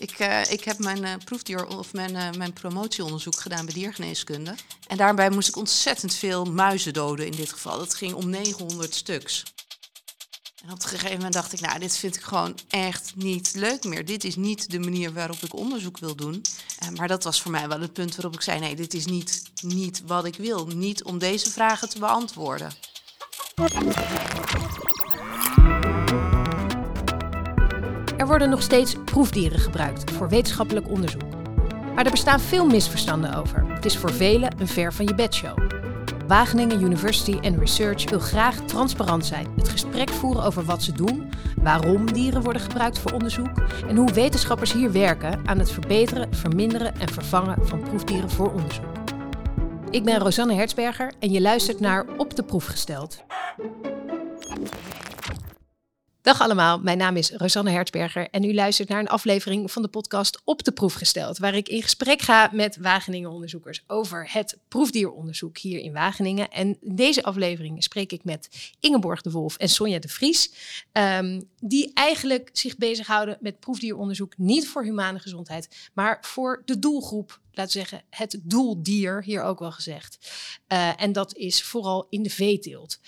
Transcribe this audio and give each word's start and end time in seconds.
Ik, 0.00 0.18
uh, 0.18 0.50
ik 0.50 0.64
heb 0.64 0.78
mijn 0.78 1.02
uh, 1.04 1.12
proefdier 1.24 1.66
of 1.66 1.92
mijn, 1.92 2.14
uh, 2.14 2.30
mijn 2.30 2.52
promotieonderzoek 2.52 3.40
gedaan 3.40 3.64
bij 3.64 3.74
diergeneeskunde. 3.74 4.54
En 4.86 4.96
daarbij 4.96 5.30
moest 5.30 5.48
ik 5.48 5.56
ontzettend 5.56 6.14
veel 6.14 6.44
muizen 6.44 6.92
doden 6.92 7.26
in 7.26 7.32
dit 7.32 7.52
geval. 7.52 7.78
Dat 7.78 7.94
ging 7.94 8.14
om 8.14 8.30
900 8.30 8.94
stuks. 8.94 9.42
En 10.64 10.72
op 10.72 10.82
een 10.82 10.88
gegeven 10.88 11.16
moment 11.16 11.32
dacht 11.32 11.52
ik, 11.52 11.60
nou, 11.60 11.78
dit 11.78 11.96
vind 11.96 12.16
ik 12.16 12.22
gewoon 12.22 12.58
echt 12.68 13.12
niet 13.14 13.54
leuk 13.54 13.84
meer. 13.84 14.04
Dit 14.04 14.24
is 14.24 14.36
niet 14.36 14.70
de 14.70 14.78
manier 14.78 15.12
waarop 15.12 15.42
ik 15.42 15.54
onderzoek 15.54 15.98
wil 15.98 16.14
doen. 16.14 16.42
maar 16.96 17.08
dat 17.08 17.24
was 17.24 17.42
voor 17.42 17.50
mij 17.50 17.68
wel 17.68 17.80
het 17.80 17.92
punt 17.92 18.16
waarop 18.16 18.34
ik 18.34 18.40
zei, 18.42 18.60
nee, 18.60 18.76
dit 18.76 18.94
is 18.94 19.06
niet, 19.06 19.42
niet 19.62 20.02
wat 20.06 20.24
ik 20.24 20.36
wil. 20.36 20.66
Niet 20.66 21.04
om 21.04 21.18
deze 21.18 21.50
vragen 21.50 21.88
te 21.88 21.98
beantwoorden. 21.98 22.72
Worden 28.30 28.50
nog 28.50 28.62
steeds 28.62 28.94
proefdieren 29.04 29.58
gebruikt 29.58 30.10
voor 30.10 30.28
wetenschappelijk 30.28 30.88
onderzoek. 30.88 31.22
Maar 31.94 32.04
er 32.04 32.10
bestaan 32.10 32.40
veel 32.40 32.66
misverstanden 32.66 33.34
over. 33.34 33.64
Het 33.68 33.84
is 33.84 33.96
voor 33.96 34.12
velen 34.12 34.60
een 34.60 34.68
ver 34.68 34.92
van 34.92 35.06
je 35.06 35.14
bedshow. 35.14 35.58
Wageningen 36.26 36.82
University 36.82 37.38
and 37.42 37.58
Research 37.58 38.10
wil 38.10 38.18
graag 38.18 38.56
transparant 38.56 39.26
zijn. 39.26 39.46
Het 39.56 39.68
gesprek 39.68 40.10
voeren 40.10 40.42
over 40.42 40.64
wat 40.64 40.82
ze 40.82 40.92
doen, 40.92 41.30
waarom 41.62 42.12
dieren 42.12 42.42
worden 42.42 42.62
gebruikt 42.62 42.98
voor 42.98 43.12
onderzoek 43.12 43.50
en 43.88 43.96
hoe 43.96 44.12
wetenschappers 44.12 44.72
hier 44.72 44.92
werken 44.92 45.40
aan 45.44 45.58
het 45.58 45.70
verbeteren, 45.70 46.34
verminderen 46.34 47.00
en 47.00 47.08
vervangen 47.08 47.66
van 47.66 47.80
proefdieren 47.82 48.30
voor 48.30 48.52
onderzoek. 48.52 48.92
Ik 49.90 50.04
ben 50.04 50.18
Rosanne 50.18 50.54
Hertzberger 50.54 51.12
en 51.18 51.30
je 51.30 51.40
luistert 51.40 51.80
naar 51.80 52.06
Op 52.16 52.36
de 52.36 52.42
Proef 52.42 52.66
gesteld. 52.66 53.22
Dag 56.22 56.40
allemaal, 56.40 56.78
mijn 56.78 56.98
naam 56.98 57.16
is 57.16 57.30
Rosanne 57.30 57.70
Hertzberger 57.70 58.28
en 58.30 58.44
u 58.44 58.54
luistert 58.54 58.88
naar 58.88 59.00
een 59.00 59.08
aflevering 59.08 59.72
van 59.72 59.82
de 59.82 59.88
podcast 59.88 60.40
Op 60.44 60.64
de 60.64 60.72
Proef 60.72 60.94
gesteld, 60.94 61.38
waar 61.38 61.54
ik 61.54 61.68
in 61.68 61.82
gesprek 61.82 62.22
ga 62.22 62.50
met 62.52 62.76
Wageningen-onderzoekers 62.76 63.82
over 63.86 64.28
het 64.32 64.58
proefdieronderzoek 64.68 65.58
hier 65.58 65.78
in 65.78 65.92
Wageningen. 65.92 66.50
En 66.50 66.78
in 66.80 66.94
deze 66.94 67.22
aflevering 67.22 67.82
spreek 67.82 68.12
ik 68.12 68.24
met 68.24 68.72
Ingeborg 68.80 69.20
de 69.20 69.30
Wolf 69.30 69.56
en 69.56 69.68
Sonja 69.68 69.98
de 69.98 70.08
Vries, 70.08 70.52
um, 70.92 71.48
die 71.60 71.90
eigenlijk 71.94 72.50
zich 72.52 72.76
bezighouden 72.76 73.38
met 73.40 73.60
proefdieronderzoek 73.60 74.38
niet 74.38 74.68
voor 74.68 74.84
humane 74.84 75.18
gezondheid, 75.18 75.90
maar 75.94 76.18
voor 76.20 76.62
de 76.64 76.78
doelgroep 76.78 77.40
laten 77.52 77.72
zeggen, 77.72 78.02
het 78.10 78.40
doeldier, 78.42 79.22
hier 79.22 79.42
ook 79.42 79.58
wel 79.58 79.72
gezegd. 79.72 80.18
Uh, 80.68 81.02
en 81.02 81.12
dat 81.12 81.36
is 81.36 81.62
vooral 81.62 82.06
in 82.10 82.22
de 82.22 82.30
veeteelt. 82.30 82.98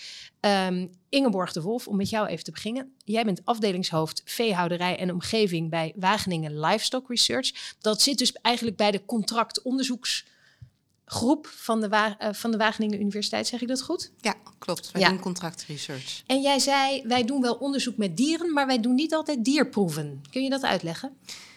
Um, 0.47 0.91
Ingeborg 1.09 1.53
de 1.53 1.63
Wolf, 1.63 1.89
om 1.89 1.97
met 1.97 2.11
jou 2.11 2.27
even 2.27 2.45
te 2.45 2.51
beginnen. 2.51 2.93
Jij 3.05 3.25
bent 3.25 3.41
afdelingshoofd 3.45 4.23
veehouderij 4.25 4.99
en 4.99 5.13
omgeving 5.13 5.71
bij 5.71 5.93
Wageningen 5.97 6.61
Livestock 6.61 7.09
Research. 7.09 7.75
Dat 7.81 8.03
zit 8.03 8.19
dus 8.19 8.33
eigenlijk 8.33 8.77
bij 8.77 8.91
de 8.91 9.05
contractonderzoeksgroep 9.05 11.47
van 11.47 11.81
de, 11.81 11.89
Wa 11.89 12.17
uh, 12.21 12.29
van 12.33 12.51
de 12.51 12.57
Wageningen 12.57 13.01
Universiteit. 13.01 13.47
Zeg 13.47 13.61
ik 13.61 13.69
dat 13.69 13.83
goed? 13.83 14.11
Ja, 14.21 14.35
klopt. 14.59 14.93
Wij 14.93 15.03
ja. 15.03 15.09
doen 15.09 15.21
contractresearch. 15.21 16.23
En 16.27 16.41
jij 16.41 16.59
zei, 16.59 17.03
wij 17.07 17.25
doen 17.25 17.41
wel 17.41 17.55
onderzoek 17.55 17.97
met 17.97 18.17
dieren, 18.17 18.53
maar 18.53 18.67
wij 18.67 18.81
doen 18.81 18.95
niet 18.95 19.15
altijd 19.15 19.45
dierproeven. 19.45 20.23
Kun 20.31 20.43
je 20.43 20.51
dat 20.51 20.63
uitleggen? 20.63 21.17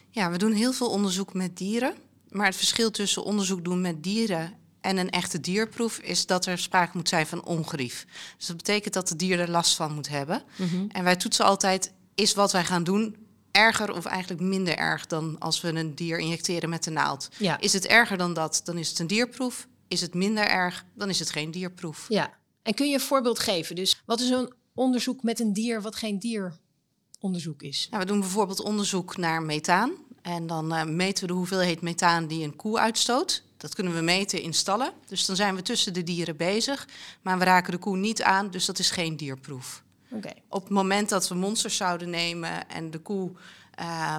Ja, 0.10 0.32
we 0.32 0.38
doen 0.38 0.54
heel 0.54 0.74
veel 0.74 0.90
onderzoek 0.90 1.34
met 1.34 1.58
dieren. 1.58 1.94
Maar 2.30 2.46
het 2.46 2.56
verschil 2.56 2.92
tussen 2.92 3.24
onderzoek 3.24 3.64
doen 3.64 3.82
met 3.82 4.04
dieren 4.04 4.54
en 4.86 4.98
een 4.98 5.10
echte 5.10 5.40
dierproef 5.40 5.98
is 5.98 6.26
dat 6.26 6.46
er 6.46 6.58
sprake 6.58 6.98
moet 6.98 7.10
zijn 7.10 7.28
van 7.28 7.46
ongerief. 7.46 8.06
Dus 8.38 8.48
dat 8.48 8.58
betekent 8.58 8.94
dat 8.94 9.10
het 9.10 9.20
dier 9.20 9.40
er 9.40 9.50
last 9.50 9.76
van 9.76 9.94
moet 9.94 10.10
hebben. 10.10 10.44
Mm 10.56 10.68
-hmm. 10.68 10.90
En 10.92 11.04
wij 11.04 11.16
toetsen 11.16 11.46
altijd, 11.46 11.94
is 12.16 12.34
wat 12.34 12.52
wij 12.52 12.66
gaan 12.66 12.84
doen 12.84 13.16
erger 13.52 13.94
of 13.94 14.06
eigenlijk 14.06 14.42
minder 14.42 14.78
erg 14.78 15.06
dan 15.06 15.40
als 15.40 15.62
we 15.62 15.68
een 15.68 15.96
dier 15.96 16.20
injecteren 16.20 16.70
met 16.70 16.84
de 16.84 16.92
naald? 16.92 17.30
Ja. 17.38 17.60
Is 17.60 17.74
het 17.74 17.86
erger 17.86 18.18
dan 18.18 18.34
dat, 18.34 18.62
dan 18.64 18.78
is 18.78 18.90
het 18.90 19.00
een 19.00 19.08
dierproef. 19.08 19.68
Is 19.88 20.02
het 20.02 20.14
minder 20.14 20.48
erg, 20.48 20.86
dan 20.94 21.10
is 21.10 21.20
het 21.20 21.30
geen 21.30 21.52
dierproef. 21.52 22.06
Ja, 22.10 22.34
en 22.64 22.74
kun 22.74 22.88
je 22.88 22.94
een 22.94 23.00
voorbeeld 23.00 23.40
geven? 23.40 23.76
Dus 23.76 24.02
wat 24.06 24.20
is 24.20 24.30
een 24.30 24.54
onderzoek 24.74 25.24
met 25.24 25.40
een 25.40 25.54
dier 25.54 25.82
wat 25.82 25.96
geen 25.96 26.20
dieronderzoek 26.20 27.62
is? 27.62 27.88
Nou, 27.90 28.04
we 28.04 28.10
doen 28.10 28.20
bijvoorbeeld 28.20 28.62
onderzoek 28.62 29.18
naar 29.18 29.42
methaan. 29.42 29.92
En 30.22 30.48
dan 30.48 30.74
uh, 30.74 30.84
meten 30.84 31.22
we 31.22 31.28
de 31.28 31.38
hoeveelheid 31.38 31.82
methaan 31.82 32.28
die 32.28 32.44
een 32.44 32.56
koe 32.56 32.80
uitstoot. 32.80 33.44
Dat 33.66 33.76
kunnen 33.76 33.94
we 33.94 34.02
meten 34.02 34.42
in 34.42 34.54
stallen. 34.54 34.92
Dus 35.08 35.26
dan 35.26 35.36
zijn 35.36 35.56
we 35.56 35.62
tussen 35.62 35.94
de 35.94 36.04
dieren 36.04 36.38
bezig. 36.38 36.88
Maar 37.22 37.38
we 37.38 37.44
raken 37.44 37.72
de 37.72 37.78
koe 37.78 37.98
niet 37.98 38.24
aan, 38.24 38.52
dus 38.52 38.66
dat 38.66 38.80
is 38.80 38.90
geen 38.90 39.18
dierproef. 39.18 39.84
Okay. 40.12 40.36
Op 40.50 40.64
het 40.64 40.72
moment 40.72 41.10
dat 41.10 41.28
we 41.28 41.36
monsters 41.36 41.76
zouden 41.76 42.10
nemen 42.10 42.70
en 42.70 42.92
de 42.92 43.00
koe, 43.00 43.32
uh, 43.80 44.18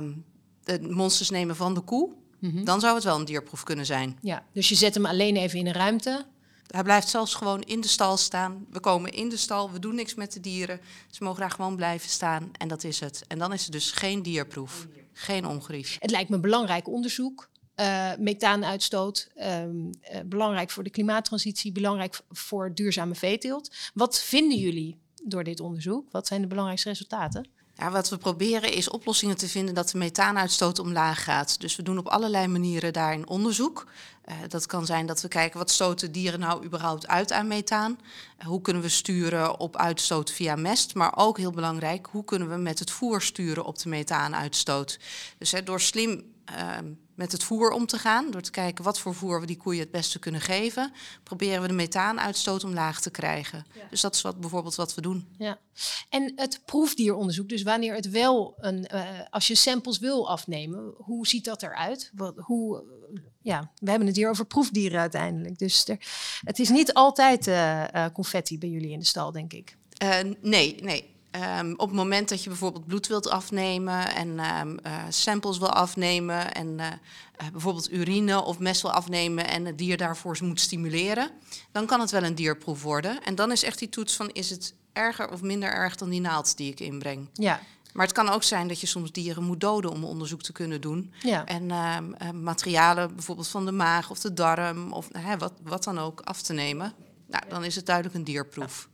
de 0.65 0.81
monsters 0.81 1.31
nemen 1.31 1.57
van 1.57 1.75
de 1.75 1.81
koe, 1.81 2.11
mm 2.39 2.51
-hmm. 2.51 2.65
dan 2.65 2.81
zou 2.81 2.95
het 2.95 3.05
wel 3.05 3.19
een 3.19 3.25
dierproef 3.25 3.62
kunnen 3.62 3.87
zijn. 3.87 4.19
Ja, 4.23 4.45
dus 4.53 4.69
je 4.69 4.75
zet 4.75 4.95
hem 4.95 5.07
alleen 5.07 5.37
even 5.37 5.59
in 5.59 5.67
een 5.67 5.73
ruimte. 5.73 6.25
Hij 6.67 6.83
blijft 6.83 7.09
zelfs 7.09 7.34
gewoon 7.34 7.63
in 7.63 7.81
de 7.81 7.89
stal 7.89 8.17
staan. 8.17 8.67
We 8.71 8.81
komen 8.81 9.13
in 9.13 9.28
de 9.28 9.37
stal, 9.37 9.71
we 9.71 9.78
doen 9.78 9.95
niks 9.95 10.15
met 10.15 10.33
de 10.33 10.41
dieren. 10.41 10.81
Ze 11.11 11.25
mogen 11.25 11.41
daar 11.41 11.51
gewoon 11.51 11.77
blijven 11.77 12.11
staan 12.11 12.51
en 12.59 12.69
dat 12.69 12.84
is 12.84 13.01
het. 13.01 13.25
En 13.28 13.39
dan 13.39 13.53
is 13.53 13.63
het 13.63 13.73
dus 13.73 13.91
geen 13.91 14.23
dierproef, 14.23 14.87
geen 15.13 15.47
ongerief. 15.47 15.97
Het 16.01 16.11
lijkt 16.11 16.31
me 16.31 16.39
belangrijk 16.39 16.89
onderzoek. 16.89 17.49
Uh, 17.81 18.10
methaanuitstoot, 18.19 19.28
um, 19.37 19.91
uh, 20.12 20.20
belangrijk 20.26 20.70
voor 20.70 20.84
de 20.84 20.91
klimaattransitie, 20.91 21.72
belangrijk 21.72 22.20
voor 22.31 22.75
duurzame 22.75 23.14
veeteelt. 23.14 23.75
Wat 23.94 24.20
vinden 24.20 24.59
jullie 24.59 24.98
door 25.25 25.44
dit 25.44 25.60
onderzoek? 25.60 26.10
Wat 26.10 26.26
zijn 26.26 26.41
de 26.41 26.47
belangrijkste 26.47 26.88
resultaten? 26.88 27.48
Ja, 27.78 27.91
wat 27.91 28.09
we 28.09 28.16
proberen 28.16 28.72
is 28.72 28.88
oplossingen 28.88 29.36
te 29.36 29.48
vinden 29.48 29.75
dat 29.75 29.91
de 29.91 29.98
methaanuitstoot 29.98 30.78
omlaag 30.78 31.25
gaat. 31.25 31.60
Dus 31.60 31.76
we 31.76 31.82
doen 31.82 31.98
op 31.98 32.09
allerlei 32.09 32.47
manieren 32.47 32.92
daarin 32.92 33.28
onderzoek. 33.28 33.86
Uh, 34.28 34.34
dat 34.48 34.66
kan 34.66 34.86
zijn 34.86 35.06
dat 35.06 35.20
we 35.20 35.28
kijken 35.28 35.59
wat 35.59 35.70
stoten 35.70 36.12
dieren 36.12 36.41
nou 36.41 36.65
überhaupt 36.65 37.06
uit 37.06 37.32
aan 37.32 37.47
methaan. 37.47 37.98
Uh, 38.38 38.47
hoe 38.47 38.60
kunnen 38.60 38.82
we 38.82 38.88
sturen 38.88 39.60
op 39.60 39.76
uitstoot 39.76 40.31
via 40.31 40.56
mest. 40.56 40.94
Maar 40.94 41.16
ook 41.16 41.38
heel 41.38 41.50
belangrijk, 41.50 42.09
hoe 42.10 42.25
kunnen 42.25 42.48
we 42.48 42.56
met 42.56 42.78
het 42.78 42.91
voer 42.91 43.22
sturen 43.22 43.65
op 43.65 43.78
de 43.78 43.88
methaanuitstoot. 43.88 44.98
Dus 45.38 45.53
hè, 45.53 45.62
door 45.62 45.81
slim 45.81 46.34
met 47.16 47.32
het 47.32 47.44
voer 47.44 47.71
om 47.71 47.87
te 47.87 47.99
gaan. 47.99 48.31
Door 48.31 48.41
te 48.41 48.50
kijken 48.50 48.84
wat 48.84 48.99
voor 48.99 49.15
voer 49.15 49.41
we 49.41 49.47
die 49.47 49.56
koeien 49.56 49.81
het 49.81 49.91
beste 49.91 50.19
kunnen 50.19 50.41
geven. 50.41 50.93
Proberen 51.22 51.62
we 51.62 51.69
de 51.69 51.75
methaanuitstoot 51.75 52.65
omlaag 52.65 53.00
te 53.00 53.10
krijgen. 53.10 53.66
Ja. 53.75 53.82
Dus 53.91 54.00
dat 54.00 54.15
is 54.15 54.22
wat, 54.22 54.41
bijvoorbeeld 54.41 54.75
wat 54.75 54.94
we 54.94 55.00
doen. 55.00 55.28
Ja. 55.38 55.59
En 56.09 56.32
het 56.37 56.60
proefdieronderzoek, 56.65 57.49
dus 57.49 57.62
wanneer 57.62 57.94
het 57.94 58.10
wel 58.10 58.54
een, 58.56 58.88
uh, 58.94 59.09
als 59.31 59.47
je 59.47 59.54
samples 59.54 59.99
wil 59.99 60.28
afnemen, 60.31 60.94
hoe 60.97 61.27
ziet 61.27 61.44
dat 61.44 61.62
eruit? 61.62 62.10
Wat, 62.15 62.34
hoe, 62.37 62.82
ja, 63.43 63.71
we 63.78 63.91
hebben 63.91 64.09
het 64.09 64.16
hier 64.16 64.31
over 64.31 64.47
proefdieren 64.47 65.00
uiteindelijk. 65.00 65.59
Dus 65.59 65.88
er, 65.88 65.98
het 66.44 66.59
is 66.59 66.69
niet 66.69 66.93
altijd 66.93 67.47
uh, 67.47 67.84
uh, 67.94 68.06
confetti 68.12 68.59
bij 68.59 68.69
jullie 68.69 68.91
in 68.91 68.98
de 68.98 69.04
stal, 69.04 69.33
denk 69.33 69.53
ik. 69.53 69.77
nee, 70.41 70.77
nee. 70.83 71.16
Um, 71.58 71.72
op 71.72 71.88
het 71.88 71.97
moment 71.97 72.28
dat 72.28 72.42
je 72.42 72.48
bijvoorbeeld 72.48 72.86
bloed 72.86 73.06
wilt 73.06 73.28
afnemen 73.28 74.14
en 74.14 74.28
um, 74.28 74.78
uh, 74.86 75.02
samples 75.08 75.58
wil 75.58 75.72
afnemen 75.72 76.54
en 76.54 76.78
uh, 76.78 76.86
bijvoorbeeld 77.52 77.92
urine 77.92 78.44
of 78.44 78.58
mest 78.58 78.82
wil 78.82 78.92
afnemen 78.92 79.48
en 79.48 79.64
het 79.64 79.78
dier 79.78 79.97
daarvoor 79.97 80.38
moet 80.41 80.60
stimuleren, 80.60 81.30
dan 81.72 81.86
kan 81.86 82.00
het 82.00 82.10
wel 82.10 82.22
een 82.22 82.34
dierproef 82.34 82.82
worden. 82.82 83.22
En 83.24 83.34
dan 83.34 83.52
is 83.52 83.62
echt 83.62 83.78
die 83.78 83.88
toets 83.88 84.16
van 84.16 84.30
is 84.32 84.50
het 84.50 84.74
erger 84.92 85.30
of 85.30 85.42
minder 85.42 85.72
erg 85.72 85.97
dan 85.97 86.08
die 86.08 86.20
naald 86.20 86.56
die 86.56 86.70
ik 86.70 86.80
inbreng. 86.80 87.28
Ja. 87.32 87.60
Maar 87.92 88.06
het 88.06 88.14
kan 88.14 88.28
ook 88.28 88.42
zijn 88.42 88.68
dat 88.68 88.80
je 88.80 88.86
soms 88.86 89.12
dieren 89.12 89.42
moet 89.42 89.60
doden 89.60 89.91
om 89.91 90.04
onderzoek 90.04 90.42
te 90.42 90.53
kunnen 90.53 90.80
doen. 90.80 91.12
Ja. 91.18 91.44
En 91.44 91.62
uh, 91.62 92.30
materialen 92.30 93.14
bijvoorbeeld 93.14 93.48
van 93.48 93.64
de 93.64 93.72
maag 93.72 94.10
of 94.10 94.18
de 94.18 94.32
darm 94.32 94.92
of 94.92 95.08
wat, 95.38 95.53
wat 95.62 95.84
dan 95.84 95.98
ook 95.98 96.20
af 96.20 96.42
te 96.42 96.53
nemen. 96.53 96.94
Nou, 97.26 97.44
dan 97.48 97.64
is 97.64 97.76
het 97.76 97.86
duidelijk 97.86 98.16
een 98.16 98.24
dierproef. 98.24 98.88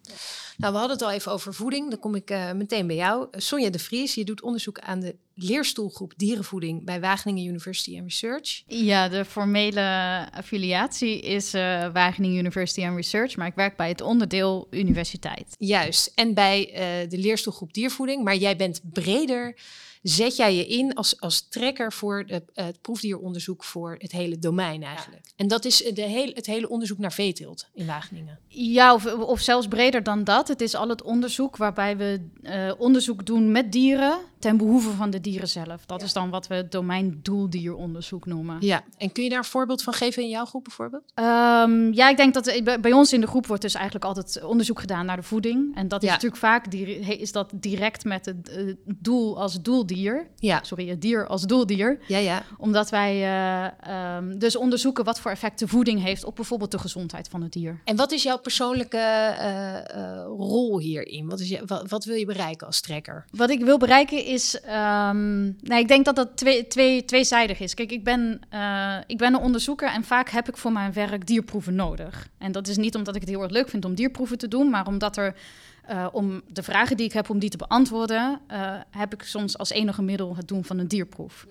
Nou, 0.56 0.72
we 0.72 0.78
hadden 0.78 0.96
het 0.96 1.06
al 1.06 1.12
even 1.12 1.32
over 1.32 1.54
voeding. 1.54 1.90
Dan 1.90 1.98
kom 1.98 2.14
ik 2.14 2.30
uh, 2.30 2.52
meteen 2.52 2.86
bij 2.86 2.96
jou. 2.96 3.26
Sonja 3.30 3.70
de 3.70 3.78
Vries, 3.78 4.14
je 4.14 4.24
doet 4.24 4.42
onderzoek 4.42 4.78
aan 4.78 5.00
de 5.00 5.16
leerstoelgroep 5.34 6.12
dierenvoeding 6.16 6.84
bij 6.84 7.00
Wageningen 7.00 7.44
University 7.44 7.94
and 7.94 8.02
Research. 8.02 8.62
Ja, 8.66 9.08
de 9.08 9.24
formele 9.24 10.26
affiliatie 10.32 11.20
is 11.20 11.54
uh, 11.54 11.92
Wageningen 11.92 12.38
University 12.38 12.84
and 12.86 12.96
Research, 12.96 13.36
maar 13.36 13.46
ik 13.46 13.54
werk 13.54 13.76
bij 13.76 13.88
het 13.88 14.00
onderdeel 14.00 14.66
universiteit. 14.70 15.54
Juist, 15.58 16.12
en 16.14 16.34
bij 16.34 16.68
uh, 16.70 17.10
de 17.10 17.18
leerstoelgroep 17.18 17.74
diervoeding, 17.74 18.24
maar 18.24 18.36
jij 18.36 18.56
bent 18.56 18.80
breder 18.92 19.54
zet 20.02 20.36
jij 20.36 20.56
je 20.56 20.66
in 20.66 20.94
als, 20.94 21.20
als 21.20 21.40
trekker 21.48 21.92
voor 21.92 22.26
de, 22.26 22.42
het 22.54 22.80
proefdieronderzoek 22.80 23.64
voor 23.64 23.96
het 23.98 24.12
hele 24.12 24.38
domein 24.38 24.82
eigenlijk. 24.82 25.24
Ja. 25.24 25.32
En 25.36 25.48
dat 25.48 25.64
is 25.64 25.76
de 25.76 26.02
heel, 26.02 26.30
het 26.34 26.46
hele 26.46 26.68
onderzoek 26.68 26.98
naar 26.98 27.12
veeteelt 27.12 27.68
in 27.74 27.86
Wageningen. 27.86 28.38
Ja, 28.48 28.94
of, 28.94 29.14
of 29.14 29.40
zelfs 29.40 29.68
breder 29.68 30.01
dan 30.04 30.24
dat. 30.24 30.48
Het 30.48 30.60
is 30.60 30.74
al 30.74 30.88
het 30.88 31.02
onderzoek 31.02 31.56
waarbij 31.56 31.96
we 31.96 32.28
uh, 32.42 32.72
onderzoek 32.78 33.26
doen 33.26 33.52
met 33.52 33.72
dieren 33.72 34.18
ten 34.42 34.56
behoeve 34.56 34.90
van 34.90 35.10
de 35.10 35.20
dieren 35.20 35.48
zelf. 35.48 35.86
Dat 35.86 36.02
is 36.02 36.12
dan 36.12 36.30
wat 36.30 36.46
we 36.46 36.54
het 36.54 36.72
domein 36.72 37.18
doeldieronderzoek 37.22 38.26
noemen. 38.26 38.56
Ja, 38.60 38.82
en 38.98 39.12
kun 39.12 39.22
je 39.24 39.28
daar 39.28 39.38
een 39.38 39.44
voorbeeld 39.44 39.82
van 39.82 39.92
geven 39.92 40.22
in 40.22 40.28
jouw 40.28 40.44
groep 40.44 40.64
bijvoorbeeld? 40.64 41.02
Ehm, 41.14 41.92
ja, 41.92 42.08
ik 42.08 42.16
denk 42.16 42.34
dat 42.34 42.60
bij- 42.80 42.92
ons 42.92 43.12
in 43.12 43.20
de 43.20 43.26
groep 43.26 43.46
wordt 43.46 43.62
dus 43.62 43.74
eigenlijk 43.74 44.04
altijd 44.04 44.42
onderzoek 44.44 44.80
gedaan 44.80 45.06
naar 45.06 45.16
de 45.16 45.22
voeding. 45.22 45.76
En 45.76 45.88
dat 45.88 46.02
is 46.02 46.08
Ja. 46.08 46.14
natuurlijk 46.14 46.40
vaak 46.42 46.66
is 47.06 47.32
dat 47.32 47.50
direct 47.54 48.04
met 48.04 48.26
het 48.26 48.48
eh, 48.48 48.74
doel 48.84 49.40
als 49.40 49.62
doeldier. 49.62 50.26
Ja, 50.36 50.60
Sorry, 50.62 50.88
het 50.88 51.00
dier 51.00 51.26
als 51.26 51.42
doeldier. 51.42 51.98
ja, 52.08 52.18
ja. 52.18 52.42
Omdat 52.58 52.90
wij 52.90 53.12
eh, 53.22 54.16
ehm, 54.16 54.38
dus 54.38 54.56
onderzoeken 54.56 55.04
wat 55.04 55.20
voor 55.20 55.30
effect 55.30 55.58
de 55.58 55.68
voeding 55.68 56.02
heeft 56.02 56.24
op 56.24 56.36
bijvoorbeeld 56.36 56.70
de 56.70 56.78
gezondheid 56.78 57.28
van 57.28 57.42
het 57.42 57.52
dier. 57.52 57.80
En 57.84 57.96
wat 57.96 58.12
is 58.12 58.22
jouw 58.22 58.38
persoonlijke 58.38 58.96
eh, 58.98 60.24
rol 60.26 60.78
hierin? 60.78 61.28
Wat, 61.28 61.40
is 61.40 61.48
je, 61.48 61.62
wat, 61.66 61.88
wat 61.90 62.04
wil 62.04 62.16
je 62.16 62.26
bereiken 62.26 62.66
als 62.66 62.80
trekker? 62.80 63.24
Wat 63.30 63.50
ik 63.50 63.60
wil 63.64 63.78
bereiken 63.78 64.24
is. 64.32 64.60
ehm, 64.60 65.42
nou, 65.42 65.80
ik 65.80 65.88
denk 65.88 66.04
dat 66.04 66.16
dat 66.16 66.36
twee, 66.36 66.66
twee, 66.66 67.04
tweezijdig 67.04 67.60
is. 67.60 67.74
Kijk, 67.74 67.92
ik 67.92 68.04
ben, 68.04 68.40
eh, 68.48 68.96
ik 69.06 69.18
ben 69.18 69.34
een 69.34 69.40
onderzoeker 69.40 69.88
en 69.88 70.04
vaak 70.04 70.28
heb 70.30 70.48
ik 70.48 70.56
voor 70.56 70.72
mijn 70.72 70.92
werk 70.92 71.26
dierproeven 71.26 71.74
nodig. 71.74 72.28
En 72.38 72.52
dat 72.52 72.68
is 72.68 72.76
niet 72.76 72.94
omdat 72.94 73.14
ik 73.14 73.20
het 73.20 73.30
heel 73.30 73.42
erg 73.42 73.50
leuk 73.50 73.68
vind 73.68 73.84
om 73.84 73.94
dierproeven 73.94 74.38
te 74.38 74.48
doen, 74.48 74.70
maar 74.70 74.86
omdat 74.86 75.16
er. 75.16 75.34
eh, 75.82 76.06
om 76.12 76.42
de 76.48 76.62
vragen 76.62 76.96
die 76.96 77.06
ik 77.06 77.12
heb 77.12 77.30
om 77.30 77.38
die 77.38 77.50
te 77.50 77.56
beantwoorden, 77.56 78.40
eh, 78.46 78.74
heb 78.90 79.12
ik 79.12 79.22
soms 79.22 79.58
als 79.58 79.70
enige 79.70 80.02
middel 80.02 80.36
het 80.36 80.48
doen 80.48 80.64
van 80.64 80.78
een 80.78 80.88
dierproef. 80.88 81.46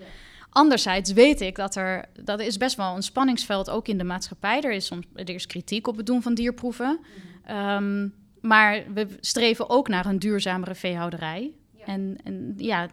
Anderzijds 0.49 1.11
weet 1.13 1.41
ik 1.41 1.55
dat 1.55 1.75
er, 1.75 2.05
dat 2.23 2.39
is 2.39 2.57
best 2.57 2.75
wel 2.75 2.95
een 2.95 3.01
spanningsveld 3.03 3.69
ook 3.69 3.87
in 3.87 3.97
de 3.97 4.03
maatschappij. 4.03 4.61
Er 4.61 4.71
is 4.71 4.85
soms 4.85 5.05
er 5.15 5.29
is 5.29 5.47
kritiek 5.47 5.87
op 5.87 5.97
het 5.97 6.05
doen 6.05 6.21
van 6.21 6.33
dierproeven. 6.33 6.99
Ehm, 7.45 8.07
maar 8.41 8.83
we 8.93 9.07
streven 9.19 9.69
ook 9.69 9.87
naar 9.87 10.05
een 10.05 10.19
duurzamere 10.19 10.75
veehouderij. 10.75 11.51
En, 11.85 12.17
en 12.23 12.53
ja, 12.57 12.89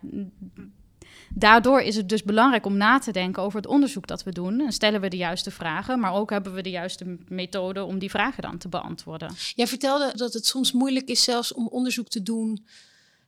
daardoor 1.35 1.81
is 1.81 1.96
het 1.96 2.08
dus 2.08 2.23
belangrijk 2.23 2.67
om 2.67 2.76
na 2.76 2.99
te 2.99 3.12
denken 3.12 3.43
over 3.43 3.61
het 3.61 3.69
onderzoek 3.69 4.06
dat 4.06 4.23
we 4.23 4.32
doen. 4.32 4.61
En 4.61 4.73
stellen 4.73 5.00
we 5.00 5.08
de 5.08 5.17
juiste 5.17 5.50
vragen, 5.50 6.00
maar 6.00 6.12
ook 6.12 6.31
hebben 6.31 6.55
we 6.55 6.62
de 6.62 6.70
juiste 6.70 7.17
methode 7.29 7.85
om 7.85 7.99
die 7.99 8.11
vragen 8.11 8.43
dan 8.43 8.58
te 8.58 8.69
beantwoorden. 8.69 9.35
Jij 9.55 9.67
vertelde 9.67 10.12
dat 10.17 10.32
het 10.32 10.46
soms 10.46 10.73
moeilijk 10.73 11.08
is 11.08 11.23
zelfs 11.23 11.52
om 11.55 11.69
onderzoek 11.69 12.08
te 12.08 12.23
doen. 12.23 12.67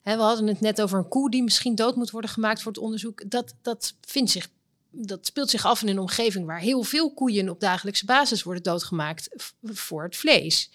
Hè, 0.03 0.17
we 0.17 0.23
hadden 0.23 0.47
het 0.47 0.61
net 0.61 0.83
over 0.83 0.99
een 0.99 1.09
koe 1.09 1.31
die 1.31 1.43
misschien 1.43 1.75
dood 1.75 1.97
moet 1.97 2.11
worden 2.11 2.31
gemaakt 2.31 2.63
voor 2.63 2.73
het 2.73 2.81
onderzoek. 2.81 3.31
Dat, 3.31 3.55
dat, 3.63 3.95
vindt 4.01 4.31
zich, 4.31 4.49
dat 4.91 5.27
speelt 5.27 5.51
zich 5.51 5.65
af 5.65 5.83
in 5.83 5.89
een 5.89 5.99
omgeving 5.99 6.47
waar 6.47 6.59
heel 6.59 6.83
veel 6.83 7.13
koeien 7.15 7.49
op 7.49 7.61
dagelijkse 7.61 8.05
basis 8.05 8.43
worden 8.43 8.63
doodgemaakt 8.63 9.29
voor 9.63 10.03
het 10.03 10.17
vlees. 10.17 10.71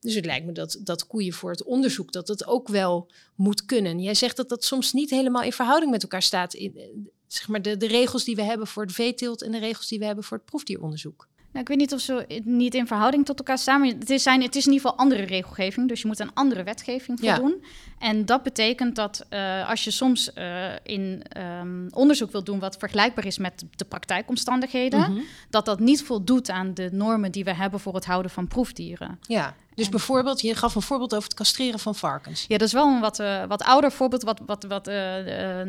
Dus 0.00 0.14
het 0.14 0.24
lijkt 0.24 0.46
me 0.46 0.52
dat, 0.52 0.78
dat 0.84 1.06
koeien 1.06 1.32
voor 1.32 1.50
het 1.50 1.64
onderzoek, 1.64 2.12
dat 2.12 2.26
dat 2.26 2.46
ook 2.46 2.68
wel 2.68 3.10
moet 3.34 3.64
kunnen. 3.64 4.00
Jij 4.00 4.14
zegt 4.14 4.36
dat 4.36 4.48
dat 4.48 4.64
soms 4.64 4.92
niet 4.92 5.10
helemaal 5.10 5.42
in 5.42 5.52
verhouding 5.52 5.90
met 5.90 6.02
elkaar 6.02 6.22
staat. 6.22 6.54
In, 6.54 6.72
eh, 6.76 6.82
zeg 7.26 7.48
maar 7.48 7.62
de, 7.62 7.76
de 7.76 7.86
regels 7.86 8.24
die 8.24 8.36
we 8.36 8.42
hebben 8.42 8.66
voor 8.66 8.82
het 8.82 8.92
veeteelt 8.92 9.42
en 9.42 9.52
de 9.52 9.58
regels 9.58 9.88
die 9.88 9.98
we 9.98 10.04
hebben 10.04 10.24
voor 10.24 10.36
het 10.36 10.46
proefdieronderzoek. 10.46 11.28
Nou, 11.52 11.60
ik 11.60 11.68
weet 11.68 11.78
niet 11.78 11.92
of 11.92 12.00
ze 12.00 12.42
niet 12.44 12.74
in 12.74 12.86
verhouding 12.86 13.24
tot 13.24 13.38
elkaar 13.38 13.58
staan. 13.58 13.80
Maar 13.80 13.88
het 13.88 14.10
is, 14.10 14.22
zijn, 14.22 14.42
het 14.42 14.56
is 14.56 14.66
in 14.66 14.72
ieder 14.72 14.86
geval 14.88 15.04
andere 15.04 15.22
regelgeving. 15.22 15.88
Dus 15.88 16.00
je 16.00 16.06
moet 16.06 16.20
aan 16.20 16.34
andere 16.34 16.62
wetgeving 16.62 17.22
Ja. 17.22 17.36
voldoen. 17.36 17.64
En 17.98 18.24
dat 18.26 18.42
betekent 18.42 18.94
dat 18.96 19.26
eh, 19.28 19.68
als 19.68 19.84
je 19.84 19.90
soms 19.90 20.32
eh, 20.32 20.72
in 20.82 21.22
ehm, 21.28 21.86
onderzoek 21.90 22.30
wilt 22.32 22.46
doen 22.46 22.58
wat 22.58 22.76
vergelijkbaar 22.76 23.26
is 23.26 23.38
met 23.38 23.64
de 23.76 23.84
praktijkomstandigheden, 23.84 25.12
Mhm. 25.12 25.20
dat 25.50 25.64
dat 25.64 25.80
niet 25.80 26.02
voldoet 26.02 26.50
aan 26.50 26.74
de 26.74 26.88
normen 26.92 27.32
die 27.32 27.44
we 27.44 27.54
hebben 27.54 27.80
voor 27.80 27.94
het 27.94 28.04
houden 28.04 28.30
van 28.30 28.48
proefdieren. 28.48 29.18
Ja, 29.26 29.54
dus 29.78 29.88
bijvoorbeeld, 29.88 30.40
je 30.40 30.54
gaf 30.54 30.74
een 30.74 30.82
voorbeeld 30.82 31.12
over 31.14 31.28
het 31.28 31.34
castreren 31.38 31.78
van 31.78 31.94
varkens. 31.94 32.44
Ja, 32.48 32.58
dat 32.58 32.66
is 32.66 32.72
wel 32.72 32.86
een 32.86 33.00
wat, 33.00 33.18
eh, 33.18 33.44
wat 33.44 33.62
ouder 33.62 33.92
voorbeeld, 33.92 34.22
wat, 34.22 34.40
wat, 34.46 34.64
wat 34.64 34.86
eh, 34.86 35.60
eh, 35.60 35.68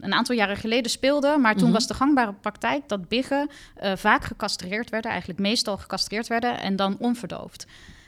een 0.00 0.12
aantal 0.12 0.34
jaren 0.34 0.56
geleden 0.56 0.90
speelde. 0.90 1.36
Maar 1.38 1.54
toen 1.54 1.64
Mhm. 1.64 1.72
was 1.72 1.86
de 1.86 1.94
gangbare 1.94 2.32
praktijk 2.32 2.88
dat 2.88 3.08
biggen 3.08 3.50
vaak 3.94 4.24
gecastreerd 4.24 4.90
werden, 4.90 5.10
eigenlijk 5.10 5.40
meestal 5.40 5.76
gecastreerd 5.76 6.26
werden 6.26 6.60
en 6.60 6.76
dan 6.76 6.96
onverdoofd. 6.98 7.66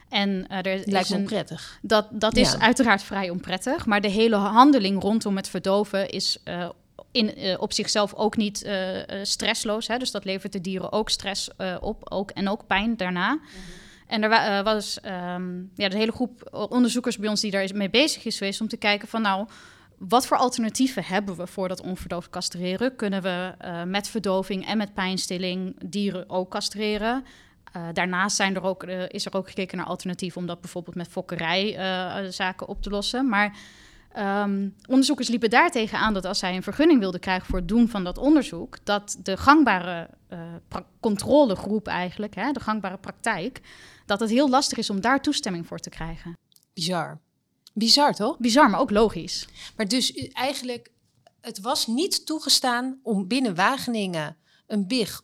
En 0.09 0.47
eh, 0.49 0.57
er 0.57 0.65
Lijkt 0.85 0.91
is 0.91 1.09
me 1.09 1.17
een, 1.17 1.25
prettig. 1.25 1.79
dat, 1.83 2.07
dat 2.11 2.37
is 2.37 2.53
Ja. 2.53 2.59
uiteraard 2.61 3.03
vrij 3.03 3.31
onprettig, 3.31 3.87
maar 3.87 4.01
de 4.01 4.09
hele 4.11 4.37
handeling 4.37 5.03
rondom 5.03 5.37
het 5.37 5.49
verdoven 5.49 6.09
is 6.09 6.39
in, 7.13 7.59
op 7.59 7.73
zichzelf 7.73 8.15
ook 8.15 8.37
niet 8.37 8.69
stressloos. 9.23 9.87
Hè? 9.89 9.99
Dus 9.99 10.11
dat 10.11 10.25
levert 10.25 10.53
de 10.53 10.61
dieren 10.61 10.93
ook 10.93 11.11
stress 11.11 11.51
op 11.81 12.11
ook, 12.13 12.31
en 12.31 12.49
ook 12.49 12.67
pijn 12.67 12.97
daarna. 12.97 13.39
En 14.11 14.23
er 14.23 14.31
eh, 14.31 14.65
was 14.65 15.01
ehm, 15.01 15.59
ja, 15.75 15.89
de 15.89 15.97
hele 15.97 16.13
groep 16.13 16.67
onderzoekers 16.71 17.19
bij 17.19 17.29
ons 17.29 17.41
die 17.41 17.51
daar 17.51 17.69
mee 17.75 17.91
bezig 17.91 18.25
is 18.25 18.39
geweest 18.39 18.61
om 18.61 18.69
te 18.69 18.77
kijken 18.77 19.09
van 19.09 19.23
nou, 19.23 19.49
wat 19.99 20.27
voor 20.27 20.37
alternatieven 20.37 21.05
hebben 21.05 21.37
we 21.37 21.47
voor 21.47 21.69
dat 21.69 21.81
onverdoofd 21.81 22.31
castreren? 22.31 22.97
Kunnen 22.97 23.23
we 23.23 23.55
eh, 23.59 23.83
met 23.83 24.09
verdoving 24.09 24.67
en 24.67 24.77
met 24.77 24.95
pijnstilling 24.95 25.77
dieren 25.85 26.31
ook 26.31 26.51
castreren? 26.51 27.25
Eh, 27.73 27.83
daarnaast 27.93 28.37
zijn 28.37 28.55
er 28.55 28.63
ook, 28.63 28.85
is 29.09 29.27
er 29.27 29.35
ook 29.35 29.49
gekeken 29.49 29.77
naar 29.77 29.87
alternatieven 29.87 30.41
om 30.41 30.47
dat 30.47 30.61
bijvoorbeeld 30.61 30.97
met 30.97 31.09
fokkerij 31.09 31.73
zaken 32.31 32.69
op 32.69 32.83
te 32.83 32.91
lossen. 32.91 33.29
Maar 33.29 33.57
ehm, 34.13 34.69
onderzoekers 34.89 35.29
liepen 35.29 35.51
daartegen 35.51 35.99
aan 35.99 36.15
dat 36.15 36.25
als 36.25 36.39
zij 36.39 36.57
een 36.57 36.63
vergunning 36.63 37.01
wilden 37.01 37.21
krijgen 37.21 37.47
voor 37.47 37.59
het 37.59 37.69
doen 37.69 37.89
van 37.89 38.05
dat 38.05 38.19
onderzoek, 38.19 38.85
dat 38.85 39.19
de 39.23 39.37
gangbare 39.37 40.09
eh, 40.29 40.39
controlegroep 41.01 41.87
eigenlijk, 41.87 42.35
hè, 42.35 42.53
de 42.53 42.61
gangbare 42.61 42.99
praktijk, 42.99 43.61
dat 44.07 44.21
het 44.21 44.31
heel 44.31 44.49
lastig 44.49 44.79
is 44.79 44.91
om 44.91 45.01
daar 45.01 45.23
toestemming 45.23 45.67
voor 45.67 45.79
te 45.79 45.91
krijgen. 45.91 46.39
Bizar. 46.75 47.21
Bizar, 47.73 48.15
toch? 48.15 48.39
Bizar, 48.39 48.71
maar 48.71 48.81
ook 48.81 48.91
logisch. 48.91 49.49
Maar 49.77 49.89
dus 49.89 50.13
eigenlijk, 50.33 50.91
het 51.41 51.61
was 51.61 51.87
niet 51.87 52.27
toegestaan 52.27 53.01
om 53.03 53.27
binnen 53.27 53.55
Wageningen 53.55 54.37
een 54.67 54.87
big 54.87 55.23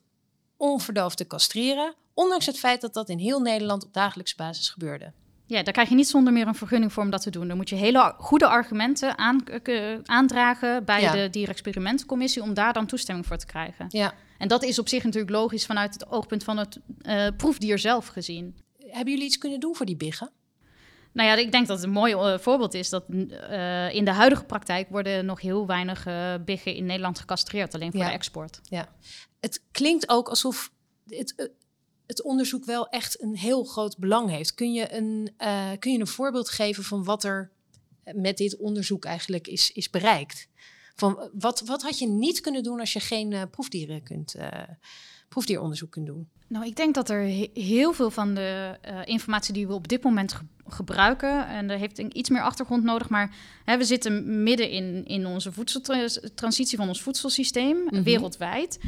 onverdoofd 0.57 1.17
te 1.17 1.27
castreren. 1.27 1.95
Ondanks 2.15 2.47
het 2.47 2.59
feit 2.59 2.81
dat 2.81 2.95
dat 2.95 3.09
in 3.09 3.19
heel 3.19 3.41
Nederland 3.41 3.85
op 3.85 3.93
dagelijkse 3.93 4.37
basis 4.37 4.71
gebeurde. 4.71 5.13
Ja, 5.49 5.63
daar 5.63 5.73
krijg 5.73 5.89
je 5.89 5.95
niet 5.95 6.09
zonder 6.09 6.33
meer 6.33 6.47
een 6.47 6.55
vergunning 6.55 6.93
voor 6.93 7.03
om 7.03 7.11
dat 7.11 7.23
te 7.23 7.31
doen. 7.31 7.49
Dan 7.49 7.57
moet 7.57 7.69
je 7.69 7.75
hele 7.75 8.15
goede 8.19 8.47
argumenten 8.47 9.19
aan, 9.19 9.45
eh, 9.47 9.95
aandragen 10.05 10.85
bij 10.85 11.01
Ja. 11.01 11.13
de 11.13 11.31
dierexperimentencommissie 11.31 12.43
om 12.43 12.55
daar 12.55 12.73
dan 12.73 12.87
toestemming 12.87 13.27
voor 13.27 13.37
te 13.37 13.47
krijgen. 13.47 13.87
Ja. 13.89 14.15
En 14.39 14.49
dat 14.49 14.63
is 14.63 14.79
op 14.79 14.89
zich 14.89 15.05
natuurlijk 15.05 15.33
logisch 15.33 15.67
vanuit 15.67 15.93
het 15.95 16.09
oogpunt 16.11 16.45
van 16.45 16.57
het 16.57 16.81
eh, 17.01 17.27
proefdier 17.37 17.79
zelf 17.79 18.07
gezien. 18.07 18.57
Hebben 18.79 19.13
jullie 19.13 19.27
iets 19.27 19.39
kunnen 19.39 19.61
doen 19.61 19.77
voor 19.77 19.87
die 19.87 19.97
biggen? 19.97 20.31
Nou 21.13 21.29
ja, 21.29 21.35
ik 21.37 21.53
denk 21.53 21.67
dat 21.67 21.77
het 21.77 21.87
een 21.87 21.93
mooi 21.93 22.13
eh, 22.13 22.39
voorbeeld 22.39 22.75
is 22.75 22.89
dat 22.89 23.05
in 23.93 24.05
de 24.05 24.13
huidige 24.13 24.45
praktijk 24.45 24.89
worden 24.89 25.27
nog 25.27 25.41
heel 25.41 25.67
weinig 25.67 26.07
biggen 26.45 26.75
in 26.75 26.87
Nederland 26.87 27.19
gecastreerd, 27.19 27.75
alleen 27.75 27.91
voor 27.93 28.01
Ja. 28.01 28.07
de 28.07 28.13
export. 28.13 28.61
Het 29.41 29.63
klinkt 29.71 30.09
ook 30.09 30.29
alsof 30.29 30.71
het, 31.09 31.51
het 32.07 32.23
onderzoek 32.23 32.65
wel 32.65 32.89
echt 32.89 33.23
een 33.23 33.37
heel 33.37 33.65
groot 33.65 33.99
belang 33.99 34.31
heeft. 34.31 34.55
Kun 34.55 34.73
je 34.73 34.95
een, 34.95 35.31
eh, 35.37 35.71
kun 35.79 35.93
je 35.93 35.99
een 35.99 36.07
voorbeeld 36.07 36.49
geven 36.49 36.85
van 36.85 37.05
wat 37.05 37.25
er 37.25 37.51
met 38.15 38.37
dit 38.37 38.57
onderzoek 38.57 39.05
eigenlijk 39.05 39.47
is, 39.47 39.73
is 39.73 39.91
bereikt? 39.91 40.49
Van 40.97 41.29
wat, 41.33 41.61
wat 41.67 41.83
had 41.83 41.99
je 41.99 42.09
niet 42.09 42.41
kunnen 42.41 42.63
doen 42.63 42.81
als 42.81 42.93
je 42.93 43.01
geen 43.01 43.33
eh, 43.33 43.43
proefdieren 43.51 44.03
kunt, 44.03 44.35
eh, 44.35 44.49
proefdieronderzoek 45.29 45.91
kunt 45.91 46.07
doen? 46.07 46.29
Nou, 46.49 46.67
ik 46.67 46.77
denk 46.77 46.95
dat 46.95 47.11
er 47.11 47.21
he- 47.21 47.51
heel 47.55 47.93
veel 47.93 48.11
van 48.11 48.35
de 48.35 48.79
eh, 48.81 48.99
informatie 49.05 49.55
die 49.55 49.67
we 49.67 49.73
op 49.73 49.89
dit 49.89 50.03
moment 50.03 50.33
ge- 50.33 50.45
gebruiken, 50.69 51.47
en 51.49 51.69
dat 51.69 51.79
heeft 51.79 51.99
een, 51.99 52.19
iets 52.19 52.31
meer 52.31 52.43
achtergrond 52.43 52.83
nodig, 52.85 53.09
maar 53.09 53.35
hè, 53.65 53.77
we 53.77 53.85
zitten 53.85 54.43
midden 54.43 54.71
in, 54.71 55.05
in 55.05 55.27
onze 55.27 55.53
voedseltransitie 55.53 56.79
van 56.79 56.89
ons 56.89 57.03
voedselsysteem, 57.03 57.77
Mhm. 57.85 58.03
wereldwijd. 58.03 58.79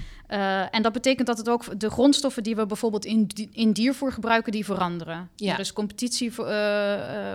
En 0.70 0.82
dat 0.82 0.92
betekent 0.92 1.26
dat 1.26 1.38
het 1.38 1.48
ook 1.48 1.80
de 1.80 1.90
grondstoffen 1.90 2.42
die 2.42 2.56
we 2.56 2.66
bijvoorbeeld 2.66 3.04
in, 3.04 3.30
in 3.52 3.72
diervoer 3.72 4.12
gebruiken, 4.12 4.52
die 4.52 4.64
veranderen. 4.64 5.30
Ja. 5.36 5.52
Er 5.52 5.60
is 5.60 5.72
competitie 5.72 6.32
voor. 6.32 6.46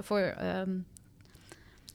voor 0.03 0.19
ehm, 0.19 0.69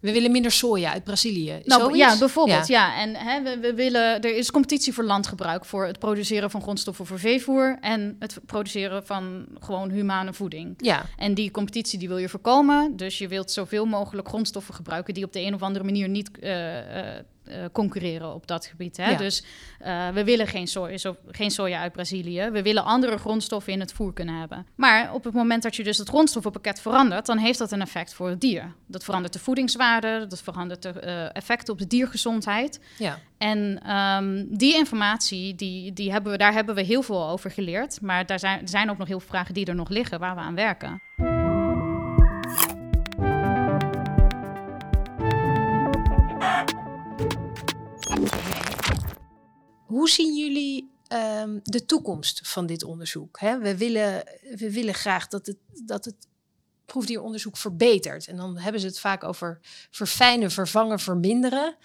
We 0.00 0.12
willen 0.12 0.31
minder 0.31 0.50
soja 0.50 0.93
uit 0.93 1.05
Brazilië. 1.05 1.61
nou, 1.64 1.81
Zoiets? 1.81 1.99
ja, 1.99 2.19
bijvoorbeeld. 2.19 2.67
Ja, 2.67 3.00
en 3.00 3.14
hè, 3.14 3.43
we, 3.43 3.59
we 3.59 3.75
willen, 3.75 4.21
er 4.21 4.37
is 4.37 4.50
competitie 4.50 4.93
voor 4.93 5.05
landgebruik, 5.05 5.64
voor 5.64 5.87
het 5.87 5.99
produceren 5.99 6.50
van 6.50 6.62
grondstoffen 6.62 7.07
voor 7.07 7.19
veevoer 7.19 7.78
en 7.81 8.17
het 8.19 8.40
produceren 8.47 9.07
van 9.07 9.47
gewoon 9.61 9.90
humane 9.90 10.33
voeding. 10.33 10.75
Ja, 10.76 11.07
En 11.17 11.35
die 11.35 11.50
competitie 11.50 11.99
die 11.99 12.09
wil 12.09 12.19
je 12.19 12.28
voorkomen. 12.28 12.97
Dus 12.97 13.19
je 13.19 13.28
wilt 13.28 13.50
zoveel 13.50 13.85
mogelijk 13.85 14.28
grondstoffen 14.28 14.75
gebruiken 14.75 15.14
die 15.14 15.25
op 15.25 15.33
de 15.33 15.40
een 15.40 15.55
of 15.55 15.62
andere 15.62 15.85
manier 15.85 16.09
niet 16.09 16.31
eh, 16.40 17.17
eh, 17.17 17.25
eh, 17.49 17.64
concurreren 17.73 18.35
op 18.35 18.47
dat 18.47 18.67
gebied. 18.67 18.97
Hè? 18.97 19.11
Ja. 19.11 19.17
Dus 19.17 19.45
eh, 19.78 20.09
we 20.09 20.25
willen 20.25 20.47
geen 20.47 20.67
soja, 20.67 21.14
geen 21.31 21.50
soja 21.50 21.81
uit 21.81 21.93
Brazilië. 21.93 22.50
We 22.50 22.62
willen 22.62 22.85
andere 22.85 23.19
grondstoffen 23.19 23.73
in 23.73 23.81
het 23.81 23.93
voer 23.93 24.12
kunnen 24.12 24.35
hebben. 24.35 24.67
Maar 24.75 25.14
op 25.14 25.25
het 25.25 25.35
moment 25.35 25.62
dat 25.62 25.76
je 25.76 25.85
dus 25.85 25.99
het 25.99 26.09
grondstoffenpakket 26.09 26.81
verandert, 26.81 27.26
dan 27.26 27.38
heeft 27.38 27.59
dat 27.59 27.73
een 27.73 27.81
effect 27.81 28.14
voor 28.14 28.28
het 28.28 28.40
dier. 28.40 28.75
Dat 28.87 29.05
verandert 29.05 29.33
de 29.33 29.38
voedingswaarde, 29.38 30.26
dat 30.28 30.43
verandert 30.43 30.83
de 30.83 30.88
eh, 30.88 31.37
effecten 31.37 31.73
op 31.73 31.78
de 31.78 31.87
diergezondheid. 31.87 32.81
ja. 32.99 33.19
En 33.38 33.81
ehm, 33.85 34.45
die 34.49 34.75
informatie, 34.75 35.55
die, 35.55 35.93
die 35.93 36.12
hebben 36.12 36.33
we, 36.33 36.38
daar 36.38 36.52
hebben 36.52 36.75
we 36.75 36.83
heel 36.83 37.02
veel 37.02 37.28
over 37.28 37.50
geleerd. 37.50 38.00
Maar 38.00 38.26
daar 38.26 38.38
zijn, 38.38 38.61
er 38.61 38.69
zijn 38.69 38.90
ook 38.90 38.99
nog 38.99 39.09
heel 39.09 39.21
veel 39.21 39.28
vragen 39.28 39.55
die 39.55 39.67
er 39.67 39.75
nog 39.75 39.88
liggen 39.88 40.19
waar 40.19 40.35
we 40.35 40.40
aan 40.40 40.55
werken. 40.55 41.02
Hoe 49.99 50.11
zien 50.11 50.37
jullie 50.37 50.90
ehm, 51.09 51.59
de 51.62 51.85
toekomst 51.85 52.40
van 52.45 52.67
dit 52.67 52.85
onderzoek? 52.85 53.40
We, 53.40 53.76
willen, 53.76 54.25
we 54.57 54.73
willen 54.73 54.95
graag 54.95 55.28
dat 55.28 55.47
het, 55.47 55.57
dat 55.85 56.05
het 56.05 56.28
proefdieronderzoek 56.87 57.57
verbetert. 57.57 58.26
En 58.26 58.37
dan 58.37 58.59
hebben 58.59 58.81
ze 58.81 58.87
het 58.87 59.00
vaak 59.00 59.25
over 59.25 59.59
verfijnen, 59.90 60.50
vervangen, 60.50 60.99
verminderen. 60.99 61.76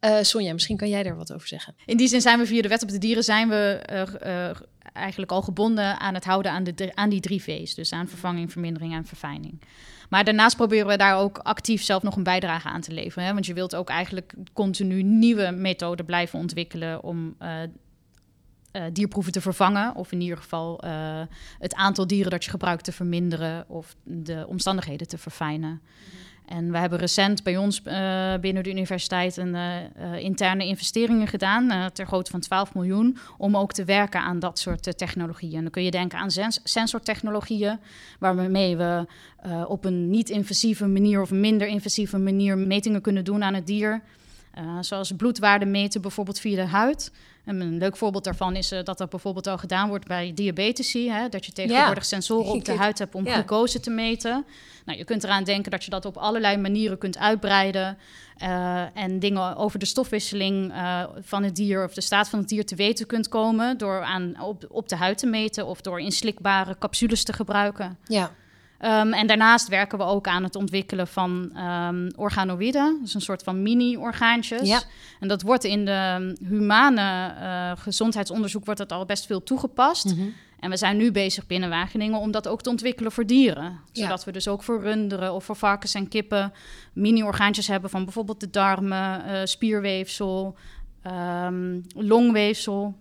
Uh, 0.00 0.18
Sonja, 0.22 0.52
misschien 0.52 0.76
kan 0.76 0.88
jij 0.88 1.02
daar 1.02 1.16
wat 1.16 1.32
over 1.32 1.48
zeggen. 1.48 1.74
In 1.86 1.96
die 1.96 2.08
zin 2.08 2.20
zijn 2.20 2.38
we 2.38 2.46
via 2.46 2.62
de 2.62 2.68
wet 2.68 2.82
op 2.82 2.88
de 2.88 2.98
dieren 2.98 3.24
zijn 3.24 3.48
we 3.48 3.86
uh, 3.92 4.02
uh, 4.32 4.56
eigenlijk 4.92 5.32
al 5.32 5.42
gebonden 5.42 6.00
aan 6.00 6.14
het 6.14 6.24
houden 6.24 6.52
aan, 6.52 6.64
de, 6.64 6.94
aan 6.94 7.10
die 7.10 7.20
drie 7.20 7.42
V's. 7.42 7.74
Dus 7.74 7.92
aan 7.92 8.08
vervanging, 8.08 8.52
vermindering 8.52 8.94
en 8.94 9.06
verfijning. 9.06 9.62
Maar 10.10 10.24
daarnaast 10.24 10.56
proberen 10.56 10.86
we 10.86 10.96
daar 10.96 11.16
ook 11.16 11.38
actief 11.38 11.82
zelf 11.82 12.02
nog 12.02 12.16
een 12.16 12.22
bijdrage 12.22 12.68
aan 12.68 12.80
te 12.80 12.92
leveren. 12.92 13.24
Hè? 13.26 13.32
Want 13.32 13.46
je 13.46 13.54
wilt 13.54 13.76
ook 13.76 13.88
eigenlijk 13.88 14.34
continu 14.52 15.02
nieuwe 15.02 15.50
methoden 15.50 16.04
blijven 16.04 16.38
ontwikkelen 16.38 17.02
om 17.02 17.36
uh, 17.42 17.52
uh, 18.72 18.82
dierproeven 18.92 19.32
te 19.32 19.40
vervangen. 19.40 19.94
Of 19.94 20.12
in 20.12 20.20
ieder 20.20 20.36
geval 20.36 20.84
uh, 20.84 21.20
het 21.58 21.74
aantal 21.74 22.06
dieren 22.06 22.30
dat 22.30 22.44
je 22.44 22.50
gebruikt 22.50 22.84
te 22.84 22.92
verminderen 22.92 23.64
of 23.68 23.96
de 24.02 24.44
omstandigheden 24.48 25.08
te 25.08 25.18
verfijnen. 25.18 25.70
Mm 25.70 26.29
en 26.50 26.72
we 26.72 26.78
hebben 26.78 26.98
recent 26.98 27.42
bij 27.42 27.56
ons 27.56 27.82
uh, 27.86 28.34
binnen 28.40 28.62
de 28.62 28.70
universiteit 28.70 29.36
een 29.36 29.54
uh, 29.54 30.18
interne 30.18 30.66
investeringen 30.66 31.26
gedaan 31.26 31.92
ter 31.92 32.06
grootte 32.06 32.30
van 32.30 32.40
12 32.40 32.74
miljoen 32.74 33.18
om 33.38 33.56
ook 33.56 33.72
te 33.72 33.84
werken 33.84 34.20
aan 34.20 34.38
dat 34.38 34.58
soort 34.58 34.98
technologieën. 34.98 35.62
Dan 35.62 35.70
kun 35.70 35.82
je 35.82 35.90
denken 35.90 36.18
aan 36.18 36.30
sens 36.30 36.60
sensortechnologieën, 36.64 37.78
waarmee 38.18 38.76
we 38.76 39.06
op 39.66 39.84
een 39.84 40.10
niet-invasieve 40.10 40.86
manier 40.86 41.20
of 41.20 41.30
minder 41.30 41.66
invasieve 41.66 42.18
manier 42.18 42.58
metingen 42.58 43.00
kunnen 43.00 43.24
doen 43.24 43.42
aan 43.42 43.54
het 43.54 43.66
dier. 43.66 44.02
Zoals 44.80 45.12
bloedwaarde 45.16 45.66
meten, 45.66 46.00
bijvoorbeeld 46.00 46.40
via 46.40 46.56
de 46.56 46.68
huid. 46.68 47.12
En 47.44 47.60
een 47.60 47.78
leuk 47.78 47.96
voorbeeld 47.96 48.24
daarvan 48.24 48.56
is 48.56 48.72
uh, 48.72 48.82
dat 48.82 48.98
dat 48.98 49.10
bijvoorbeeld 49.10 49.46
al 49.46 49.58
gedaan 49.58 49.88
wordt 49.88 50.06
bij 50.06 50.32
diabetici. 50.34 51.10
Hè? 51.10 51.28
Dat 51.28 51.46
je 51.46 51.52
tegenwoordig 51.52 52.04
sensoren 52.04 52.52
op 52.52 52.64
de 52.64 52.76
huid 52.76 52.98
hebt 52.98 53.14
om 53.14 53.26
glucose 53.26 53.80
te 53.80 53.90
meten. 53.90 54.44
Nou, 54.84 54.98
je 54.98 55.04
kunt 55.04 55.24
eraan 55.24 55.44
denken 55.44 55.70
dat 55.70 55.84
je 55.84 55.90
dat 55.90 56.04
op 56.04 56.16
allerlei 56.16 56.56
manieren 56.56 56.98
kunt 56.98 57.18
uitbreiden. 57.18 57.98
Uh, 58.42 58.96
en 58.96 59.18
dingen 59.18 59.56
over 59.56 59.78
de 59.78 59.86
stofwisseling 59.86 60.72
van 61.20 61.42
het 61.42 61.56
dier 61.56 61.84
of 61.84 61.94
de 61.94 62.00
staat 62.00 62.28
van 62.28 62.38
het 62.38 62.48
dier 62.48 62.66
te 62.66 62.74
weten 62.74 63.06
kunt 63.06 63.28
komen. 63.28 63.78
Door 63.78 64.02
aan, 64.02 64.40
op, 64.42 64.64
op 64.68 64.88
de 64.88 64.96
huid 64.96 65.18
te 65.18 65.26
meten 65.26 65.66
of 65.66 65.80
door 65.80 66.00
inslikbare 66.00 66.78
capsules 66.78 67.24
te 67.24 67.32
gebruiken. 67.32 67.98
Ja. 68.04 68.30
Um, 68.84 69.12
en 69.12 69.26
daarnaast 69.26 69.68
werken 69.68 69.98
we 69.98 70.04
ook 70.04 70.26
aan 70.28 70.42
het 70.42 70.56
ontwikkelen 70.56 71.08
van 71.08 71.52
um, 71.56 72.10
organoïden, 72.16 72.98
dus 73.02 73.14
een 73.14 73.20
soort 73.20 73.42
van 73.42 73.62
mini-orgaantjes. 73.62 74.68
Ja. 74.68 74.80
En 75.20 75.28
dat 75.28 75.42
wordt 75.42 75.64
in 75.64 75.84
de 75.84 76.34
humane 76.48 77.34
uh, 77.40 77.82
gezondheidsonderzoek 77.82 78.64
wordt 78.64 78.80
dat 78.80 78.92
al 78.92 79.04
best 79.04 79.26
veel 79.26 79.42
toegepast. 79.42 80.04
Mhm. 80.04 80.28
En 80.60 80.70
we 80.70 80.76
zijn 80.76 80.96
nu 80.96 81.12
bezig 81.12 81.46
binnen 81.46 81.68
Wageningen 81.68 82.18
om 82.18 82.30
dat 82.30 82.48
ook 82.48 82.62
te 82.62 82.70
ontwikkelen 82.70 83.12
voor 83.12 83.26
dieren. 83.26 83.80
Zodat 83.92 84.18
Ja. 84.18 84.24
we 84.24 84.32
dus 84.32 84.48
ook 84.48 84.62
voor 84.62 84.82
runderen 84.82 85.34
of 85.34 85.44
voor 85.44 85.56
varkens 85.56 85.94
en 85.94 86.08
kippen 86.08 86.52
mini-orgaantjes 86.92 87.66
hebben 87.66 87.90
van 87.90 88.04
bijvoorbeeld 88.04 88.40
de 88.40 88.50
darmen, 88.50 89.24
eh, 89.24 89.40
spierweefsel, 89.44 90.56
ehm, 91.02 91.80
longweefsel. 91.94 92.94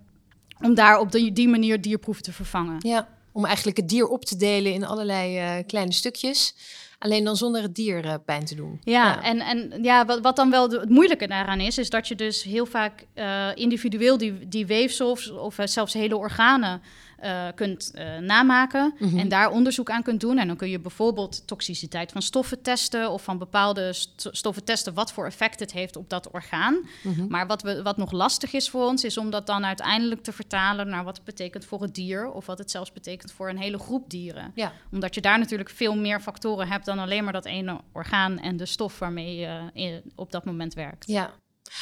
Om 0.62 0.74
daar 0.74 1.00
op 1.00 1.12
die, 1.12 1.32
die 1.32 1.48
manier 1.48 1.82
dierproeven 1.82 2.24
te 2.24 2.34
vervangen. 2.34 2.76
Ja, 2.80 3.08
om 3.32 3.46
eigenlijk 3.46 3.78
het 3.78 3.90
dier 3.90 4.08
op 4.08 4.26
te 4.26 4.36
delen 4.36 4.74
in 4.74 4.86
allerlei 4.86 5.38
eh, 5.38 5.66
kleine 5.68 5.94
stukjes. 5.94 6.56
Alleen 7.00 7.24
dan 7.24 7.36
zonder 7.36 7.62
het 7.62 7.76
dier 7.76 8.06
eh, 8.06 8.14
pijn 8.26 8.46
te 8.46 8.56
doen. 8.56 8.82
Ja, 8.84 9.24
en, 9.24 9.40
en 9.40 9.84
ja, 9.84 10.06
wat, 10.06 10.20
wat 10.20 10.36
dan 10.36 10.50
wel 10.50 10.70
het 10.70 10.90
moeilijke 10.90 11.28
daaraan 11.28 11.60
is, 11.60 11.78
is 11.78 11.90
dat 11.90 12.08
je 12.08 12.16
dus 12.16 12.44
heel 12.44 12.66
vaak 12.66 13.06
eh, 13.14 13.48
individueel 13.54 14.18
die, 14.18 14.48
die 14.48 14.66
weefsel 14.66 15.18
of, 15.40 15.58
zelfs 15.64 15.94
hele 15.94 16.18
organen 16.18 16.82
eh, 17.22 17.48
kunt 17.56 17.92
eh, 17.94 18.18
namaken 18.18 18.94
Mhm. 19.00 19.20
en 19.20 19.30
daar 19.30 19.52
onderzoek 19.52 19.90
aan 19.90 20.04
kunt 20.04 20.20
doen. 20.20 20.38
En 20.38 20.48
dan 20.48 20.56
kun 20.56 20.70
je 20.70 20.80
bijvoorbeeld 20.80 21.48
toxiciteit 21.48 22.12
van 22.12 22.22
stoffen 22.22 22.62
testen 22.62 23.12
of 23.12 23.24
van 23.24 23.38
bepaalde 23.38 23.94
st- 23.94 24.28
stoffen 24.32 24.64
testen 24.64 24.94
wat 24.94 25.12
voor 25.12 25.26
effect 25.26 25.60
het 25.60 25.72
heeft 25.72 25.96
op 25.96 26.10
dat 26.10 26.32
orgaan. 26.32 26.88
Mhm. 27.04 27.28
Maar 27.28 27.48
wat, 27.48 27.62
we, 27.62 27.82
wat 27.82 27.98
nog 27.98 28.12
lastig 28.12 28.54
is 28.54 28.70
voor 28.70 28.86
ons, 28.86 29.04
is 29.04 29.18
om 29.18 29.30
dat 29.30 29.48
dan 29.48 29.66
uiteindelijk 29.66 30.24
te 30.24 30.32
vertalen 30.32 30.90
naar 30.90 31.04
wat 31.04 31.16
het 31.16 31.26
betekent 31.26 31.66
voor 31.66 31.82
het 31.82 31.96
dier 31.96 32.32
of 32.32 32.46
wat 32.46 32.58
het 32.58 32.72
zelfs 32.72 32.92
betekent 32.92 33.32
voor 33.32 33.50
een 33.50 33.58
hele 33.58 33.78
groep 33.80 34.10
dieren 34.10 34.52
Ja, 34.56 34.74
omdat 34.92 35.16
je 35.16 35.22
daar 35.22 35.40
natuurlijk 35.40 35.70
veel 35.70 35.96
meer 35.96 36.22
factoren 36.22 36.68
hebt 36.68 36.86
dan 36.86 37.00
alleen 37.00 37.24
maar 37.24 37.34
dat 37.34 37.46
ene 37.46 37.80
orgaan 37.94 38.40
en 38.40 38.58
de 38.58 38.66
stof 38.66 39.00
waarmee 39.00 39.36
je 39.36 39.70
in- 39.74 40.12
op 40.16 40.32
dat 40.32 40.46
moment 40.46 40.74
werkt. 40.74 41.08
ja. 41.08 41.34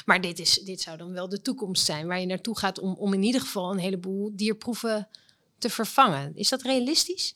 Maar 0.05 0.21
dit, 0.21 0.39
is, 0.39 0.53
dit 0.59 0.81
zou 0.81 0.97
dan 0.97 1.11
wel 1.13 1.29
de 1.29 1.41
toekomst 1.41 1.85
zijn 1.85 2.07
waar 2.07 2.19
je 2.19 2.25
naartoe 2.25 2.57
gaat 2.57 2.79
om, 2.79 2.93
om 2.93 3.13
in 3.13 3.23
ieder 3.23 3.41
geval 3.41 3.71
een 3.71 3.77
heleboel 3.77 4.31
dierproeven 4.35 5.07
te 5.57 5.69
vervangen. 5.69 6.31
Is 6.35 6.49
dat 6.49 6.61
realistisch? 6.61 7.35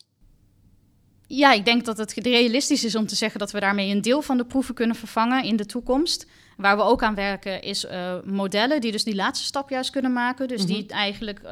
Ja, 1.28 1.54
ik 1.54 1.66
denk 1.66 1.86
dat 1.86 1.98
het 1.98 2.14
realistisch 2.14 2.84
is 2.84 2.96
om 2.96 3.08
te 3.08 3.16
zeggen 3.16 3.40
dat 3.40 3.52
we 3.52 3.60
daarmee 3.60 3.92
een 3.92 4.02
deel 4.02 4.22
van 4.22 4.38
de 4.38 4.46
proeven 4.46 4.76
kunnen 4.76 4.96
vervangen 4.96 5.44
in 5.44 5.56
de 5.56 5.66
toekomst. 5.66 6.28
Waar 6.58 6.78
we 6.78 6.84
ook 6.84 7.04
aan 7.04 7.16
werken 7.16 7.62
is 7.62 7.86
eh, 7.86 8.16
modellen 8.24 8.82
die 8.82 8.92
dus 8.92 9.04
die 9.04 9.16
laatste 9.16 9.46
stap 9.46 9.70
juist 9.70 9.90
kunnen 9.90 10.14
maken. 10.14 10.48
Dus 10.48 10.66
die 10.66 10.88
eigenlijk 10.88 11.40
eh, 11.40 11.52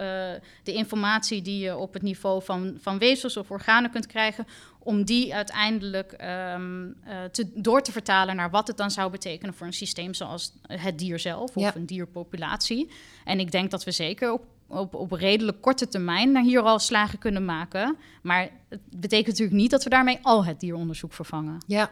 de 0.63 0.73
informatie 0.73 1.41
die 1.41 1.59
je 1.59 1.77
op 1.77 1.93
het 1.93 2.01
niveau 2.01 2.43
van, 2.43 2.77
van 2.81 2.97
weefsels 2.97 3.37
of 3.37 3.51
organen 3.51 3.91
kunt 3.91 4.07
krijgen, 4.07 4.47
om 4.79 5.03
die 5.03 5.35
uiteindelijk 5.35 6.11
ehm, 6.11 6.87
eh, 7.03 7.23
te, 7.23 7.51
door 7.55 7.81
te 7.81 7.91
vertalen 7.91 8.35
naar 8.35 8.49
wat 8.49 8.67
het 8.67 8.77
dan 8.77 8.91
zou 8.91 9.11
betekenen 9.11 9.53
voor 9.53 9.67
een 9.67 9.73
systeem 9.73 10.13
zoals 10.13 10.53
het 10.67 10.99
dier 10.99 11.19
zelf 11.19 11.55
of 11.55 11.63
Ja. 11.63 11.75
een 11.75 11.85
dierpopulatie. 11.85 12.91
En 13.25 13.39
ik 13.39 13.51
denk 13.51 13.71
dat 13.71 13.83
we 13.83 13.91
zeker 13.91 14.31
op, 14.31 14.45
op, 14.69 14.93
op 14.93 15.11
redelijk 15.11 15.61
korte 15.61 15.87
termijn 15.87 16.31
naar 16.31 16.43
hier 16.43 16.61
al 16.61 16.79
slagen 16.79 17.19
kunnen 17.19 17.45
maken. 17.45 17.97
Maar 18.21 18.49
het 18.69 18.79
betekent 18.89 19.27
natuurlijk 19.27 19.57
niet 19.57 19.71
dat 19.71 19.83
we 19.83 19.89
daarmee 19.89 20.19
al 20.21 20.45
het 20.45 20.59
dieronderzoek 20.59 21.13
vervangen. 21.13 21.63
Ja, 21.67 21.91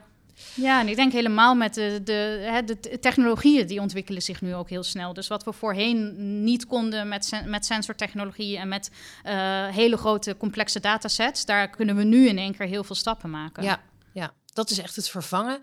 Ja, 0.54 0.80
en 0.80 0.88
ik 0.88 0.96
denk 0.96 1.12
helemaal 1.12 1.56
met 1.56 1.74
de, 1.74 2.02
de, 2.04 2.62
de 2.66 3.00
technologieën 3.00 3.68
die 3.68 3.82
ontwikkelen 3.82 4.22
zich 4.22 4.42
nu 4.42 4.56
ook 4.56 4.70
heel 4.70 4.84
snel. 4.84 5.14
Dus 5.14 5.28
wat 5.28 5.44
we 5.44 5.54
voorheen 5.54 6.14
niet 6.44 6.66
konden 6.68 7.08
met, 7.08 7.26
sen- 7.26 7.50
met 7.50 7.66
sensortechnologie 7.66 8.58
en 8.58 8.68
met 8.68 8.92
eh, 9.24 9.68
hele 9.68 9.98
grote 9.98 10.38
complexe 10.38 10.80
datasets, 10.80 11.46
daar 11.46 11.70
kunnen 11.70 11.96
we 11.96 12.04
nu 12.04 12.28
in 12.28 12.38
één 12.38 12.56
keer 12.56 12.68
heel 12.68 12.84
veel 12.84 12.96
stappen 12.96 13.30
maken. 13.30 13.64
ja, 13.64 13.82
ja. 14.14 14.32
dat 14.54 14.70
is 14.70 14.78
echt 14.80 14.96
het 14.96 15.10
vervangen. 15.10 15.60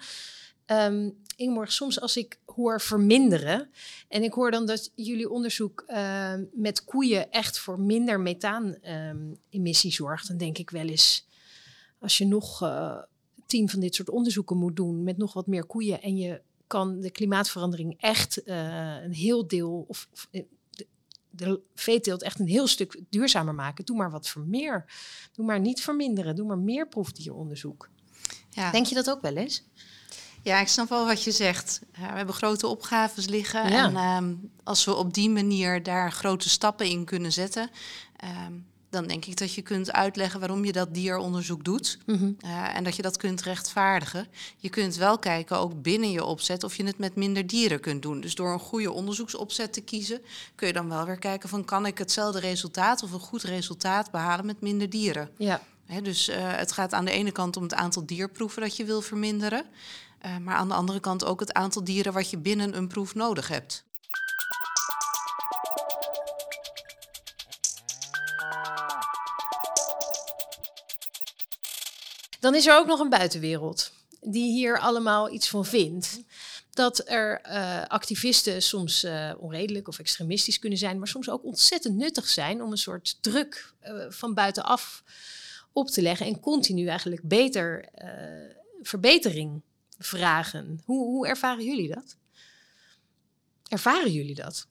Ehm 0.66 1.08
Ingeborg, 1.36 1.72
soms 1.72 2.00
als 2.00 2.16
ik 2.16 2.38
hoor 2.46 2.80
verminderen 2.80 3.70
en 4.08 4.22
ik 4.22 4.32
hoor 4.32 4.50
dan 4.50 4.66
dat 4.66 4.92
jullie 4.94 5.30
onderzoek 5.30 5.84
ehm, 5.86 6.44
met 6.52 6.84
koeien 6.84 7.30
echt 7.30 7.58
voor 7.58 7.80
minder 7.80 8.20
methaan-emissie 8.20 9.92
zorgt, 9.92 10.28
dan 10.28 10.36
denk 10.36 10.58
ik 10.58 10.70
wel 10.70 10.86
eens, 10.86 11.26
als 11.98 12.18
je 12.18 12.26
nog 12.26 12.62
eh, 12.62 12.98
tien 13.46 13.68
van 13.68 13.80
dit 13.80 13.94
soort 13.94 14.10
onderzoeken 14.10 14.56
moet 14.56 14.76
doen 14.76 15.02
met 15.02 15.16
nog 15.16 15.32
wat 15.32 15.46
meer 15.46 15.64
koeien 15.64 16.02
en 16.02 16.16
je 16.16 16.40
kan 16.66 17.00
de 17.00 17.10
klimaatverandering 17.10 17.94
echt 18.00 18.42
eh, 18.42 19.02
een 19.02 19.12
heel 19.12 19.46
deel 19.46 19.84
of, 19.88 20.08
of 20.12 20.28
eh, 20.30 20.42
de, 20.70 20.86
de 21.30 21.60
veeteelt 21.74 22.22
echt 22.22 22.38
een 22.38 22.46
heel 22.46 22.66
stuk 22.66 23.00
duurzamer 23.08 23.54
maken. 23.54 23.84
Doe 23.84 23.96
maar 23.96 24.10
wat 24.10 24.28
voor 24.28 24.42
meer. 24.42 24.84
Doe 25.32 25.46
maar 25.46 25.60
niet 25.60 25.82
verminderen. 25.82 26.36
Doe 26.36 26.46
maar 26.46 26.58
meer 26.58 26.88
proefdieronderzoek. 26.88 27.90
Ja. 28.50 28.70
Denk 28.70 28.86
je 28.86 28.94
dat 28.94 29.10
ook 29.10 29.20
wel 29.20 29.36
eens? 29.36 29.64
Ja, 30.44 30.60
ik 30.60 30.68
snap 30.68 30.88
wel 30.88 31.06
wat 31.06 31.24
je 31.24 31.30
zegt. 31.30 31.80
Ja, 31.92 32.10
we 32.10 32.16
hebben 32.16 32.34
grote 32.34 32.66
opgaves 32.66 33.26
liggen. 33.26 33.70
Ja. 33.70 33.84
En 33.84 33.96
ehm, 33.96 34.34
als 34.64 34.84
we 34.84 34.94
op 34.94 35.14
die 35.14 35.30
manier 35.30 35.82
daar 35.82 36.12
grote 36.12 36.48
stappen 36.48 36.86
in 36.86 37.04
kunnen 37.04 37.32
zetten, 37.32 37.70
ehm, 38.16 38.52
dan 38.90 39.06
denk 39.06 39.24
ik 39.24 39.36
dat 39.36 39.54
je 39.54 39.62
kunt 39.62 39.92
uitleggen 39.92 40.40
waarom 40.40 40.64
je 40.64 40.72
dat 40.72 40.94
dieronderzoek 40.94 41.64
doet. 41.64 41.98
Eh, 42.40 42.76
en 42.76 42.84
dat 42.84 42.96
je 42.96 43.02
dat 43.02 43.16
kunt 43.16 43.42
rechtvaardigen. 43.42 44.26
Je 44.56 44.68
kunt 44.68 44.96
wel 44.96 45.18
kijken, 45.18 45.58
ook 45.58 45.82
binnen 45.82 46.10
je 46.10 46.24
opzet, 46.24 46.64
of 46.64 46.76
je 46.76 46.84
het 46.84 46.98
met 46.98 47.16
minder 47.16 47.46
dieren 47.46 47.80
kunt 47.80 48.02
doen. 48.02 48.20
Dus 48.20 48.34
door 48.34 48.52
een 48.52 48.58
goede 48.58 48.92
onderzoeksopzet 48.92 49.72
te 49.72 49.80
kiezen, 49.80 50.20
kun 50.54 50.66
je 50.66 50.72
dan 50.72 50.88
wel 50.88 51.04
weer 51.04 51.18
kijken 51.18 51.48
van 51.48 51.64
kan 51.64 51.86
ik 51.86 51.98
hetzelfde 51.98 52.40
resultaat 52.40 53.02
of 53.02 53.12
een 53.12 53.20
goed 53.20 53.42
resultaat 53.42 54.10
behalen 54.10 54.46
met 54.46 54.60
minder 54.60 54.90
dieren. 54.90 55.30
Ja. 55.38 55.60
Dus 56.02 56.28
eh, 56.28 56.36
het 56.56 56.72
gaat 56.72 56.92
aan 56.92 57.04
de 57.04 57.10
ene 57.10 57.32
kant 57.32 57.56
om 57.56 57.62
het 57.62 57.74
aantal 57.74 58.06
dierproeven 58.06 58.62
dat 58.62 58.76
je 58.76 58.84
wil 58.84 59.00
verminderen. 59.00 59.64
Eh, 60.24 60.36
maar 60.36 60.54
aan 60.54 60.68
de 60.68 60.74
andere 60.74 61.00
kant 61.00 61.24
ook 61.24 61.40
het 61.40 61.52
aantal 61.52 61.84
dieren 61.84 62.12
wat 62.12 62.30
je 62.30 62.38
binnen 62.38 62.76
een 62.76 62.88
proef 62.88 63.14
nodig 63.14 63.48
hebt. 63.48 63.84
Dan 72.40 72.54
is 72.54 72.66
er 72.66 72.76
ook 72.76 72.86
nog 72.86 73.00
een 73.00 73.08
buitenwereld 73.08 73.92
die 74.20 74.52
hier 74.52 74.78
allemaal 74.78 75.30
iets 75.30 75.48
van 75.48 75.64
vindt. 75.64 76.20
Dat 76.70 77.08
er 77.08 77.40
eh, 77.40 77.82
activisten 77.86 78.62
soms 78.62 79.02
eh, 79.02 79.32
onredelijk 79.38 79.88
of 79.88 79.98
extremistisch 79.98 80.58
kunnen 80.58 80.78
zijn, 80.78 80.98
maar 80.98 81.08
soms 81.08 81.30
ook 81.30 81.44
ontzettend 81.44 81.96
nuttig 81.96 82.28
zijn 82.28 82.62
om 82.62 82.70
een 82.70 82.78
soort 82.78 83.18
druk 83.20 83.74
van 84.08 84.34
buitenaf 84.34 85.02
op 85.72 85.88
te 85.88 86.02
leggen 86.02 86.26
en 86.26 86.40
continu 86.40 86.86
eigenlijk 86.86 87.22
beter 87.28 87.88
verbetering 88.82 89.62
vragen. 89.98 90.80
Hoe, 90.84 91.04
hoe 91.04 91.28
ervaren 91.28 91.64
jullie 91.64 91.94
dat? 91.94 92.16
Ervaren 93.68 94.12
jullie 94.12 94.34
dat? 94.34 94.66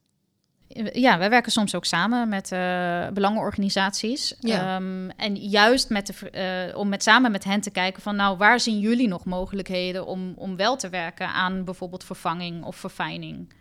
ja, 0.94 1.18
wij 1.18 1.30
werken 1.30 1.52
soms 1.52 1.76
ook 1.76 1.86
samen 1.86 2.30
met 2.30 2.52
uh, 2.52 3.08
belangenorganisaties. 3.08 4.36
Ja. 4.40 4.76
Ehm, 4.76 5.10
en 5.10 5.36
juist 5.36 5.90
met 5.90 6.08
de, 6.08 6.70
uh, 6.72 6.78
om 6.78 6.90
met, 6.90 7.04
samen 7.04 7.32
met 7.32 7.44
hen 7.44 7.62
te 7.62 7.72
kijken 7.72 8.02
van 8.02 8.16
nou, 8.16 8.38
waar 8.38 8.60
zien 8.60 8.80
jullie 8.80 9.08
nog 9.08 9.26
mogelijkheden 9.26 10.06
om, 10.06 10.34
om 10.36 10.56
wel 10.56 10.76
te 10.76 10.90
werken 10.90 11.28
aan 11.28 11.64
bijvoorbeeld 11.64 12.04
vervanging 12.04 12.64
of 12.64 12.76
verfijning? 12.76 13.54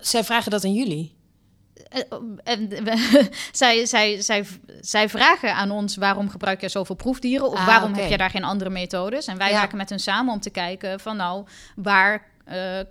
Zij 0.00 0.24
vragen 0.24 0.50
dat 0.50 0.64
aan 0.64 0.74
jullie? 0.74 1.15
En 2.42 2.68
zij, 3.52 3.86
zij, 3.86 4.20
zij, 4.22 4.46
zij 4.80 5.08
vragen 5.08 5.54
aan 5.54 5.70
ons 5.70 5.96
waarom 5.96 6.28
gebruik 6.30 6.60
je 6.60 6.68
zoveel 6.68 6.94
proefdieren 6.96 7.50
of 7.50 7.58
Ah, 7.58 7.66
waarom 7.66 7.94
heb 7.94 8.10
je 8.10 8.16
daar 8.16 8.30
geen 8.30 8.44
andere 8.44 8.70
methodes? 8.70 9.26
En 9.26 9.38
wij 9.38 9.50
Ja. 9.50 9.58
werken 9.58 9.76
met 9.76 9.88
hen 9.90 10.00
samen 10.00 10.32
om 10.32 10.40
te 10.40 10.50
kijken 10.50 11.00
van 11.00 11.16
nou, 11.16 11.46
waar 11.76 12.26
eh, 12.44 12.80
eh, 12.80 12.86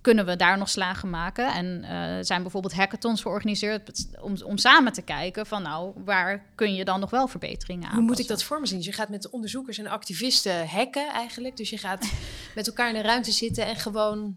kunnen 0.00 0.26
we 0.26 0.36
daar 0.36 0.58
nog 0.58 0.68
slagen 0.68 1.10
maken? 1.10 1.52
En 1.52 1.84
eh, 1.84 2.24
zijn 2.24 2.42
bijvoorbeeld 2.42 2.74
hackathons 2.74 3.22
georganiseerd 3.22 4.06
om, 4.20 4.34
om 4.44 4.58
samen 4.58 4.92
te 4.92 5.02
kijken 5.02 5.46
van 5.46 5.62
nou, 5.62 5.92
waar 6.04 6.44
kun 6.54 6.74
je 6.74 6.84
dan 6.84 7.00
nog 7.00 7.10
wel 7.10 7.28
verbeteringen 7.28 7.88
aan? 7.88 7.94
Hoe 7.94 8.04
moet 8.04 8.18
ik 8.18 8.26
dat 8.28 8.42
voor 8.42 8.60
me 8.60 8.66
zien? 8.66 8.76
Dus 8.76 8.86
je 8.86 8.92
gaat 8.92 9.08
met 9.08 9.22
de 9.22 9.30
onderzoekers 9.30 9.78
en 9.78 9.86
activisten 9.86 10.68
hacken 10.68 11.08
eigenlijk. 11.08 11.56
Dus 11.56 11.70
je 11.70 11.78
gaat 11.78 12.10
met 12.54 12.66
elkaar 12.66 12.88
in 12.88 12.96
een 12.96 13.02
ruimte 13.02 13.32
zitten 13.32 13.66
en 13.66 13.76
gewoon 13.76 14.36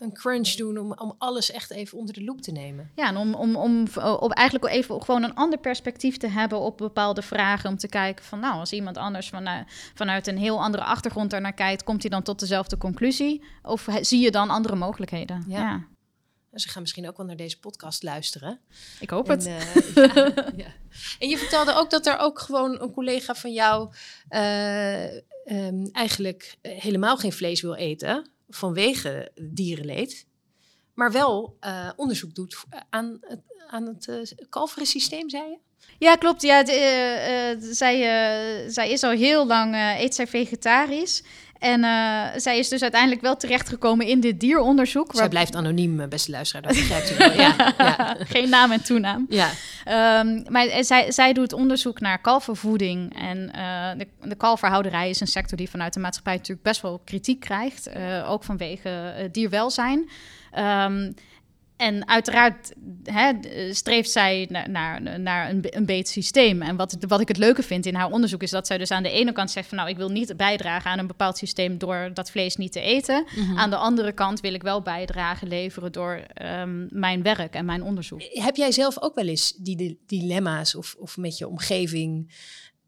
een 0.00 0.12
crunch 0.12 0.48
doen 0.48 0.78
om, 0.78 0.92
om 0.92 1.14
alles 1.18 1.50
echt 1.50 1.70
even 1.70 1.98
onder 1.98 2.14
de 2.14 2.24
loep 2.24 2.40
te 2.40 2.52
nemen. 2.52 2.90
Ja, 2.94 3.06
en 3.08 3.16
om, 3.16 3.34
om, 3.34 3.56
om, 3.56 3.86
om 4.20 4.32
eigenlijk 4.32 4.74
even 4.74 5.02
gewoon 5.02 5.22
een 5.22 5.34
ander 5.34 5.58
perspectief 5.58 6.16
te 6.16 6.26
hebben 6.28 6.60
op 6.60 6.78
bepaalde 6.78 7.22
vragen. 7.22 7.70
Om 7.70 7.76
te 7.76 7.88
kijken 7.88 8.24
van, 8.24 8.40
nou, 8.40 8.54
als 8.58 8.72
iemand 8.72 8.96
anders 8.96 9.28
vanuit, 9.28 9.66
vanuit 9.94 10.26
een 10.26 10.38
heel 10.38 10.62
andere 10.62 10.84
achtergrond 10.84 11.30
daar 11.30 11.40
naar 11.40 11.52
kijkt, 11.54 11.84
komt 11.84 12.00
hij 12.02 12.10
dan 12.10 12.22
tot 12.22 12.40
dezelfde 12.40 12.76
conclusie? 12.78 13.44
Of 13.62 13.86
he- 13.86 14.04
zie 14.04 14.20
je 14.20 14.30
dan 14.30 14.50
andere 14.50 14.74
mogelijkheden? 14.76 15.44
Ja. 15.48 15.88
Ja, 16.52 16.58
ze 16.58 16.68
gaan 16.68 16.82
misschien 16.82 17.08
ook 17.08 17.16
wel 17.16 17.26
naar 17.26 17.36
deze 17.36 17.58
podcast 17.58 18.02
luisteren. 18.02 18.60
ik 19.00 19.10
hoop 19.10 19.30
En, 19.30 19.38
het. 19.38 19.46
eh, 19.46 19.94
ja, 20.14 20.32
ja. 20.56 20.66
en 21.18 21.28
je 21.28 21.36
vertelde 21.38 21.74
ook 21.74 21.90
dat 21.90 22.06
er 22.06 22.18
ook 22.18 22.38
gewoon 22.38 22.80
een 22.82 22.92
collega 22.92 23.34
van 23.34 23.52
jou 23.52 23.92
eh, 24.28 25.04
ehm, 25.44 25.86
eigenlijk 25.92 26.56
eh, 26.62 26.78
helemaal 26.80 27.16
geen 27.16 27.32
vlees 27.32 27.60
wil 27.60 27.74
eten 27.74 28.30
vanwege 28.50 29.30
dierenleed, 29.42 30.26
maar 30.94 31.12
wel 31.12 31.56
eh, 31.60 31.90
onderzoek 31.96 32.34
doet 32.34 32.64
aan 32.90 33.18
het, 33.20 33.40
aan 33.66 33.86
het 33.86 34.08
eh, 34.08 34.46
kalverensysteem, 34.48 35.30
zei 35.30 35.48
je? 35.50 35.58
Ja, 35.98 36.16
klopt. 36.16 36.42
Ja, 36.42 36.64
eh, 36.64 37.50
eh, 37.50 37.58
zij, 37.60 37.94
eh, 37.94 38.70
zij 38.70 38.90
is 38.90 39.02
al 39.02 39.10
heel 39.10 39.46
lang, 39.46 39.74
eh, 39.74 40.00
eet 40.00 40.14
zij 40.14 40.26
vegetarisch. 40.26 41.22
En 41.60 41.84
eh, 41.84 42.26
zij 42.36 42.58
is 42.58 42.68
dus 42.68 42.82
uiteindelijk 42.82 43.20
wel 43.20 43.36
terechtgekomen 43.36 44.06
in 44.06 44.20
dit 44.20 44.40
dieronderzoek. 44.40 45.14
Zij 45.14 45.28
blijft 45.28 45.54
anoniem, 45.54 46.00
eh, 46.00 46.08
beste 46.08 46.30
luisteraar, 46.30 46.62
dat 46.62 46.72
begrijpt 46.72 47.10
u 47.10 47.16
wel. 47.16 47.32
Ja, 47.40 47.74
ja. 47.78 48.16
Geen 48.34 48.48
naam 48.48 48.72
en 48.72 48.82
toenaam. 48.82 49.26
ja. 49.28 49.50
Ehm, 49.84 50.42
maar 50.48 50.84
zij, 50.84 51.12
zij 51.12 51.32
doet 51.32 51.52
onderzoek 51.52 52.00
naar 52.00 52.20
kalvervoeding. 52.20 53.18
En 53.18 53.52
eh, 53.52 53.98
de, 53.98 54.28
de 54.28 54.34
kalverhouderij 54.34 55.10
is 55.10 55.20
een 55.20 55.26
sector 55.26 55.56
die 55.56 55.70
vanuit 55.70 55.94
de 55.94 56.00
maatschappij 56.00 56.34
natuurlijk 56.34 56.62
best 56.62 56.80
wel 56.80 57.00
kritiek 57.04 57.40
krijgt. 57.40 57.90
ook 58.26 58.44
vanwege 58.44 59.28
dierwelzijn. 59.32 60.10
Ehm, 60.50 61.12
en 61.80 62.08
uiteraard 62.08 62.72
hè, 63.04 63.32
d- 63.40 63.76
streeft 63.76 64.10
zij 64.10 64.46
naar, 64.50 64.70
naar, 64.70 65.20
naar 65.20 65.50
een, 65.50 65.64
een 65.68 65.86
beter 65.86 66.12
systeem. 66.12 66.62
En 66.62 66.76
wat, 66.76 66.96
wat 67.08 67.20
ik 67.20 67.28
het 67.28 67.36
leuke 67.36 67.62
vind 67.62 67.86
in 67.86 67.94
haar 67.94 68.10
onderzoek 68.10 68.42
is 68.42 68.50
dat 68.50 68.66
zij 68.66 68.78
dus 68.78 68.90
aan 68.90 69.02
de 69.02 69.10
ene 69.10 69.32
kant 69.32 69.50
zegt 69.50 69.68
van 69.68 69.76
nou 69.76 69.90
ik 69.90 69.96
wil 69.96 70.08
niet 70.08 70.36
bijdragen 70.36 70.90
aan 70.90 70.98
een 70.98 71.06
bepaald 71.06 71.36
systeem 71.38 71.78
door 71.78 72.10
dat 72.14 72.30
vlees 72.30 72.56
niet 72.56 72.72
te 72.72 72.80
eten. 72.80 73.26
Aan 73.56 73.70
de 73.70 73.76
andere 73.76 74.12
kant 74.12 74.40
wil 74.40 74.54
ik 74.54 74.62
wel 74.62 74.82
bijdrage 74.82 75.46
leveren 75.46 75.92
door 75.92 76.14
ehm, 76.34 76.86
mijn 77.00 77.22
werk 77.22 77.54
en 77.54 77.64
mijn 77.64 77.82
onderzoek. 77.82 78.22
Heb 78.22 78.56
jij 78.56 78.72
zelf 78.72 79.00
ook 79.02 79.14
wel 79.14 79.26
eens 79.26 79.52
die 79.56 79.76
di- 79.76 79.98
dilemma's 80.06 80.74
of, 80.74 80.94
of 80.98 81.16
met 81.16 81.38
je 81.38 81.48
omgeving 81.48 82.32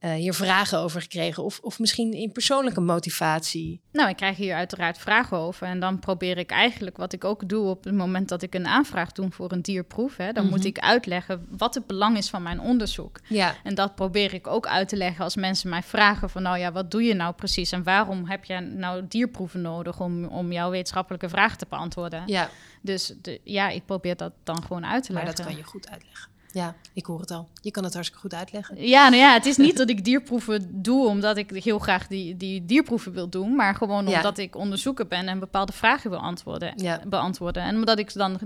eh, 0.02 0.12
hier 0.12 0.34
vragen 0.34 0.78
over 0.78 1.00
gekregen? 1.00 1.44
Of, 1.44 1.58
of 1.62 1.78
misschien 1.78 2.12
in 2.12 2.32
persoonlijke 2.32 2.80
motivatie? 2.80 3.80
Nou, 3.92 4.08
ik 4.08 4.16
krijg 4.16 4.36
hier 4.36 4.54
uiteraard 4.54 4.98
vragen 4.98 5.36
over. 5.36 5.66
En 5.66 5.80
dan 5.80 5.98
probeer 5.98 6.38
ik 6.38 6.50
eigenlijk 6.50 6.96
wat 6.96 7.12
ik 7.12 7.24
ook 7.24 7.48
doe 7.48 7.68
op 7.68 7.84
het 7.84 7.94
moment 7.94 8.28
dat 8.28 8.42
ik 8.42 8.54
een 8.54 8.66
aanvraag 8.66 9.12
doe 9.12 9.30
voor 9.30 9.52
een 9.52 9.62
dierproef. 9.62 10.16
Hè, 10.16 10.32
dan 10.32 10.48
moet 10.48 10.64
ik 10.64 10.78
uitleggen 10.78 11.46
wat 11.50 11.74
het 11.74 11.86
belang 11.86 12.16
is 12.16 12.30
van 12.30 12.42
mijn 12.42 12.60
onderzoek. 12.60 13.20
Ja. 13.28 13.54
En 13.64 13.74
dat 13.74 13.94
probeer 13.94 14.34
ik 14.34 14.46
ook 14.46 14.66
uit 14.66 14.88
te 14.88 14.96
leggen 14.96 15.24
als 15.24 15.36
mensen 15.36 15.70
mij 15.70 15.82
vragen 15.82 16.30
van 16.30 16.42
nou 16.42 16.58
ja, 16.58 16.72
wat 16.72 16.90
doe 16.90 17.02
je 17.02 17.14
nou 17.14 17.34
precies? 17.34 17.72
En 17.72 17.82
waarom 17.82 18.26
heb 18.26 18.44
je 18.44 18.60
nou 18.60 19.04
dierproeven 19.08 19.60
nodig 19.60 20.00
om, 20.00 20.24
om 20.24 20.52
jouw 20.52 20.70
wetenschappelijke 20.70 21.28
vragen 21.28 21.58
te 21.58 21.66
beantwoorden? 21.68 22.22
ja, 22.26 22.50
Dus 22.80 23.14
de, 23.22 23.40
ja, 23.44 23.68
ik 23.68 23.84
probeer 23.84 24.16
dat 24.16 24.32
dan 24.42 24.62
gewoon 24.62 24.86
uit 24.86 25.04
te 25.04 25.12
maar 25.12 25.24
leggen. 25.24 25.44
dat 25.44 25.52
kan 25.52 25.62
je 25.62 25.68
goed 25.68 25.90
uitleggen. 25.90 26.31
Ja, 26.52 26.74
ik 26.92 27.06
hoor 27.06 27.20
het 27.20 27.30
al. 27.30 27.48
Je 27.60 27.70
kan 27.70 27.84
het 27.84 27.92
hartstikke 27.92 28.22
goed 28.22 28.34
uitleggen. 28.38 28.86
Ja, 28.86 29.08
nou 29.08 29.20
ja, 29.22 29.32
het 29.32 29.46
is 29.46 29.56
niet 29.56 29.76
dat 29.82 29.88
ik 29.88 30.04
dierproeven 30.04 30.82
doe 30.82 31.06
omdat 31.06 31.36
ik 31.36 31.50
heel 31.50 31.78
graag 31.78 32.06
die, 32.06 32.36
die 32.36 32.64
dierproeven 32.64 33.12
wil 33.12 33.28
doen, 33.28 33.54
maar 33.54 33.74
gewoon 33.74 34.06
Ja. 34.08 34.16
omdat 34.16 34.38
ik 34.38 34.56
onderzoeker 34.56 35.06
ben 35.06 35.28
en 35.28 35.38
bepaalde 35.38 35.72
vragen 35.72 36.10
wil 36.10 36.18
antwoorden, 36.18 36.72
Ja. 36.76 37.02
beantwoorden. 37.06 37.62
En 37.62 37.74
omdat 37.74 37.98
ik 37.98 38.12
dan 38.12 38.38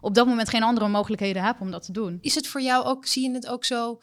op 0.00 0.14
dat 0.14 0.26
moment 0.26 0.48
geen 0.48 0.62
andere 0.62 0.88
mogelijkheden 0.88 1.42
heb 1.44 1.60
om 1.60 1.70
dat 1.70 1.82
te 1.84 1.92
doen. 1.92 2.18
Is 2.20 2.34
het 2.34 2.46
voor 2.46 2.60
jou 2.62 2.84
ook, 2.84 3.06
zie 3.06 3.28
je 3.28 3.34
het 3.34 3.46
ook 3.48 3.64
zo, 3.64 3.98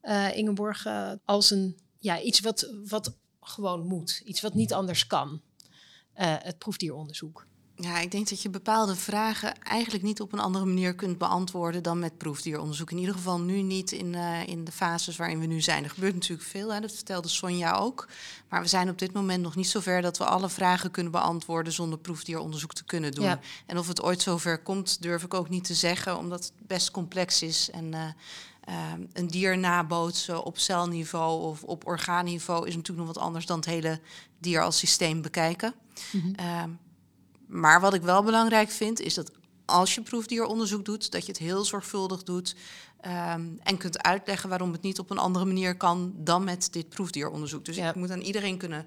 eh, 0.00 0.36
Ingeborg, 0.36 0.86
eh, 0.86 1.10
als 1.24 1.50
een, 1.50 1.76
ja, 1.98 2.20
iets 2.20 2.40
wat, 2.40 2.72
wat 2.88 3.16
gewoon 3.40 3.86
moet? 3.86 4.22
Iets 4.24 4.40
wat 4.40 4.54
niet 4.54 4.72
anders 4.72 5.06
kan? 5.06 5.40
Eh, 6.12 6.34
het 6.38 6.58
proefdieronderzoek. 6.58 7.46
Ja, 7.82 7.98
ik 7.98 8.10
denk 8.10 8.28
dat 8.28 8.42
je 8.42 8.50
bepaalde 8.50 8.96
vragen 8.96 9.62
eigenlijk 9.62 10.04
niet 10.04 10.20
op 10.20 10.32
een 10.32 10.38
andere 10.38 10.64
manier 10.64 10.94
kunt 10.94 11.18
beantwoorden 11.18 11.82
dan 11.82 11.98
met 11.98 12.18
proefdieronderzoek. 12.18 12.90
In 12.90 12.98
ieder 12.98 13.14
geval 13.14 13.40
nu 13.40 13.62
niet 13.62 13.92
in, 13.92 14.14
eh, 14.14 14.46
in 14.46 14.64
de 14.64 14.72
fases 14.72 15.16
waarin 15.16 15.40
we 15.40 15.46
nu 15.46 15.60
zijn. 15.60 15.84
Er 15.84 15.90
gebeurt 15.90 16.14
natuurlijk 16.14 16.48
veel, 16.48 16.72
hè? 16.72 16.80
dat 16.80 16.92
vertelde 16.92 17.28
Sonja 17.28 17.72
ook. 17.72 18.08
Maar 18.48 18.60
we 18.60 18.68
zijn 18.68 18.88
op 18.88 18.98
dit 18.98 19.12
moment 19.12 19.42
nog 19.42 19.56
niet 19.56 19.68
zover 19.68 20.02
dat 20.02 20.18
we 20.18 20.24
alle 20.24 20.48
vragen 20.48 20.90
kunnen 20.90 21.12
beantwoorden 21.12 21.72
zonder 21.72 21.98
proefdieronderzoek 21.98 22.72
te 22.72 22.84
kunnen 22.84 23.12
doen. 23.12 23.24
Ja. 23.24 23.40
En 23.66 23.78
of 23.78 23.88
het 23.88 24.02
ooit 24.02 24.22
zover 24.22 24.62
komt, 24.62 25.02
durf 25.02 25.22
ik 25.22 25.34
ook 25.34 25.48
niet 25.48 25.64
te 25.64 25.74
zeggen, 25.74 26.18
omdat 26.18 26.44
het 26.44 26.66
best 26.66 26.90
complex 26.90 27.42
is. 27.42 27.70
En 27.70 27.94
eh, 27.94 28.02
eh, 28.60 28.74
een 29.12 29.26
dier 29.26 29.58
nabootsen 29.58 30.44
op 30.44 30.58
celniveau 30.58 31.42
of 31.42 31.62
op 31.62 31.86
orgaanniveau 31.86 32.66
is 32.66 32.76
natuurlijk 32.76 33.06
nog 33.06 33.14
wat 33.14 33.24
anders 33.24 33.46
dan 33.46 33.56
het 33.56 33.66
hele 33.66 34.00
dier 34.38 34.62
als 34.62 34.78
systeem 34.78 35.22
bekijken. 35.22 35.74
Ehm, 36.36 36.70
maar 37.50 37.80
wat 37.80 37.94
ik 37.94 38.02
wel 38.02 38.22
belangrijk 38.22 38.70
vind, 38.70 39.00
is 39.00 39.14
dat 39.14 39.30
als 39.64 39.94
je 39.94 40.00
proefdieronderzoek 40.02 40.84
doet, 40.84 41.10
dat 41.12 41.22
je 41.26 41.28
het 41.32 41.40
heel 41.40 41.64
zorgvuldig 41.64 42.22
doet. 42.22 42.54
ehm, 43.00 43.42
en 43.62 43.76
kunt 43.76 44.02
uitleggen 44.02 44.48
waarom 44.48 44.72
het 44.72 44.82
niet 44.82 44.98
op 44.98 45.10
een 45.10 45.18
andere 45.18 45.44
manier 45.44 45.76
kan 45.76 46.12
dan 46.16 46.44
met 46.44 46.68
dit 46.72 46.88
proefdieronderzoek. 46.88 47.64
Dus 47.64 47.76
Ja. 47.76 47.88
ik 47.88 47.94
moet 47.94 48.10
aan 48.10 48.20
iedereen 48.20 48.56
kunnen 48.58 48.86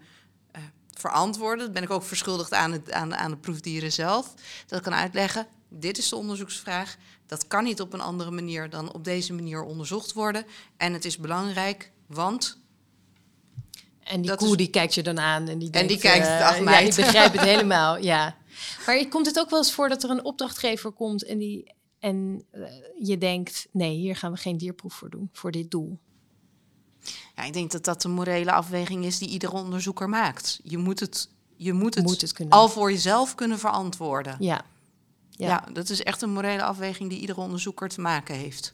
eh, 0.51 0.61
verantwoorden. 0.93 1.65
Dat 1.65 1.73
ben 1.73 1.83
ik 1.83 1.89
ook 1.89 2.03
verschuldigd 2.03 2.53
aan, 2.53 2.71
het, 2.71 2.91
aan, 2.91 3.15
aan 3.15 3.31
de 3.31 3.37
proefdieren 3.37 3.91
zelf. 3.91 4.33
Dat 4.67 4.77
ik 4.77 4.83
kan 4.83 4.93
uitleggen, 4.93 5.47
dit 5.69 5.97
is 5.97 6.09
de 6.09 6.15
onderzoeksvraag. 6.15 6.95
Dat 7.27 7.47
kan 7.47 7.63
niet 7.63 7.81
op 7.81 7.93
een 7.93 8.01
andere 8.01 8.31
manier 8.31 8.69
dan 8.69 8.93
op 8.93 9.03
deze 9.03 9.33
manier 9.33 9.63
onderzocht 9.63 10.13
worden. 10.13 10.45
En 10.77 10.93
het 10.93 11.05
is 11.05 11.17
belangrijk, 11.17 11.91
want 12.07 12.57
En 14.03 14.21
die 14.21 14.29
Dat 14.29 14.39
koe 14.39 14.49
is- 14.51 14.57
die 14.57 14.69
kijkt 14.69 14.93
je 14.93 15.03
dan 15.03 15.19
aan 15.19 15.47
en 15.47 15.59
die 15.59 15.69
denkt... 15.69 15.89
die 15.89 15.97
kijkt, 15.99 16.25
eh, 16.27 16.47
ach, 16.47 16.57
ja, 16.57 16.63
meid. 16.63 16.95
die 16.95 17.05
begrijpt 17.05 17.33
het 17.35 17.43
helemaal, 17.53 17.97
ja. 17.97 18.35
Maar 18.85 19.07
komt 19.07 19.25
het 19.25 19.39
ook 19.39 19.49
wel 19.49 19.59
eens 19.59 19.73
voor 19.73 19.89
dat 19.89 20.03
er 20.03 20.09
een 20.09 20.25
opdrachtgever 20.25 20.91
komt 20.91 21.23
en, 21.23 21.37
die, 21.37 21.73
en 21.99 22.45
eh, 22.51 22.61
je 22.99 23.17
denkt... 23.17 23.67
nee, 23.71 23.95
hier 23.95 24.15
gaan 24.15 24.31
we 24.31 24.37
geen 24.37 24.57
dierproef 24.57 24.93
voor 24.93 25.09
doen, 25.09 25.29
voor 25.31 25.51
dit 25.51 25.71
doel. 25.71 25.99
ja, 27.35 27.43
ik 27.43 27.53
denk 27.53 27.71
dat 27.71 27.83
dat 27.83 28.01
de 28.01 28.07
morele 28.07 28.51
afweging 28.51 29.05
is 29.05 29.17
die 29.17 29.29
iedere 29.29 29.53
onderzoeker 29.53 30.09
maakt. 30.09 30.59
Je 30.63 30.77
moet 30.77 30.99
het, 30.99 31.29
je 31.55 31.73
moet 31.73 31.95
het, 31.95 32.03
Moet 32.03 32.21
het 32.21 32.45
al 32.49 32.69
voor 32.69 32.91
jezelf 32.91 33.35
kunnen 33.35 33.59
verantwoorden. 33.59 34.35
Ja, 34.39 34.65
Ja. 35.29 35.47
Ja. 35.47 35.73
dat 35.73 35.89
is 35.89 36.03
echt 36.03 36.21
een 36.21 36.33
morele 36.33 36.63
afweging 36.63 37.09
die 37.09 37.19
iedere 37.19 37.41
onderzoeker 37.41 37.89
te 37.89 38.01
maken 38.01 38.35
heeft. 38.35 38.73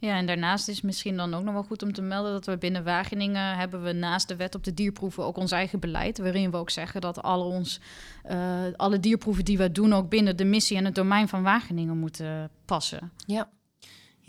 Ja, 0.00 0.16
en 0.16 0.26
daarnaast 0.26 0.68
is 0.68 0.80
misschien 0.80 1.16
dan 1.16 1.34
ook 1.34 1.42
nog 1.42 1.54
wel 1.54 1.62
goed 1.62 1.82
om 1.82 1.92
te 1.92 2.02
melden 2.02 2.32
dat 2.32 2.46
we 2.46 2.58
binnen 2.58 2.84
Wageningen 2.84 3.56
hebben 3.56 3.82
we 3.82 3.92
naast 3.92 4.28
de 4.28 4.36
wet 4.36 4.54
op 4.54 4.64
de 4.64 4.74
dierproeven 4.74 5.24
ook 5.24 5.36
ons 5.36 5.52
eigen 5.52 5.80
beleid. 5.80 6.18
Waarin 6.18 6.50
we 6.50 6.56
ook 6.56 6.70
zeggen 6.70 7.00
dat 7.00 7.22
alle, 7.22 7.44
ons, 7.44 7.80
eh, 8.22 8.64
alle 8.76 9.00
dierproeven 9.00 9.44
die 9.44 9.58
we 9.58 9.72
doen 9.72 9.92
ook 9.92 10.08
binnen 10.08 10.36
de 10.36 10.44
missie 10.44 10.76
en 10.76 10.84
het 10.84 10.94
domein 10.94 11.28
van 11.28 11.42
Wageningen 11.42 11.98
moeten 11.98 12.50
passen. 12.64 13.12
ja. 13.26 13.48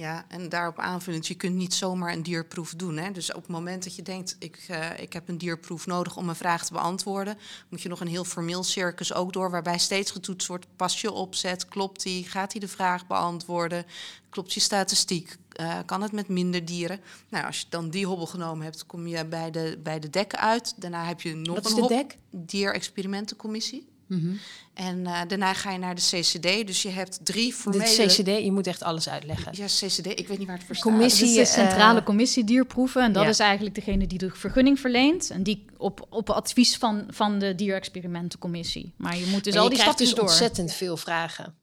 Ja, 0.02 0.26
en 0.28 0.50
daarop 0.50 0.80
aanvullend, 0.80 1.28
je 1.28 1.34
kunt 1.36 1.56
niet 1.56 1.74
zomaar 1.74 2.14
een 2.14 2.24
dierproef 2.24 2.74
doen. 2.76 2.98
Hè? 2.98 3.12
Dus 3.12 3.30
op 3.34 3.42
het 3.42 3.52
moment 3.52 3.84
dat 3.84 3.96
je 3.96 4.02
denkt, 4.02 4.36
ik, 4.40 4.66
eh, 4.68 5.00
ik 5.00 5.14
heb 5.14 5.30
een 5.30 5.38
dierproef 5.38 5.86
nodig 5.86 6.18
om 6.18 6.30
een 6.30 6.36
vraag 6.36 6.66
te 6.66 6.74
beantwoorden, 6.74 7.38
moet 7.70 7.82
je 7.82 7.90
nog 7.90 8.00
een 8.00 8.08
heel 8.08 8.24
formeel 8.24 8.64
circus 8.64 9.14
ook 9.14 9.34
door, 9.34 9.52
waarbij 9.52 9.78
steeds 9.78 10.12
getoetst 10.12 10.48
wordt, 10.48 10.66
pas 10.76 11.02
je 11.02 11.12
opzet, 11.12 11.68
klopt 11.68 12.04
die, 12.04 12.24
gaat 12.24 12.52
hij 12.52 12.62
de 12.62 12.68
vraag 12.68 13.08
beantwoorden, 13.08 13.86
klopt 14.30 14.54
je 14.54 14.60
statistiek, 14.60 15.38
eh, 15.52 15.80
kan 15.86 16.02
het 16.02 16.12
met 16.12 16.28
minder 16.28 16.66
dieren? 16.66 17.00
Nou, 17.30 17.46
als 17.46 17.60
je 17.60 17.66
dan 17.70 17.90
die 17.90 18.06
hobbel 18.06 18.26
genomen 18.28 18.64
hebt, 18.64 18.86
kom 18.86 19.08
je 19.08 19.26
bij 19.26 19.52
de, 19.52 19.80
bij 19.84 20.00
de 20.00 20.10
dekken 20.10 20.40
uit. 20.40 20.74
Daarna 20.82 21.06
heb 21.06 21.22
je 21.22 21.36
nog 21.36 21.56
Wat 21.56 21.66
is 21.66 21.72
een 21.72 21.76
de 21.76 21.82
hop- 21.82 21.90
dek? 21.90 22.18
dierexperimentencommissie. 22.30 23.88
Mhm. 24.12 24.32
En 24.74 25.06
eh, 25.06 25.22
daarna 25.28 25.54
ga 25.54 25.72
je 25.72 25.78
naar 25.78 25.96
de 25.96 26.02
CCD. 26.02 26.68
Dus 26.68 26.82
je 26.82 26.90
hebt 26.90 27.20
drie 27.24 27.48
De 27.48 27.54
formele... 27.54 28.06
CCD, 28.06 28.44
je 28.44 28.52
moet 28.52 28.68
echt 28.68 28.84
alles 28.84 29.10
uitleggen. 29.10 29.52
Ja, 29.56 29.66
CCD. 29.66 30.06
Ik 30.06 30.28
weet 30.28 30.38
niet 30.38 30.48
waar 30.48 30.58
het 30.58 30.66
voor 30.66 30.76
staat. 30.76 30.92
Commissie- 30.92 31.40
is 31.40 31.50
de 31.50 31.62
Centrale 31.62 32.00
eh, 32.00 32.06
Commissie 32.06 32.44
Dierproeven. 32.44 33.04
En 33.04 33.14
dat 33.14 33.24
ja. 33.24 33.30
is 33.30 33.40
eigenlijk 33.40 33.76
degene 33.76 34.08
die 34.08 34.18
de 34.18 34.30
vergunning 34.30 34.80
verleent. 34.80 35.30
En 35.30 35.44
die 35.44 35.66
op, 35.78 36.08
op 36.10 36.30
advies 36.30 36.78
van, 36.78 37.04
van 37.10 37.40
de 37.40 37.56
Dierexperimentencommissie. 37.56 38.94
Maar 38.98 39.18
je 39.18 39.26
moet 39.26 39.44
dus 39.44 39.54
Maar 39.54 39.64
al 39.64 39.70
die 39.70 39.80
stapjes 39.80 40.08
dus 40.08 40.18
door. 40.18 40.28
ontzettend 40.28 40.74
veel 40.74 40.98
vragen. 40.98 41.56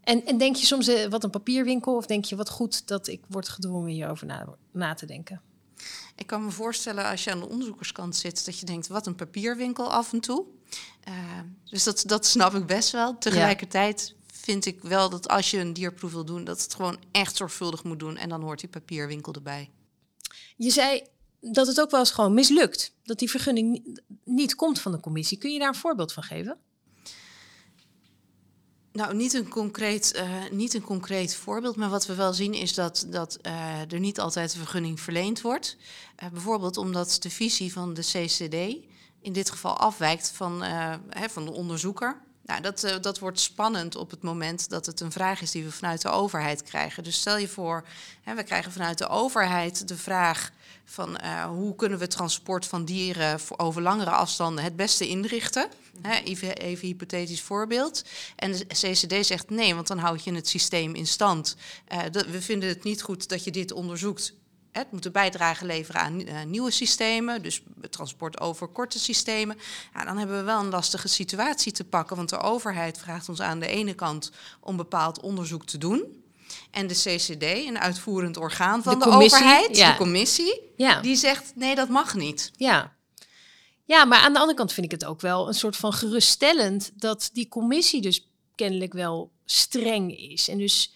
En, 0.00 0.26
en 0.26 0.38
denk 0.38 0.56
je 0.56 0.66
soms, 0.66 0.88
eh, 0.88 1.08
wat 1.08 1.24
een 1.24 1.30
papierwinkel? 1.30 1.96
Of 1.96 2.06
denk 2.06 2.24
je, 2.24 2.36
wat 2.36 2.50
goed 2.50 2.86
dat 2.86 3.08
ik 3.08 3.20
word 3.28 3.48
gedwongen 3.48 3.90
hierover 3.90 4.26
na, 4.26 4.46
na 4.72 4.94
te 4.94 5.06
denken? 5.06 5.40
Ik 6.16 6.26
kan 6.26 6.44
me 6.44 6.50
voorstellen 6.50 7.04
als 7.04 7.24
je 7.24 7.30
aan 7.30 7.40
de 7.40 7.48
onderzoekerskant 7.48 8.16
zit, 8.16 8.44
dat 8.44 8.58
je 8.58 8.66
denkt, 8.66 8.86
wat 8.86 9.06
een 9.06 9.14
papierwinkel 9.14 9.92
af 9.92 10.12
en 10.12 10.20
toe. 10.20 10.44
Dus 11.72 11.84
dat, 11.84 12.02
dat 12.06 12.26
snap 12.26 12.54
ik 12.54 12.66
best 12.66 12.90
wel. 12.90 13.18
Tegelijkertijd 13.18 14.14
vind 14.32 14.64
ik 14.66 14.82
wel 14.82 15.10
dat 15.10 15.28
als 15.28 15.50
je 15.50 15.58
een 15.58 15.72
dierproef 15.72 16.12
wil 16.12 16.24
doen, 16.24 16.44
dat 16.44 16.62
het 16.62 16.74
gewoon 16.74 16.98
echt 17.12 17.36
zorgvuldig 17.36 17.84
moet 17.84 17.98
doen. 17.98 18.16
En 18.16 18.28
dan 18.28 18.42
hoort 18.42 18.60
die 18.60 18.68
papierwinkel 18.68 19.32
erbij. 19.32 19.70
Je 20.56 20.70
zei 20.70 21.02
dat 21.40 21.66
het 21.66 21.80
ook 21.80 21.90
wel 21.90 22.00
eens 22.00 22.10
gewoon 22.10 22.34
mislukt. 22.34 22.92
Dat 23.04 23.18
die 23.18 23.30
vergunning 23.30 23.70
ni- 23.70 23.94
niet 24.24 24.54
komt 24.54 24.80
van 24.80 24.92
de 24.92 25.00
commissie. 25.00 25.38
Kun 25.38 25.52
je 25.52 25.58
daar 25.58 25.68
een 25.68 25.74
voorbeeld 25.74 26.12
van 26.12 26.22
geven? 26.22 26.58
Nou, 28.92 29.14
niet 29.14 29.32
een, 29.32 29.48
concreet, 29.48 30.12
eh, 30.12 30.30
niet 30.50 30.74
een 30.74 30.82
concreet 30.82 31.34
voorbeeld, 31.34 31.76
maar 31.76 31.90
wat 31.90 32.06
we 32.06 32.14
wel 32.14 32.32
zien 32.32 32.54
is 32.54 32.74
dat, 32.74 33.06
dat 33.08 33.38
eh, 33.42 33.92
er 33.92 34.00
niet 34.00 34.20
altijd 34.20 34.52
een 34.52 34.58
vergunning 34.58 35.00
verleend 35.00 35.40
wordt. 35.40 35.76
Eh, 36.16 36.28
bijvoorbeeld 36.28 36.76
omdat 36.76 37.16
de 37.20 37.30
visie 37.30 37.72
van 37.72 37.94
de 37.94 38.02
CCD 38.02 38.90
in 39.22 39.32
dit 39.32 39.50
geval 39.50 39.76
afwijkt 39.76 40.32
van, 40.34 40.62
eh, 40.62 40.94
hè, 41.08 41.28
van 41.28 41.44
de 41.44 41.52
onderzoeker. 41.52 42.16
Nou, 42.44 42.60
dat, 42.60 42.84
eh, 42.84 43.00
dat 43.00 43.18
wordt 43.18 43.40
spannend 43.40 43.96
op 43.96 44.10
het 44.10 44.22
moment 44.22 44.68
dat 44.68 44.86
het 44.86 45.00
een 45.00 45.12
vraag 45.12 45.40
is 45.40 45.50
die 45.50 45.64
we 45.64 45.72
vanuit 45.72 46.02
de 46.02 46.08
overheid 46.08 46.62
krijgen. 46.62 47.04
Dus 47.04 47.20
stel 47.20 47.36
je 47.36 47.48
voor, 47.48 47.84
hè, 48.22 48.34
we 48.34 48.42
krijgen 48.42 48.72
vanuit 48.72 48.98
de 48.98 49.08
overheid 49.08 49.88
de 49.88 49.96
vraag 49.96 50.50
van 50.84 51.16
eh, 51.16 51.44
hoe 51.44 51.74
kunnen 51.74 51.98
we 51.98 52.06
transport 52.06 52.66
van 52.66 52.84
dieren 52.84 53.40
voor 53.40 53.58
over 53.58 53.82
langere 53.82 54.10
afstanden 54.10 54.64
het 54.64 54.76
beste 54.76 55.08
inrichten. 55.08 55.68
Hè, 56.00 56.20
even, 56.20 56.56
even 56.56 56.86
hypothetisch 56.86 57.42
voorbeeld. 57.42 58.04
En 58.36 58.52
de 58.52 58.66
CCD 58.66 59.26
zegt 59.26 59.50
nee, 59.50 59.74
want 59.74 59.86
dan 59.86 59.98
houd 59.98 60.24
je 60.24 60.34
het 60.34 60.48
systeem 60.48 60.94
in 60.94 61.06
stand. 61.06 61.56
We 62.12 62.42
vinden 62.42 62.68
het 62.68 62.84
niet 62.84 63.02
goed 63.02 63.28
dat 63.28 63.44
je 63.44 63.50
dit 63.50 63.72
onderzoekt. 63.72 64.34
Het 64.72 64.92
moet 64.92 65.04
een 65.04 65.12
bijdrage 65.12 65.64
leveren 65.66 66.00
aan 66.00 66.24
eh, 66.24 66.42
nieuwe 66.44 66.70
systemen, 66.70 67.42
dus 67.42 67.62
transport 67.90 68.40
over 68.40 68.68
korte 68.68 68.98
systemen. 68.98 69.58
Ja, 69.94 70.04
dan 70.04 70.18
hebben 70.18 70.36
we 70.36 70.42
wel 70.42 70.60
een 70.60 70.70
lastige 70.70 71.08
situatie 71.08 71.72
te 71.72 71.84
pakken, 71.84 72.16
want 72.16 72.28
de 72.28 72.38
overheid 72.38 72.98
vraagt 72.98 73.28
ons 73.28 73.40
aan 73.40 73.58
de 73.60 73.66
ene 73.66 73.94
kant 73.94 74.30
om 74.60 74.76
bepaald 74.76 75.20
onderzoek 75.20 75.64
te 75.66 75.78
doen. 75.78 76.22
En 76.70 76.86
de 76.86 76.94
CCD, 76.94 77.42
een 77.42 77.78
uitvoerend 77.78 78.36
orgaan 78.36 78.82
van 78.82 78.98
De 78.98 79.06
overheid, 79.10 79.76
ja. 79.76 79.90
de 79.90 79.96
commissie, 79.96 80.60
Ja. 80.76 81.00
die 81.00 81.16
zegt 81.16 81.52
nee, 81.54 81.74
dat 81.74 81.88
mag 81.88 82.14
niet. 82.14 82.50
Ja. 82.56 82.96
Ja, 83.84 84.04
maar 84.04 84.18
aan 84.18 84.32
de 84.32 84.38
andere 84.38 84.58
kant 84.58 84.72
vind 84.72 84.86
ik 84.86 84.92
het 84.92 85.04
ook 85.04 85.20
wel 85.20 85.48
een 85.48 85.54
soort 85.54 85.76
van 85.76 85.92
geruststellend 85.92 86.90
dat 86.94 87.30
die 87.32 87.48
commissie 87.48 88.00
dus 88.00 88.26
kennelijk 88.54 88.92
wel 88.92 89.30
streng 89.44 90.18
is. 90.18 90.48
En 90.48 90.58
dus 90.58 90.92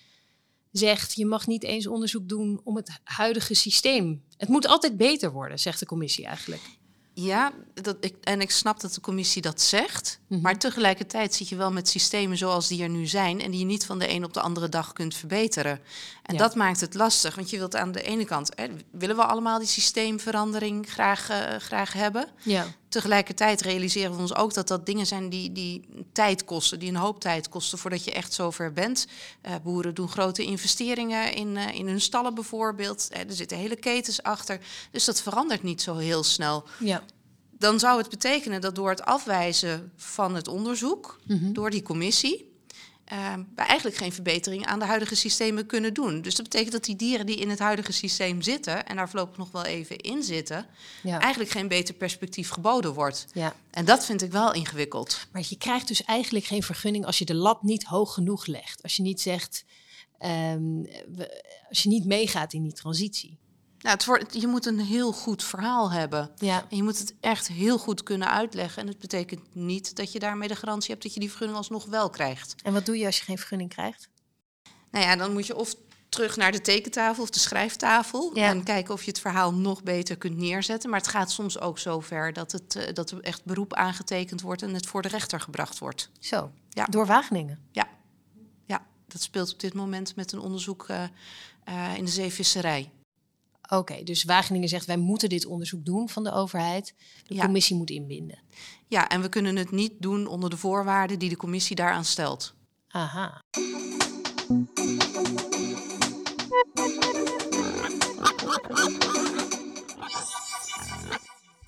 zegt, 0.79 1.15
je 1.15 1.27
mag 1.27 1.47
niet 1.47 1.65
eens 1.65 1.87
onderzoek 1.87 2.29
doen 2.29 2.61
om 2.65 2.77
het 2.77 3.01
huidige 3.05 3.55
systeem. 3.55 4.23
Het 4.37 4.49
moet 4.49 4.67
altijd 4.67 4.97
beter 4.97 5.33
worden, 5.33 5.59
zegt 5.59 5.81
de 5.81 5.87
commissie 5.87 6.27
eigenlijk. 6.27 6.63
Ja, 7.19 7.53
dat 7.75 7.97
ik, 8.01 8.17
en 8.21 8.41
ik 8.41 8.51
snap 8.51 8.81
dat 8.81 8.95
de 8.95 9.01
commissie 9.01 9.43
dat 9.43 9.61
zegt. 9.61 10.21
Mhm. 10.29 10.41
Maar 10.41 10.59
tegelijkertijd 10.59 11.35
zit 11.35 11.49
je 11.49 11.57
wel 11.57 11.73
met 11.73 11.89
systemen 11.89 12.37
zoals 12.37 12.69
die 12.69 12.83
er 12.83 12.89
nu 12.89 13.07
zijn. 13.07 13.41
en 13.41 13.51
die 13.51 13.61
je 13.61 13.67
niet 13.67 13.87
van 13.87 13.99
de 13.99 14.11
een 14.11 14.25
op 14.25 14.33
de 14.33 14.41
andere 14.41 14.69
dag 14.69 14.93
kunt 14.93 15.15
verbeteren. 15.15 15.81
En 16.27 16.35
Ja. 16.35 16.41
dat 16.41 16.55
maakt 16.55 16.81
het 16.81 16.95
lastig. 16.95 17.35
Want 17.35 17.51
je 17.51 17.57
wilt 17.59 17.77
aan 17.77 17.93
de 17.93 18.03
ene 18.03 18.25
kant. 18.25 18.51
Hè, 18.55 18.67
willen 18.91 19.17
we 19.17 19.25
allemaal 19.25 19.59
die 19.59 19.69
systeemverandering 19.69 20.91
graag, 20.91 21.29
eh, 21.29 21.57
graag 21.59 21.93
hebben? 21.93 22.27
Ja. 22.43 22.67
Tegelijkertijd 22.89 23.61
realiseren 23.61 24.13
we 24.15 24.21
ons 24.21 24.35
ook 24.35 24.55
dat 24.55 24.69
dat 24.69 24.87
dingen 24.87 25.07
zijn 25.07 25.29
die, 25.29 25.53
die 25.53 25.89
tijd 26.13 26.45
kosten, 26.45 26.79
die 26.79 26.89
een 26.89 26.97
hoop 26.97 27.21
tijd 27.21 27.49
kosten 27.49 27.79
voordat 27.79 28.05
je 28.05 28.13
echt 28.13 28.33
zover 28.33 28.73
bent. 28.73 29.07
Eh, 29.41 29.55
boeren 29.63 29.95
doen 29.95 30.09
grote 30.09 30.45
investeringen 30.45 31.33
in, 31.35 31.57
eh, 31.57 31.75
in 31.75 31.87
hun 31.87 32.01
stallen 32.01 32.35
bijvoorbeeld. 32.35 33.09
Er 33.13 33.25
zitten 33.29 33.57
hele 33.59 33.77
ketens 33.77 34.23
achter. 34.23 34.59
Dus 34.91 35.05
dat 35.05 35.23
verandert 35.23 35.63
niet 35.63 35.83
zo 35.83 35.97
heel 35.97 36.23
snel. 36.23 36.65
Ja. 36.79 37.03
Dan 37.59 37.79
zou 37.79 37.99
het 37.99 38.09
betekenen 38.11 38.61
dat 38.61 38.75
door 38.75 38.89
het 38.91 39.03
afwijzen 39.05 39.93
van 39.97 40.35
het 40.35 40.49
onderzoek, 40.49 41.21
Mhm. 41.27 41.53
door 41.53 41.71
die 41.71 41.83
commissie, 41.83 42.55
we 43.55 43.63
eigenlijk 43.63 43.97
geen 43.97 44.13
verbetering 44.13 44.67
aan 44.67 44.79
de 44.79 44.85
huidige 44.85 45.15
systemen 45.15 45.67
kunnen 45.67 45.95
doen. 45.95 46.23
Dus 46.23 46.35
dat 46.35 46.45
betekent 46.45 46.73
dat 46.73 46.85
die 46.85 46.97
dieren 46.97 47.27
die 47.27 47.37
in 47.37 47.51
het 47.51 47.59
huidige 47.59 47.93
systeem 47.93 48.43
zitten, 48.43 48.87
en 48.87 48.97
daar 48.97 49.09
voorlopig 49.09 49.37
nog 49.37 49.51
wel 49.51 49.65
even 49.65 49.97
in 49.99 50.23
zitten, 50.23 50.67
Ja. 51.03 51.21
eigenlijk 51.21 51.51
geen 51.51 51.69
beter 51.69 51.95
perspectief 51.95 52.49
geboden 52.51 52.95
wordt. 52.95 53.27
ja. 53.33 53.55
En 53.71 53.85
dat 53.85 54.05
vind 54.05 54.23
ik 54.23 54.33
wel 54.33 54.53
ingewikkeld. 54.53 55.27
Maar 55.33 55.43
je 55.49 55.57
krijgt 55.59 55.89
dus 55.89 56.05
eigenlijk 56.05 56.45
geen 56.45 56.63
vergunning 56.63 57.07
als 57.07 57.19
je 57.19 57.25
de 57.25 57.35
lat 57.35 57.63
niet 57.63 57.85
hoog 57.85 58.15
genoeg 58.15 58.47
legt. 58.47 58.83
Als 58.83 58.97
je 58.97 59.03
niet 59.03 59.21
zegt, 59.21 59.65
ehm, 60.19 60.83
we- 61.15 61.45
als 61.69 61.83
je 61.83 61.89
niet 61.89 62.05
meegaat 62.05 62.53
in 62.53 62.63
die 62.63 62.73
transitie. 62.73 63.39
Nou, 63.79 63.95
het 63.95 64.05
wordt, 64.05 64.41
je 64.41 64.47
moet 64.47 64.67
een 64.67 64.81
heel 64.81 65.13
goed 65.13 65.45
verhaal 65.45 65.91
hebben. 65.93 66.31
Ja. 66.37 66.67
En 66.71 66.77
je 66.77 66.83
moet 66.83 66.99
het 66.99 67.15
echt 67.21 67.49
heel 67.49 67.79
goed 67.79 68.03
kunnen 68.03 68.31
uitleggen. 68.31 68.83
En 68.83 68.89
het 68.89 68.99
betekent 68.99 69.55
niet 69.55 69.97
dat 69.97 70.13
je 70.13 70.19
daarmee 70.19 70.49
de 70.49 70.57
garantie 70.57 70.91
hebt 70.91 71.03
dat 71.03 71.15
je 71.15 71.21
die 71.21 71.29
vergunning 71.29 71.59
alsnog 71.59 71.85
wel 71.85 72.11
krijgt. 72.11 72.55
En 72.63 72.73
wat 72.73 72.87
doe 72.87 72.99
je 72.99 73.07
als 73.07 73.19
je 73.19 73.25
geen 73.25 73.39
vergunning 73.39 73.71
krijgt? 73.71 74.09
Nou 74.91 75.05
ja, 75.05 75.17
dan 75.17 75.33
moet 75.33 75.47
je 75.47 75.57
of 75.57 75.75
terug 76.09 76.37
naar 76.37 76.53
de 76.53 76.61
tekentafel 76.61 77.23
of 77.23 77.31
de 77.31 77.39
schrijftafel. 77.39 78.31
Ja. 78.35 78.49
En 78.49 78.63
kijken 78.63 78.95
of 78.95 79.03
je 79.03 79.11
het 79.11 79.21
verhaal 79.21 79.55
nog 79.55 79.83
beter 79.83 80.17
kunt 80.17 80.37
neerzetten. 80.37 80.91
Maar 80.91 80.99
het 80.99 81.09
gaat 81.09 81.31
soms 81.31 81.61
ook 81.61 81.79
zo 81.79 82.01
ver 82.01 82.33
dat, 82.33 82.53
het, 82.53 82.77
eh, 82.77 82.95
dat 82.95 83.11
er 83.11 83.21
echt 83.21 83.45
beroep 83.45 83.75
aangetekend 83.75 84.41
wordt 84.41 84.63
en 84.63 84.75
het 84.75 84.87
voor 84.87 85.03
de 85.03 85.09
rechter 85.09 85.41
gebracht 85.41 85.79
wordt. 85.79 86.11
Zo, 86.21 86.51
Ja. 86.69 86.85
door 86.85 87.07
Wageningen. 87.07 87.59
Ja, 87.71 87.89
ja 88.65 88.87
dat 89.09 89.23
speelt 89.23 89.53
op 89.53 89.61
dit 89.61 89.75
moment 89.75 90.17
met 90.17 90.33
een 90.33 90.41
onderzoek 90.41 90.87
eh, 90.89 91.03
eh, 91.65 91.97
in 91.97 92.05
de 92.05 92.11
zeevisserij. 92.11 92.91
Oké, 93.69 94.03
dus 94.03 94.25
Wageningen 94.25 94.69
zegt 94.69 94.87
wij 94.87 94.97
moeten 94.97 95.29
dit 95.29 95.47
onderzoek 95.47 95.85
doen 95.85 96.09
van 96.09 96.25
de 96.25 96.33
overheid. 96.33 96.95
De 97.27 97.35
Ja. 97.35 97.45
commissie 97.45 97.77
moet 97.77 97.91
inbinden. 97.91 98.39
Ja, 98.89 99.09
en 99.09 99.21
we 99.23 99.29
kunnen 99.29 99.57
het 99.57 99.71
niet 99.71 99.93
doen 99.99 100.27
onder 100.27 100.51
de 100.51 100.57
voorwaarden 100.57 101.19
die 101.19 101.29
de 101.29 101.37
commissie 101.37 101.77
daaraan 101.77 102.05
stelt. 102.05 102.55
Aha. 102.89 103.43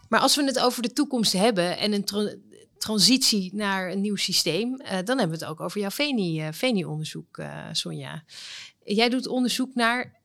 Maar 0.09 0.21
als 0.21 0.37
we 0.37 0.45
het 0.45 0.59
over 0.59 0.83
de 0.83 0.93
toekomst 0.93 1.33
hebben 1.33 1.79
en 1.79 1.93
een 1.93 2.05
tra- 2.05 2.35
transitie 2.79 3.55
naar 3.55 3.91
een 3.91 4.01
nieuw 4.01 4.17
systeem, 4.17 4.77
eh, 4.81 4.91
dan 5.05 5.19
hebben 5.19 5.39
we 5.39 5.45
het 5.45 5.53
ook 5.53 5.61
over 5.61 5.81
jouw 5.81 5.91
VENI, 5.91 6.41
eh, 6.41 6.53
eh, 7.39 7.67
Sonja. 7.73 8.25
Jij 8.85 9.09
doet 9.09 9.27
onderzoek 9.27 9.75
naar, 9.75 10.21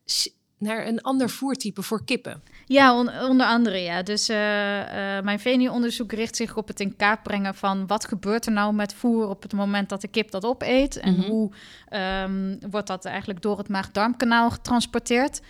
naar 0.64 0.88
een 0.88 1.02
ander 1.02 1.30
voertype 1.30 1.82
voor 1.82 2.04
kippen. 2.06 2.42
Ja, 2.66 2.98
on- 2.98 3.20
onder 3.22 3.46
andere 3.48 3.78
ja. 3.78 4.04
Dus 4.04 4.30
eh, 4.30 5.18
eh, 5.18 5.24
mijn 5.24 5.40
VENI-onderzoek 5.40 6.12
richt 6.12 6.36
zich 6.36 6.58
op 6.58 6.68
het 6.68 6.80
in 6.80 6.96
kaart 6.96 7.24
brengen 7.24 7.56
van 7.56 7.88
wat 7.88 8.06
gebeurt 8.06 8.46
er 8.46 8.52
nou 8.52 8.74
met 8.74 8.94
voer 8.94 9.28
op 9.28 9.42
het 9.42 9.54
moment 9.54 9.90
dat 9.90 10.02
de 10.02 10.08
kip 10.08 10.32
dat 10.32 10.46
opeet. 10.46 10.98
En 11.00 11.14
Mhm. 11.18 11.30
hoe 11.30 11.52
ehm, 11.90 12.56
wordt 12.70 12.88
dat 12.88 13.06
eigenlijk 13.06 13.42
door 13.42 13.58
het 13.58 13.70
maag-darmkanaal 13.70 14.50
getransporteerd. 14.52 15.42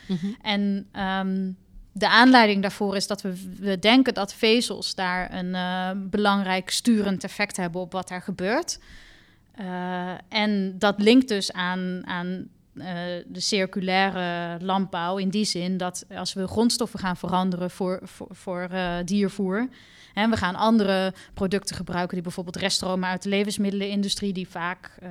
En 0.42 0.88
ehm, 0.92 1.52
de 1.92 2.08
aanleiding 2.10 2.62
daarvoor 2.62 2.96
is 2.96 3.08
dat 3.08 3.22
we, 3.22 3.56
we 3.60 3.80
denken 3.80 4.14
dat 4.14 4.34
vezels 4.34 4.96
daar 4.96 5.34
een 5.34 5.56
eh, 5.56 5.90
belangrijk 5.96 6.70
sturend 6.70 7.24
effect 7.24 7.58
hebben 7.58 7.82
op 7.82 7.92
wat 7.92 8.10
er 8.10 8.22
gebeurt. 8.22 8.80
En 10.30 10.76
dat 10.80 11.02
linkt 11.02 11.28
dus 11.28 11.52
aan, 11.54 12.02
aan 12.08 12.48
eh, 12.76 12.86
de 13.26 13.40
circulaire 13.40 14.58
landbouw 14.66 15.18
in 15.18 15.30
die 15.30 15.46
zin 15.46 15.78
dat 15.78 16.06
als 16.16 16.34
we 16.34 16.48
grondstoffen 16.48 17.00
gaan 17.00 17.18
veranderen 17.18 17.72
voor, 17.72 18.00
voor, 18.30 18.62
eh, 18.62 18.96
diervoer. 19.06 19.68
En 20.14 20.30
we 20.30 20.38
gaan 20.38 20.56
andere 20.56 21.14
producten 21.34 21.76
gebruiken 21.76 22.14
die 22.14 22.24
bijvoorbeeld 22.24 22.56
reststromen 22.56 23.10
uit 23.10 23.24
de 23.24 23.30
levensmiddelenindustrie, 23.30 24.34
die 24.34 24.48
vaak 24.50 24.92
eh, 25.02 25.10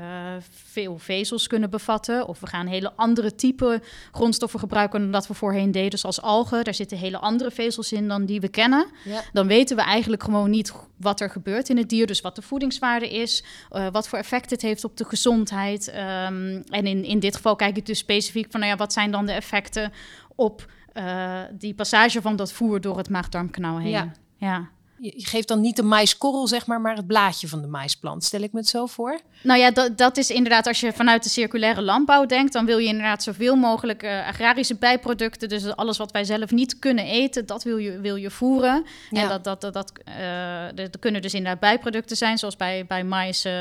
veel 0.64 0.98
vezels 0.98 1.46
kunnen 1.46 1.70
bevatten. 1.70 2.28
Of 2.28 2.40
we 2.40 2.46
gaan 2.46 2.66
hele 2.66 2.92
andere 2.96 3.34
type 3.34 3.80
grondstoffen 4.12 4.60
gebruiken 4.60 5.00
dan 5.00 5.10
dat 5.10 5.26
we 5.26 5.34
voorheen 5.34 5.70
deden, 5.70 5.98
zoals 5.98 6.22
algen. 6.22 6.64
Daar 6.64 6.74
zitten 6.74 6.98
hele 6.98 7.18
andere 7.18 7.50
vezels 7.50 7.92
in 7.92 8.08
dan 8.08 8.24
die 8.24 8.40
we 8.40 8.48
kennen 8.48 8.86
Ja. 9.04 9.22
dan 9.32 9.46
weten 9.46 9.76
we 9.76 9.82
eigenlijk 9.82 10.22
gewoon 10.22 10.50
niet 10.50 10.72
wat 10.96 11.20
er 11.20 11.30
gebeurt 11.30 11.68
in 11.68 11.76
het 11.76 11.88
dier. 11.88 12.06
Dus 12.06 12.20
wat 12.20 12.36
de 12.36 12.42
voedingswaarde 12.42 13.10
is, 13.10 13.44
eh, 13.70 13.86
wat 13.92 14.08
voor 14.08 14.18
effect 14.18 14.50
het 14.50 14.62
heeft 14.62 14.84
op 14.84 14.96
de 14.96 15.04
gezondheid. 15.04 15.88
Ehm, 15.88 16.62
en 16.68 16.86
in, 16.86 17.04
in 17.04 17.18
dit 17.18 17.36
geval 17.36 17.56
kijk 17.56 17.76
ik 17.76 17.86
dus 17.86 17.98
specifiek 17.98 18.50
van, 18.50 18.60
nou 18.60 18.72
ja, 18.72 18.78
wat 18.78 18.92
zijn 18.92 19.10
dan 19.10 19.26
de 19.26 19.32
effecten 19.32 19.92
op 20.34 20.66
eh, 20.92 21.40
die 21.52 21.74
passage 21.74 22.20
van 22.20 22.36
dat 22.36 22.52
voer 22.52 22.80
door 22.80 22.96
het 22.96 23.08
maag-darmkanaal 23.08 23.78
heen. 23.78 23.90
Ja. 23.90 24.12
ja. 24.36 24.68
Je 25.02 25.26
geeft 25.26 25.48
dan 25.48 25.60
niet 25.60 25.76
de 25.76 25.82
maiskorrel, 25.82 26.46
zeg 26.46 26.66
maar, 26.66 26.80
maar 26.80 26.96
het 26.96 27.06
blaadje 27.06 27.48
van 27.48 27.60
de 27.60 27.66
maisplant. 27.66 28.24
Stel 28.24 28.40
ik 28.40 28.52
me 28.52 28.58
het 28.58 28.68
zo 28.68 28.86
voor? 28.86 29.20
Nou 29.42 29.60
ja, 29.60 29.70
dat, 29.70 29.98
dat 29.98 30.16
is 30.16 30.30
inderdaad, 30.30 30.66
als 30.66 30.80
je 30.80 30.92
vanuit 30.92 31.22
de 31.22 31.28
circulaire 31.28 31.82
landbouw 31.82 32.26
denkt, 32.26 32.52
dan 32.52 32.66
wil 32.66 32.78
je 32.78 32.86
inderdaad 32.86 33.22
zoveel 33.22 33.56
mogelijk 33.56 34.02
eh, 34.02 34.26
agrarische 34.26 34.74
bijproducten, 34.74 35.48
dus 35.48 35.76
alles 35.76 35.96
wat 35.96 36.12
wij 36.12 36.24
zelf 36.24 36.50
niet 36.50 36.78
kunnen 36.78 37.04
eten, 37.04 37.46
dat 37.46 37.62
wil 37.62 37.76
je, 37.76 38.00
wil 38.00 38.16
je 38.16 38.30
voeren. 38.30 38.84
Ja. 39.10 39.22
En 39.22 39.28
dat, 39.28 39.44
dat, 39.44 39.60
dat, 39.60 39.72
dat, 39.72 39.92
eh, 40.04 40.78
er 40.78 40.98
kunnen 40.98 41.22
dus 41.22 41.34
inderdaad 41.34 41.60
bijproducten 41.60 42.16
zijn, 42.16 42.38
zoals 42.38 42.56
bij, 42.56 42.86
bij 42.86 43.04
mais, 43.04 43.44
eh, 43.44 43.52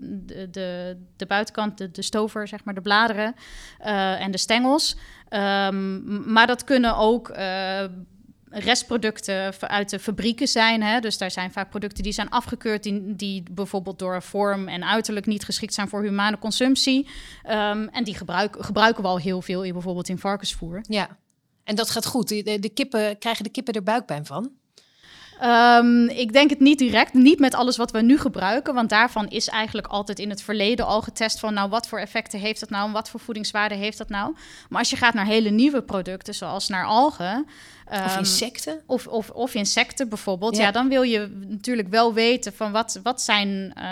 de, 0.00 0.48
de, 0.50 0.96
de 1.16 1.26
buitenkant, 1.26 1.78
de, 1.78 1.90
de 1.90 2.02
stover, 2.02 2.48
zeg 2.48 2.64
maar, 2.64 2.74
de 2.74 2.80
bladeren 2.80 3.34
en 4.18 4.30
de 4.30 4.38
stengels. 4.38 4.96
Ehm, 5.28 6.32
maar 6.32 6.46
dat 6.46 6.64
kunnen 6.64 6.96
ook 6.96 7.30
restproducten 8.58 9.54
uit 9.60 9.90
de 9.90 9.98
fabrieken 9.98 10.48
zijn. 10.48 10.82
Hè? 10.82 11.00
Dus 11.00 11.18
daar 11.18 11.30
zijn 11.30 11.52
vaak 11.52 11.70
producten 11.70 12.02
die 12.02 12.12
zijn 12.12 12.30
afgekeurd, 12.30 12.82
die, 12.82 13.16
die 13.16 13.42
bijvoorbeeld 13.50 13.98
door 13.98 14.22
vorm 14.22 14.68
en 14.68 14.84
uiterlijk 14.84 15.26
niet 15.26 15.44
geschikt 15.44 15.74
zijn 15.74 15.88
voor 15.88 16.02
humane 16.02 16.38
consumptie. 16.38 17.08
Ehm, 17.42 17.86
en 17.92 18.04
die 18.04 18.14
gebruik, 18.14 18.56
gebruiken 18.60 19.02
we 19.02 19.08
al 19.08 19.18
heel 19.18 19.42
veel 19.42 19.62
in 19.62 19.72
bijvoorbeeld 19.72 20.08
in 20.08 20.18
varkensvoer. 20.18 20.80
Ja. 20.88 21.18
En 21.64 21.74
dat 21.74 21.90
gaat 21.90 22.06
goed. 22.06 22.28
De, 22.28 22.58
de 22.58 22.68
kippen, 22.68 23.18
krijgen 23.18 23.44
de 23.44 23.50
kippen 23.50 23.74
er 23.74 23.82
buikpijn 23.82 24.26
van? 24.26 24.50
Ehm, 25.40 26.04
ik 26.04 26.32
denk 26.32 26.50
het 26.50 26.60
niet 26.60 26.78
direct, 26.78 27.12
niet 27.12 27.38
met 27.38 27.54
alles 27.54 27.76
wat 27.76 27.90
we 27.90 28.02
nu 28.02 28.18
gebruiken, 28.18 28.74
want 28.74 28.88
daarvan 28.88 29.28
is 29.28 29.48
eigenlijk 29.48 29.86
altijd 29.86 30.18
in 30.18 30.30
het 30.30 30.42
verleden 30.42 30.86
al 30.86 31.02
getest 31.02 31.40
van, 31.40 31.54
nou, 31.54 31.70
wat 31.70 31.88
voor 31.88 31.98
effecten 31.98 32.38
heeft 32.38 32.60
dat 32.60 32.70
nou 32.70 32.86
en 32.86 32.92
wat 32.92 33.10
voor 33.10 33.20
voedingswaarde 33.20 33.74
heeft 33.74 33.98
dat 33.98 34.08
nou? 34.08 34.36
Maar 34.68 34.78
als 34.78 34.90
je 34.90 34.96
gaat 34.96 35.14
naar 35.14 35.26
hele 35.26 35.50
nieuwe 35.50 35.82
producten, 35.82 36.34
zoals 36.34 36.68
naar 36.68 36.84
algen, 36.84 37.46
Of 37.90 37.96
ehm, 37.96 38.18
insecten? 38.18 38.80
Of, 38.86 39.06
of, 39.06 39.30
of 39.30 39.54
insecten 39.54 40.08
bijvoorbeeld. 40.08 40.56
Ja. 40.56 40.62
Ja. 40.62 40.70
dan 40.70 40.88
wil 40.88 41.02
je 41.02 41.44
natuurlijk 41.48 41.88
wel 41.88 42.14
weten 42.14 42.52
van 42.52 42.72
wat, 42.72 43.00
wat 43.02 43.22
zijn 43.22 43.72
eh, 43.74 43.84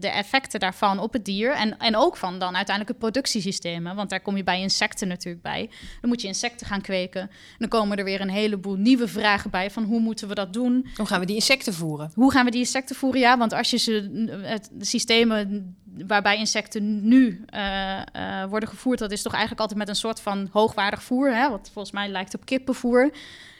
de 0.00 0.08
effecten 0.08 0.60
daarvan 0.60 0.98
op 0.98 1.12
het 1.12 1.24
dier. 1.24 1.52
En, 1.52 1.78
en 1.78 1.96
ook 1.96 2.16
van 2.16 2.38
dan 2.38 2.56
uiteindelijk 2.56 2.88
het 2.88 2.98
productiesysteem. 2.98 3.94
Want 3.94 4.10
daar 4.10 4.20
kom 4.20 4.36
je 4.36 4.44
bij 4.44 4.60
insecten 4.60 5.08
natuurlijk 5.08 5.42
bij. 5.42 5.70
Dan 6.00 6.10
moet 6.10 6.20
je 6.20 6.26
insecten 6.26 6.66
gaan 6.66 6.80
kweken. 6.80 7.20
En 7.20 7.30
dan 7.58 7.68
komen 7.68 7.98
er 7.98 8.04
weer 8.04 8.20
een 8.20 8.30
heleboel 8.30 8.76
nieuwe 8.76 9.08
vragen 9.08 9.50
bij 9.50 9.70
van 9.70 9.84
hoe 9.84 10.00
moeten 10.00 10.28
we 10.28 10.34
dat 10.34 10.52
doen? 10.52 10.79
Hoe 10.96 11.06
gaan 11.06 11.20
we 11.20 11.26
die 11.26 11.34
insecten 11.34 11.74
voeren? 11.74 12.12
Hoe 12.14 12.32
gaan 12.32 12.44
we 12.44 12.50
die 12.50 12.60
insecten 12.60 12.96
voeren? 12.96 13.20
Ja, 13.20 13.38
want 13.38 13.52
als 13.52 13.70
je 13.70 13.76
ze, 13.76 14.26
het, 14.42 14.68
de 14.72 14.84
systemen 14.84 15.74
waarbij 16.06 16.36
insecten 16.38 17.08
nu 17.08 17.44
eh, 17.46 17.98
eh, 18.42 18.48
worden 18.50 18.68
gevoerd, 18.68 18.98
dat 18.98 19.10
is 19.12 19.22
toch 19.22 19.32
eigenlijk 19.32 19.60
altijd 19.60 19.78
met 19.78 19.88
een 19.88 19.94
soort 19.96 20.20
van 20.20 20.48
hoogwaardig 20.52 21.02
voer, 21.02 21.34
hè, 21.34 21.50
wat 21.50 21.70
volgens 21.72 21.94
mij 21.94 22.08
lijkt 22.08 22.34
op 22.34 22.44
kippenvoer. 22.44 23.10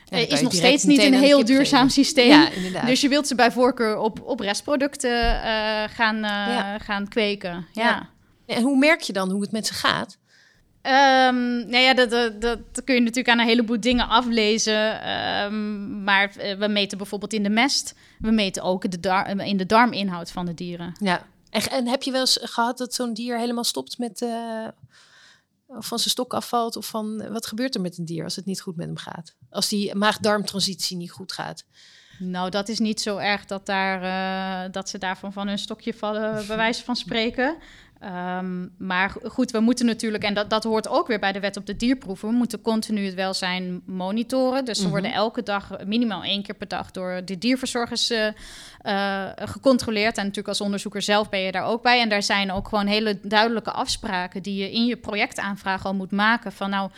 dan 0.05 0.19
Eh, 0.19 0.29
is 0.29 0.41
nog 0.41 0.53
steeds 0.53 0.83
niet 0.83 1.01
een 1.01 1.13
heel 1.13 1.45
duurzaam 1.45 1.87
geven. 1.87 1.91
systeem. 2.03 2.29
Ja. 2.71 2.85
Dus 2.85 3.01
je 3.01 3.09
wilt 3.09 3.27
ze 3.27 3.35
bij 3.35 3.51
voorkeur 3.51 3.97
op, 3.97 4.21
op 4.21 4.39
restproducten 4.39 5.39
gaan, 5.89 6.17
Ja. 6.17 6.77
gaan 6.77 7.07
kweken. 7.07 7.65
Ja. 7.71 7.83
Ja. 7.83 8.09
En 8.55 8.63
hoe 8.63 8.77
merk 8.77 9.01
je 9.01 9.13
dan 9.13 9.29
hoe 9.29 9.41
het 9.41 9.51
met 9.51 9.67
ze 9.67 9.73
gaat? 9.73 10.17
Ehm, 10.81 11.69
nou 11.69 11.77
ja, 11.77 11.93
dat, 11.93 12.09
dat, 12.09 12.41
dat 12.41 12.83
kun 12.83 12.95
je 12.95 13.01
natuurlijk 13.01 13.29
aan 13.29 13.39
een 13.39 13.47
heleboel 13.47 13.79
dingen 13.79 14.07
aflezen. 14.07 15.01
Ehm, 15.01 16.03
maar 16.03 16.35
eh, 16.35 16.57
we 16.57 16.67
meten 16.67 16.97
bijvoorbeeld 16.97 17.33
in 17.33 17.43
de 17.43 17.49
mest. 17.49 17.95
We 18.19 18.31
meten 18.31 18.63
ook 18.63 19.01
de 19.01 19.35
in 19.45 19.57
de 19.57 19.65
darminhoud 19.65 20.31
van 20.31 20.45
de 20.45 20.53
dieren. 20.53 20.93
Ja. 20.99 21.27
En, 21.49 21.61
en 21.61 21.87
heb 21.87 22.03
je 22.03 22.11
wel 22.11 22.19
eens 22.19 22.39
gehad 22.41 22.77
dat 22.77 22.93
zo'n 22.93 23.13
dier 23.13 23.37
helemaal 23.37 23.63
stopt 23.63 23.97
met... 23.97 24.21
eh, 24.21 24.67
of 25.67 25.85
van 25.85 25.99
zijn 25.99 26.09
stok 26.09 26.33
afvalt? 26.33 26.75
Of 26.75 26.85
van, 26.85 27.31
wat 27.31 27.47
gebeurt 27.47 27.75
er 27.75 27.81
met 27.81 27.97
een 27.97 28.05
dier 28.05 28.23
als 28.23 28.35
het 28.35 28.45
niet 28.45 28.61
goed 28.61 28.75
met 28.75 28.85
hem 28.85 28.97
gaat? 28.97 29.35
Als 29.49 29.69
die 29.69 29.95
maag-darmtransitie 29.95 30.97
niet 30.97 31.11
goed 31.11 31.31
gaat? 31.31 31.65
Nou, 32.19 32.49
dat 32.49 32.69
is 32.69 32.79
niet 32.79 33.01
zo 33.01 33.17
erg 33.17 33.45
dat, 33.45 33.65
daar, 33.65 34.01
eh, 34.03 34.71
dat 34.71 34.89
ze 34.89 34.97
daarvan 34.97 35.33
van 35.33 35.47
hun 35.47 35.59
stokje 35.59 35.93
vallen, 35.93 36.47
bij 36.47 36.57
wijze 36.57 36.83
van 36.83 36.95
spreken. 36.95 37.57
Ehm, 38.01 38.67
maar 38.77 39.09
go- 39.09 39.29
goed, 39.29 39.51
we 39.51 39.59
moeten 39.59 39.85
natuurlijk, 39.85 40.23
en 40.23 40.33
dat, 40.33 40.49
dat 40.49 40.63
hoort 40.63 40.87
ook 40.87 41.07
weer 41.07 41.19
bij 41.19 41.31
de 41.31 41.39
wet 41.39 41.57
op 41.57 41.65
de 41.65 41.75
dierproeven, 41.75 42.29
we 42.29 42.35
moeten 42.35 42.61
continu 42.61 43.05
het 43.05 43.13
welzijn 43.13 43.81
monitoren. 43.85 44.65
Dus 44.65 44.77
ze 44.77 44.81
Mhm. 44.83 44.91
worden 44.91 45.13
elke 45.13 45.43
dag, 45.43 45.69
minimaal 45.85 46.23
één 46.23 46.43
keer 46.43 46.55
per 46.55 46.67
dag, 46.67 46.91
door 46.91 47.21
de 47.25 47.37
dierverzorgers 47.37 48.09
eh, 48.09 48.27
eh, 48.81 49.29
gecontroleerd. 49.35 50.17
En 50.17 50.21
natuurlijk 50.21 50.47
als 50.47 50.61
onderzoeker 50.61 51.01
zelf 51.01 51.29
ben 51.29 51.39
je 51.39 51.51
daar 51.51 51.65
ook 51.65 51.81
bij. 51.81 52.01
En 52.01 52.09
daar 52.09 52.23
zijn 52.23 52.51
ook 52.51 52.67
gewoon 52.67 52.87
hele 52.87 53.19
duidelijke 53.21 53.71
afspraken 53.71 54.41
die 54.43 54.55
je 54.63 54.71
in 54.71 54.85
je 54.85 54.97
projectaanvraag 54.97 55.85
al 55.85 55.93
moet 55.93 56.11
maken. 56.11 56.51
Van 56.51 56.69
nou, 56.69 56.89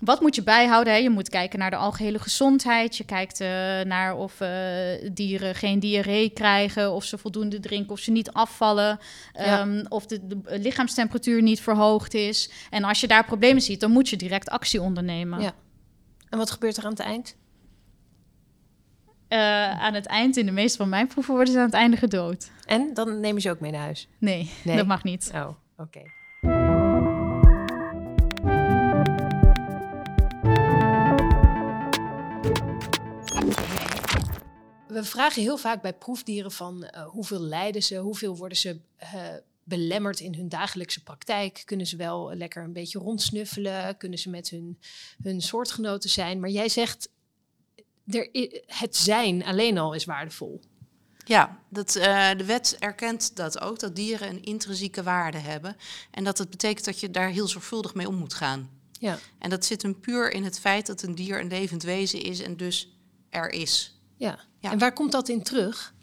wat 0.00 0.20
moet 0.20 0.34
je 0.34 0.42
bijhouden? 0.42 0.92
Hè? 0.92 0.98
Je 0.98 1.10
moet 1.10 1.28
kijken 1.28 1.58
naar 1.58 1.70
de 1.70 1.76
algehele 1.76 2.18
gezondheid. 2.18 2.96
Je 2.96 3.04
kijkt 3.04 3.40
eh, 3.40 3.48
naar 3.80 4.16
of 4.16 4.40
eh, 4.40 4.50
dieren 5.12 5.54
geen 5.54 5.80
diarree 5.80 6.30
krijgen, 6.30 6.92
of 6.92 7.04
ze 7.04 7.18
voldoende 7.18 7.60
drinken, 7.60 7.92
of 7.92 7.98
ze 7.98 8.10
niet 8.10 8.32
afvallen, 8.32 8.98
Ja. 9.32 9.60
ehm, 9.60 9.84
of 9.88 10.06
de, 10.06 10.26
de 10.26 10.58
lichaamstemperatuur 10.58 11.42
niet 11.42 11.60
verhoogd 11.60 12.14
is. 12.14 12.50
En 12.70 12.84
als 12.84 13.00
je 13.00 13.06
daar 13.06 13.24
problemen 13.24 13.62
ziet, 13.62 13.80
dan 13.80 13.90
moet 13.90 14.08
je 14.08 14.16
direct 14.16 14.48
actie 14.48 14.80
ondernemen. 14.82 15.40
Ja. 15.40 15.52
En 16.28 16.38
wat 16.38 16.50
gebeurt 16.50 16.76
er 16.76 16.84
aan 16.84 16.90
het 16.90 17.00
eind? 17.00 17.36
Eh, 19.28 19.70
aan 19.80 19.94
het 19.94 20.06
eind, 20.06 20.36
in 20.36 20.46
de 20.46 20.52
meeste 20.52 20.76
van 20.78 20.88
mijn 20.88 21.06
proeven, 21.06 21.34
worden 21.34 21.52
ze 21.52 21.58
aan 21.58 21.64
het 21.64 21.74
einde 21.74 21.96
gedood. 21.96 22.50
En 22.66 22.90
dan 22.94 23.20
neem 23.20 23.34
je 23.34 23.40
ze 23.40 23.50
ook 23.50 23.60
mee 23.60 23.70
naar 23.70 23.80
huis? 23.80 24.08
Nee, 24.18 24.50
Nee. 24.64 24.76
dat 24.76 24.86
mag 24.86 25.04
niet. 25.04 25.30
Oh, 25.34 25.48
oké. 25.76 26.00
We 34.88 35.04
vragen 35.04 35.42
heel 35.42 35.56
vaak 35.56 35.82
bij 35.82 35.92
proefdieren 35.92 36.52
van 36.52 36.84
eh, 36.84 37.06
hoeveel 37.06 37.40
lijden 37.40 37.82
ze, 37.82 37.96
hoeveel 37.96 38.36
worden 38.36 38.58
ze 38.58 38.80
eh, 38.96 39.22
belemmerd 39.64 40.20
in 40.20 40.34
hun 40.34 40.48
dagelijkse 40.48 41.02
praktijk. 41.02 41.62
Kunnen 41.64 41.86
ze 41.86 41.96
wel 41.96 42.34
lekker 42.34 42.62
een 42.62 42.72
beetje 42.72 42.98
rondsnuffelen? 42.98 43.96
Kunnen 43.96 44.18
ze 44.18 44.30
met 44.30 44.48
hun, 44.48 44.78
hun 45.22 45.40
soortgenoten 45.40 46.10
zijn? 46.10 46.40
Maar 46.40 46.50
jij 46.50 46.68
zegt, 46.68 47.08
er, 48.06 48.28
het 48.66 48.96
zijn 48.96 49.44
alleen 49.44 49.78
al 49.78 49.92
is 49.92 50.04
waardevol. 50.04 50.60
Ja, 51.24 51.58
dat, 51.68 51.96
eh, 51.96 52.30
de 52.36 52.44
wet 52.44 52.76
erkent 52.78 53.36
dat 53.36 53.60
ook, 53.60 53.78
dat 53.78 53.96
dieren 53.96 54.28
een 54.28 54.42
intrinsieke 54.42 55.02
waarde 55.02 55.38
hebben. 55.38 55.76
En 56.10 56.24
dat 56.24 56.38
het 56.38 56.50
betekent 56.50 56.84
dat 56.84 57.00
je 57.00 57.10
daar 57.10 57.28
heel 57.28 57.48
zorgvuldig 57.48 57.94
mee 57.94 58.08
om 58.08 58.14
moet 58.14 58.34
gaan. 58.34 58.70
Ja. 58.92 59.18
En 59.38 59.50
dat 59.50 59.64
zit 59.64 59.82
hem 59.82 60.00
puur 60.00 60.30
in 60.32 60.44
het 60.44 60.60
feit 60.60 60.86
dat 60.86 61.02
een 61.02 61.14
dier 61.14 61.40
een 61.40 61.48
levend 61.48 61.82
wezen 61.82 62.22
is 62.22 62.40
en 62.40 62.56
dus 62.56 62.97
er 63.30 63.50
is. 63.50 64.00
Ja. 64.16 64.38
Ja. 64.58 64.70
En 64.72 64.78
waar 64.78 64.92
komt 64.92 65.12
dat 65.12 65.28
in 65.28 65.42
terug? 65.42 65.94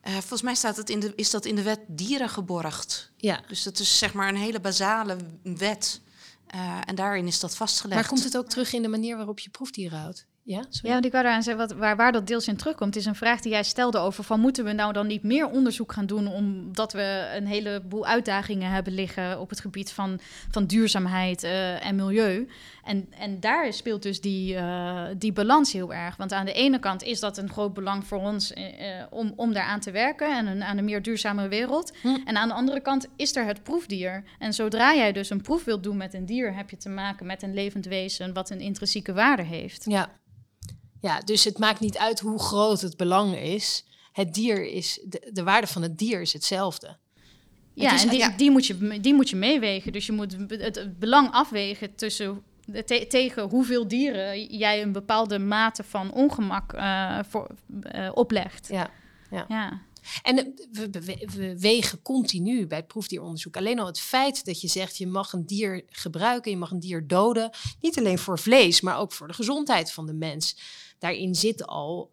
Eh, 0.00 0.12
volgens 0.12 0.42
mij 0.42 0.54
staat 0.54 0.76
het 0.76 0.90
in 0.90 1.00
de, 1.00 1.12
is 1.14 1.30
dat 1.30 1.44
in 1.44 1.54
de 1.54 1.62
wet 1.62 1.80
dieren 1.86 2.28
geborgd. 2.28 3.12
Ja. 3.16 3.40
Dus 3.48 3.62
dat 3.62 3.78
is 3.78 3.98
zeg 3.98 4.12
maar 4.14 4.28
een 4.28 4.36
hele 4.36 4.60
basale 4.60 5.16
wet. 5.42 6.00
Eh, 6.46 6.80
en 6.84 6.94
daarin 6.94 7.26
is 7.26 7.40
dat 7.40 7.56
vastgelegd. 7.56 8.00
Maar 8.00 8.08
komt 8.08 8.24
het 8.24 8.36
ook 8.36 8.48
terug 8.48 8.72
in 8.72 8.82
de 8.82 8.88
manier 8.88 9.16
waarop 9.16 9.38
je 9.38 9.50
proefdieren 9.50 9.98
houdt? 9.98 10.26
Ja, 10.48 10.62
sorry. 10.68 10.86
Ja, 10.86 10.92
want 10.92 11.04
ik 11.04 11.12
wou 11.12 11.24
daaraan 11.24 11.42
zeggen, 11.42 11.68
wat, 11.68 11.78
waar, 11.78 11.96
waar 11.96 12.12
dat 12.12 12.26
deels 12.26 12.48
in 12.48 12.56
terugkomt, 12.56 12.96
is 12.96 13.04
een 13.04 13.14
vraag 13.14 13.40
die 13.40 13.52
jij 13.52 13.62
stelde 13.62 13.98
over 13.98 14.24
van 14.24 14.40
moeten 14.40 14.64
we 14.64 14.72
nou 14.72 14.92
dan 14.92 15.06
niet 15.06 15.22
meer 15.22 15.48
onderzoek 15.48 15.92
gaan 15.92 16.06
doen 16.06 16.26
omdat 16.26 16.92
we 16.92 17.32
een 17.36 17.46
heleboel 17.46 18.06
uitdagingen 18.06 18.70
hebben 18.70 18.92
liggen 18.92 19.40
op 19.40 19.50
het 19.50 19.60
gebied 19.60 19.92
van, 19.92 20.20
van 20.50 20.66
duurzaamheid 20.66 21.42
eh, 21.42 21.86
en 21.86 21.96
milieu. 21.96 22.48
En, 22.88 23.08
en 23.10 23.40
daar 23.40 23.72
speelt 23.72 24.02
dus 24.02 24.20
die, 24.20 24.54
eh, 24.54 25.06
die 25.16 25.32
balans 25.32 25.72
heel 25.72 25.94
erg. 25.94 26.16
Want 26.16 26.32
aan 26.32 26.44
de 26.44 26.52
ene 26.52 26.78
kant 26.78 27.02
is 27.02 27.20
dat 27.20 27.36
een 27.38 27.50
groot 27.50 27.74
belang 27.74 28.06
voor 28.06 28.18
ons 28.18 28.52
eh, 28.52 29.00
eh, 29.00 29.06
om, 29.10 29.32
om 29.36 29.52
daaraan 29.52 29.80
te 29.80 29.90
werken 29.90 30.36
en 30.36 30.46
een, 30.46 30.62
aan 30.62 30.78
een 30.78 30.84
meer 30.84 31.02
duurzame 31.02 31.48
wereld. 31.48 31.92
Hm. 32.02 32.16
En 32.24 32.36
aan 32.36 32.48
de 32.48 32.54
andere 32.54 32.80
kant 32.80 33.06
is 33.16 33.36
er 33.36 33.46
het 33.46 33.62
proefdier. 33.62 34.24
En 34.38 34.54
zodra 34.54 34.94
jij 34.94 35.12
dus 35.12 35.30
een 35.30 35.40
proef 35.42 35.64
wilt 35.64 35.82
doen 35.82 35.96
met 35.96 36.14
een 36.14 36.26
dier, 36.26 36.54
heb 36.54 36.70
je 36.70 36.76
te 36.76 36.88
maken 36.88 37.26
met 37.26 37.42
een 37.42 37.54
levend 37.54 37.86
wezen 37.86 38.32
wat 38.32 38.50
een 38.50 38.60
intrinsieke 38.60 39.12
waarde 39.12 39.42
heeft. 39.42 39.84
Ja. 39.88 40.10
ja, 41.00 41.20
dus 41.20 41.44
het 41.44 41.58
maakt 41.58 41.80
niet 41.80 41.98
uit 41.98 42.20
hoe 42.20 42.38
groot 42.38 42.80
het 42.80 42.96
belang 42.96 43.36
is. 43.36 43.84
Het 44.12 44.34
dier 44.34 44.66
is, 44.66 45.00
de, 45.04 45.30
de 45.32 45.42
waarde 45.42 45.66
van 45.66 45.82
het 45.82 45.98
dier 45.98 46.20
is 46.20 46.32
hetzelfde. 46.32 46.96
Ja, 47.74 47.94
is- 47.94 48.02
en 48.02 48.08
die, 48.08 48.18
ja. 48.18 48.34
die, 48.36 48.50
moet 48.50 48.66
je, 48.66 49.00
die 49.00 49.14
moet 49.14 49.30
je 49.30 49.36
meewegen. 49.36 49.92
Dus 49.92 50.06
je 50.06 50.12
moet 50.12 50.36
het 50.48 50.98
belang 50.98 51.30
afwegen 51.30 51.94
tussen 51.94 52.42
te- 52.84 53.06
tegen 53.08 53.48
hoeveel 53.48 53.88
dieren 53.88 54.56
jij 54.56 54.82
een 54.82 54.92
bepaalde 54.92 55.38
mate 55.38 55.84
van 55.84 56.12
ongemak 56.12 56.72
eh, 56.72 57.18
voor, 57.28 57.50
eh, 57.82 58.10
oplegt. 58.14 58.68
Ja. 58.68 58.90
Ja. 59.30 59.82
En 60.22 60.38
eh, 60.38 60.44
we, 60.72 60.90
we, 60.90 61.28
we 61.36 61.58
wegen 61.58 62.02
continu 62.02 62.66
bij 62.66 62.78
het 62.78 62.86
proefdieronderzoek. 62.86 63.56
Alleen 63.56 63.78
al 63.78 63.86
het 63.86 64.00
feit 64.00 64.44
dat 64.44 64.60
je 64.60 64.68
zegt 64.68 64.96
je 64.96 65.06
mag 65.06 65.32
een 65.32 65.46
dier 65.46 65.84
gebruiken, 65.88 66.50
je 66.50 66.56
mag 66.56 66.70
een 66.70 66.80
dier 66.80 67.06
doden. 67.06 67.50
Niet 67.80 67.98
alleen 67.98 68.18
voor 68.18 68.38
vlees, 68.38 68.80
maar 68.80 68.98
ook 68.98 69.12
voor 69.12 69.26
de 69.26 69.34
gezondheid 69.34 69.92
van 69.92 70.06
de 70.06 70.14
mens. 70.14 70.56
Daarin 70.98 71.34
zit 71.34 71.66
al 71.66 72.10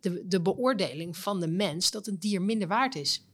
de, 0.00 0.22
de 0.26 0.40
beoordeling 0.40 1.16
van 1.16 1.40
de 1.40 1.48
mens 1.48 1.90
dat 1.90 2.06
een 2.06 2.18
dier 2.18 2.42
minder 2.42 2.68
waard 2.68 2.94
is. 2.94 3.24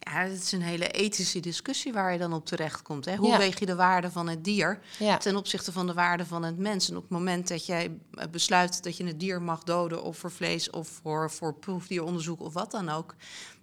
Ja, 0.00 0.12
het 0.22 0.42
is 0.42 0.52
een 0.52 0.62
hele 0.62 0.88
ethische 0.88 1.40
discussie 1.40 1.92
waar 1.92 2.12
je 2.12 2.18
dan 2.18 2.32
op 2.32 2.46
terecht 2.46 2.82
komt. 2.82 3.04
Hè? 3.04 3.16
Hoe 3.16 3.28
Ja. 3.28 3.38
weeg 3.38 3.58
je 3.58 3.66
de 3.66 3.74
waarde 3.74 4.10
van 4.10 4.28
het 4.28 4.44
dier 4.44 4.80
Ja. 4.98 5.16
ten 5.18 5.36
opzichte 5.36 5.72
van 5.72 5.86
de 5.86 5.92
waarde 5.94 6.26
van 6.26 6.42
het 6.42 6.58
mens? 6.58 6.88
En 6.90 6.96
op 6.96 7.02
het 7.02 7.10
moment 7.10 7.48
dat 7.48 7.66
jij 7.66 7.90
eh, 8.14 8.24
besluit 8.30 8.82
dat 8.82 8.96
je 8.96 9.04
het 9.06 9.20
dier 9.20 9.42
mag 9.42 9.62
doden... 9.64 10.02
of 10.02 10.18
voor 10.18 10.30
vlees 10.32 10.70
of 10.70 10.88
voor, 11.02 11.30
voor 11.30 11.54
proefdieronderzoek 11.54 12.40
of 12.40 12.52
wat 12.52 12.70
dan 12.70 12.88
ook... 12.88 13.14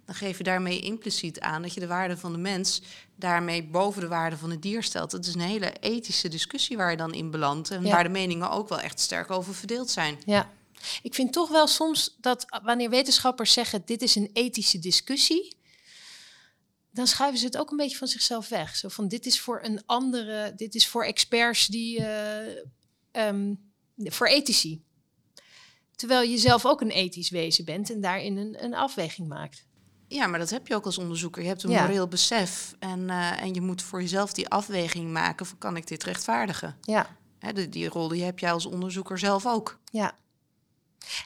dan 0.04 0.14
geef 0.14 0.38
je 0.38 0.44
daarmee 0.44 0.80
impliciet 0.80 1.40
aan 1.40 1.62
dat 1.62 1.74
je 1.74 1.80
de 1.80 1.86
waarde 1.86 2.16
van 2.16 2.32
de 2.32 2.38
mens... 2.38 2.82
daarmee 3.16 3.64
boven 3.64 4.00
de 4.00 4.08
waarde 4.08 4.36
van 4.36 4.50
het 4.50 4.62
dier 4.62 4.82
stelt. 4.82 5.12
Het 5.12 5.26
is 5.26 5.34
een 5.34 5.40
hele 5.40 5.72
ethische 5.80 6.28
discussie 6.28 6.76
waar 6.76 6.90
je 6.90 6.96
dan 6.96 7.14
in 7.14 7.30
belandt... 7.30 7.70
en 7.70 7.82
Ja. 7.84 7.90
waar 7.90 8.02
de 8.02 8.08
meningen 8.08 8.50
ook 8.50 8.68
wel 8.68 8.80
echt 8.80 9.00
sterk 9.00 9.30
over 9.30 9.54
verdeeld 9.54 9.90
zijn. 9.90 10.18
Ja. 10.26 10.50
Ik 11.02 11.14
vind 11.14 11.32
toch 11.32 11.48
wel 11.48 11.66
soms 11.66 12.16
dat 12.20 12.44
wanneer 12.64 12.90
wetenschappers 12.90 13.52
zeggen 13.52 13.82
dit 13.84 14.02
is 14.02 14.14
een 14.14 14.30
ethische 14.32 14.78
discussie, 14.78 15.56
dan 16.90 17.06
schuiven 17.06 17.38
ze 17.38 17.46
het 17.46 17.56
ook 17.56 17.70
een 17.70 17.76
beetje 17.76 17.96
van 17.96 18.08
zichzelf 18.08 18.48
weg. 18.48 18.76
Zo 18.76 18.88
van 18.88 19.08
dit 19.08 19.26
is 19.26 19.40
voor 19.40 19.60
een 19.62 19.82
andere, 19.86 20.52
dit 20.56 20.74
is 20.74 20.88
voor 20.88 21.04
experts 21.04 21.66
die, 21.66 22.04
eh, 22.04 22.62
ehm, 23.10 23.54
voor 23.96 24.26
ethici. 24.26 24.82
Terwijl 25.96 26.30
je 26.30 26.38
zelf 26.38 26.66
ook 26.66 26.80
een 26.80 26.90
ethisch 26.90 27.30
wezen 27.30 27.64
bent 27.64 27.90
en 27.90 28.00
daarin 28.00 28.36
een, 28.36 28.64
een 28.64 28.74
afweging 28.74 29.28
maakt. 29.28 29.66
Ja, 30.08 30.26
maar 30.26 30.38
dat 30.38 30.50
heb 30.50 30.66
je 30.66 30.74
ook 30.74 30.84
als 30.84 30.98
onderzoeker. 30.98 31.42
Je 31.42 31.48
hebt 31.48 31.62
een 31.62 31.70
Ja. 31.70 31.80
moreel 31.82 32.08
besef 32.08 32.74
en, 32.78 33.10
eh, 33.10 33.42
en 33.42 33.54
je 33.54 33.60
moet 33.60 33.82
voor 33.82 34.00
jezelf 34.00 34.32
die 34.32 34.48
afweging 34.48 35.10
maken... 35.12 35.46
van 35.46 35.58
kan 35.58 35.76
ik 35.76 35.86
dit 35.86 36.04
rechtvaardigen? 36.04 36.76
Ja, 36.80 37.16
Hè, 37.38 37.52
die, 37.52 37.68
die 37.68 37.88
rol 37.88 38.08
die 38.08 38.22
heb 38.24 38.38
jij 38.38 38.52
als 38.52 38.66
onderzoeker 38.66 39.18
zelf 39.18 39.46
ook. 39.46 39.78
ja. 39.90 40.16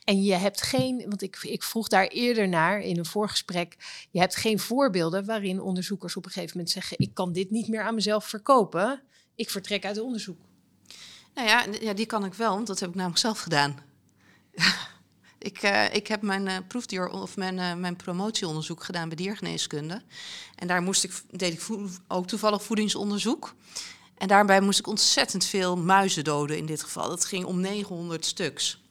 En 0.05 0.23
je 0.23 0.35
hebt 0.35 0.63
geen, 0.63 1.05
want 1.09 1.23
ik, 1.23 1.39
ik 1.43 1.63
vroeg 1.63 1.89
daar 1.89 2.07
eerder 2.07 2.49
naar 2.49 2.81
in 2.81 2.99
een 2.99 3.07
voorgesprek, 3.07 3.77
je 4.11 4.19
hebt 4.19 4.37
geen 4.37 4.59
voorbeelden 4.59 5.25
waarin 5.25 5.61
onderzoekers 5.61 6.17
op 6.17 6.25
een 6.25 6.31
gegeven 6.31 6.57
moment 6.57 6.75
zeggen, 6.75 6.99
ik 6.99 7.15
kan 7.15 7.33
dit 7.33 7.51
niet 7.51 7.69
meer 7.69 7.83
aan 7.83 7.95
mezelf 7.95 8.25
verkopen, 8.25 9.03
ik 9.35 9.51
vertrek 9.51 9.85
uit 9.85 10.01
onderzoek. 10.01 10.39
Nou 11.35 11.49
ja, 11.49 11.67
ja, 11.81 11.93
die 11.93 12.07
kan 12.07 12.25
ik 12.25 12.35
wel, 12.35 12.55
want 12.55 12.67
dat 12.67 12.81
heb 12.81 12.89
ik 12.89 12.95
namelijk 12.95 13.21
zelf 13.21 13.41
gedaan. 13.41 13.79
ik, 15.39 15.63
eh, 15.63 15.95
ik 15.95 16.07
heb 16.07 16.23
mijn 16.23 16.49
eh, 16.49 16.57
proefdier 16.69 17.09
of 17.09 17.37
mijn, 17.37 17.59
eh, 17.59 17.75
mijn 17.75 17.97
promotieonderzoek 17.97 18.85
gedaan 18.85 19.09
bij 19.09 19.17
diergeneeskunde. 19.17 20.03
En 20.55 20.67
daar 20.67 20.83
moest 20.83 21.05
ik, 21.05 21.23
deed 21.31 21.53
ik 21.53 21.79
ook 22.09 22.27
toevallig 22.27 22.63
voedingsonderzoek. 22.63 23.55
En 24.19 24.29
daarbij 24.29 24.61
moest 24.61 24.79
ik 24.79 24.87
ontzettend 24.87 25.45
veel 25.45 25.77
muizen 25.77 26.25
doden 26.25 26.57
in 26.57 26.67
dit 26.67 26.83
geval. 26.83 27.09
Dat 27.09 27.25
ging 27.25 27.45
om 27.45 27.61
900 27.61 28.25
stuks. 28.25 28.82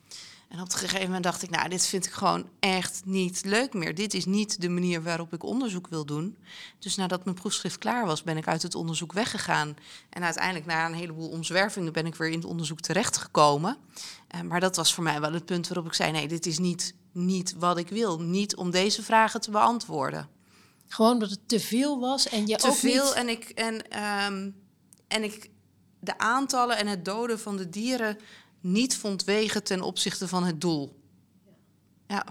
En 0.52 0.62
op 0.62 0.72
een 0.72 0.78
gegeven 0.78 1.06
moment 1.06 1.24
dacht 1.24 1.44
ik, 1.44 1.50
nou, 1.50 1.70
dit 1.70 1.86
vind 1.88 2.06
ik 2.06 2.12
gewoon 2.12 2.50
echt 2.60 3.02
niet 3.06 3.42
leuk 3.46 3.74
meer. 3.74 3.96
Dit 3.96 4.14
is 4.14 4.26
niet 4.26 4.62
de 4.62 4.70
manier 4.70 5.04
waarop 5.04 5.34
ik 5.34 5.44
onderzoek 5.44 5.88
wil 5.88 6.06
doen. 6.06 6.38
Dus 6.80 6.96
nadat 6.96 7.24
mijn 7.24 7.36
proefschrift 7.36 7.78
klaar 7.78 8.06
was, 8.06 8.24
ben 8.24 8.38
ik 8.38 8.48
uit 8.48 8.62
het 8.62 8.76
onderzoek 8.76 9.14
weggegaan. 9.14 9.76
En 10.10 10.24
uiteindelijk, 10.24 10.66
na 10.66 10.86
een 10.86 10.94
heleboel 10.94 11.30
omzwervingen, 11.30 11.94
ben 11.94 12.06
ik 12.06 12.16
weer 12.16 12.30
in 12.30 12.38
het 12.38 12.46
onderzoek 12.46 12.80
terechtgekomen. 12.80 13.78
Eh, 14.28 14.42
maar 14.42 14.60
dat 14.60 14.76
was 14.76 14.94
voor 14.94 15.04
mij 15.04 15.22
wel 15.22 15.34
het 15.34 15.46
punt 15.46 15.68
waarop 15.68 15.86
ik 15.86 15.94
zei, 15.94 16.12
nee, 16.12 16.28
dit 16.28 16.46
is 16.46 16.60
niet, 16.60 16.94
niet 17.12 17.54
wat 17.58 17.78
ik 17.78 17.90
wil. 17.90 18.20
Niet 18.20 18.56
om 18.56 18.72
deze 18.72 19.04
vragen 19.04 19.42
te 19.42 19.52
beantwoorden. 19.52 20.30
Gewoon 20.88 21.12
omdat 21.12 21.30
het 21.30 21.48
te 21.48 21.60
veel 21.60 22.00
was 22.00 22.30
en 22.30 22.48
je 22.48 22.56
Te 22.56 22.68
ook 22.68 22.76
veel 22.76 23.06
niet... 23.06 23.14
en 23.14 23.30
ik, 23.30 23.50
en, 23.50 23.90
ehm, 23.90 24.50
en 25.08 25.24
ik 25.24 25.50
de 26.00 26.18
aantallen 26.18 26.78
en 26.78 26.88
het 26.88 27.06
doden 27.06 27.40
van 27.40 27.58
de 27.58 27.70
dieren 27.70 28.18
niet 28.62 28.98
vond 28.98 29.24
wegen 29.24 29.64
ten 29.64 29.82
opzichte 29.82 30.28
van 30.28 30.44
het 30.44 30.62
doel. 30.62 31.00
Ja, 32.08 32.26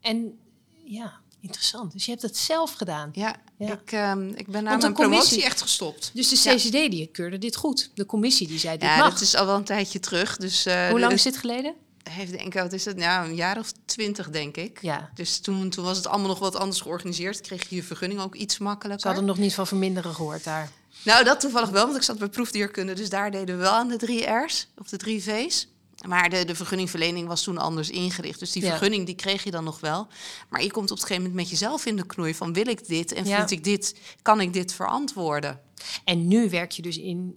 En 0.00 0.38
ja, 0.84 1.20
interessant. 1.40 1.92
Dus 1.92 2.04
je 2.04 2.10
hebt 2.10 2.22
het 2.22 2.36
zelf 2.36 2.72
gedaan. 2.72 3.10
ja. 3.12 3.36
Ja. 3.58 3.72
Ik, 3.72 3.92
ehm, 3.92 4.28
ik 4.28 4.46
ben 4.48 4.62
na 4.64 4.70
Want 4.70 4.82
de 4.82 4.92
promotie 4.92 5.18
commissie- 5.18 5.42
echt 5.44 5.62
gestopt. 5.62 6.10
Dus 6.14 6.28
de 6.28 6.50
Ja. 6.50 6.56
CCD 6.56 6.90
die 6.90 7.06
keurde 7.06 7.38
dit 7.38 7.56
goed. 7.56 7.90
De 7.94 8.06
commissie 8.06 8.46
die 8.48 8.58
zei 8.58 8.78
dit 8.78 8.88
Ja, 8.88 8.96
mag. 8.96 9.10
dat 9.12 9.20
is 9.20 9.34
al 9.36 9.46
wel 9.46 9.56
een 9.56 9.64
tijdje 9.64 10.00
terug. 10.00 10.36
Dus, 10.36 10.66
eh, 10.66 10.88
Hoe 10.88 10.98
lang 10.98 11.10
de- 11.10 11.16
is 11.18 11.22
dit 11.22 11.36
geleden? 11.36 11.74
Heeft 12.10 12.30
denk 12.32 12.54
ik, 12.54 12.62
wat 12.62 12.72
is 12.72 12.84
het? 12.84 12.96
Nou, 12.96 13.28
een 13.28 13.34
jaar 13.34 13.58
of 13.58 13.72
twintig, 13.84 14.30
denk 14.30 14.56
ik. 14.56 14.82
Ja. 14.82 15.10
Dus 15.14 15.38
toen, 15.38 15.70
toen 15.70 15.84
was 15.84 15.96
het 15.96 16.06
allemaal 16.06 16.28
nog 16.28 16.38
wat 16.38 16.56
anders 16.56 16.80
georganiseerd. 16.80 17.40
Kreeg 17.40 17.68
je 17.68 17.76
je 17.76 17.82
vergunning 17.82 18.20
ook 18.20 18.34
iets 18.34 18.58
makkelijker. 18.58 19.00
Ze 19.00 19.06
hadden 19.06 19.24
nog 19.26 19.38
niet 19.38 19.54
van 19.54 19.66
verminderen 19.66 20.14
gehoord 20.14 20.44
daar. 20.44 20.70
Nou, 21.04 21.24
dat 21.24 21.40
toevallig 21.40 21.68
wel, 21.70 21.84
want 21.84 21.96
ik 21.96 22.02
zat 22.02 22.18
bij 22.18 22.28
proefdierkunde. 22.28 22.92
Dus 22.92 23.08
daar 23.08 23.30
deden 23.30 23.56
we 23.56 23.62
wel 23.62 23.72
aan 23.72 23.88
de 23.88 23.96
drie 23.96 24.26
R's, 24.26 24.68
of 24.78 24.88
de 24.88 24.96
drie 24.96 25.22
V's. 25.22 25.68
Maar 26.06 26.30
de, 26.30 26.44
de 26.44 26.54
vergunningverlening 26.54 27.28
was 27.28 27.42
toen 27.42 27.58
anders 27.58 27.90
ingericht. 27.90 28.38
Dus 28.38 28.52
die 28.52 28.62
Ja. 28.62 28.68
vergunning 28.68 29.06
die 29.06 29.14
kreeg 29.14 29.44
je 29.44 29.50
dan 29.50 29.64
nog 29.64 29.80
wel. 29.80 30.06
Maar 30.48 30.62
je 30.62 30.70
komt 30.70 30.90
op 30.90 30.96
een 30.96 31.02
gegeven 31.02 31.22
moment 31.22 31.40
met 31.40 31.50
jezelf 31.50 31.86
in 31.86 31.96
de 31.96 32.06
knoei 32.06 32.34
van... 32.34 32.52
wil 32.52 32.66
ik 32.66 32.86
dit 32.86 33.12
en 33.12 33.24
Ja. 33.24 33.36
vind 33.36 33.50
ik 33.50 33.64
dit, 33.64 33.98
kan 34.22 34.40
ik 34.40 34.52
dit 34.52 34.72
verantwoorden? 34.74 35.60
En 36.04 36.28
nu 36.28 36.50
werk 36.50 36.72
je 36.72 36.82
dus 36.82 36.98
in... 36.98 37.36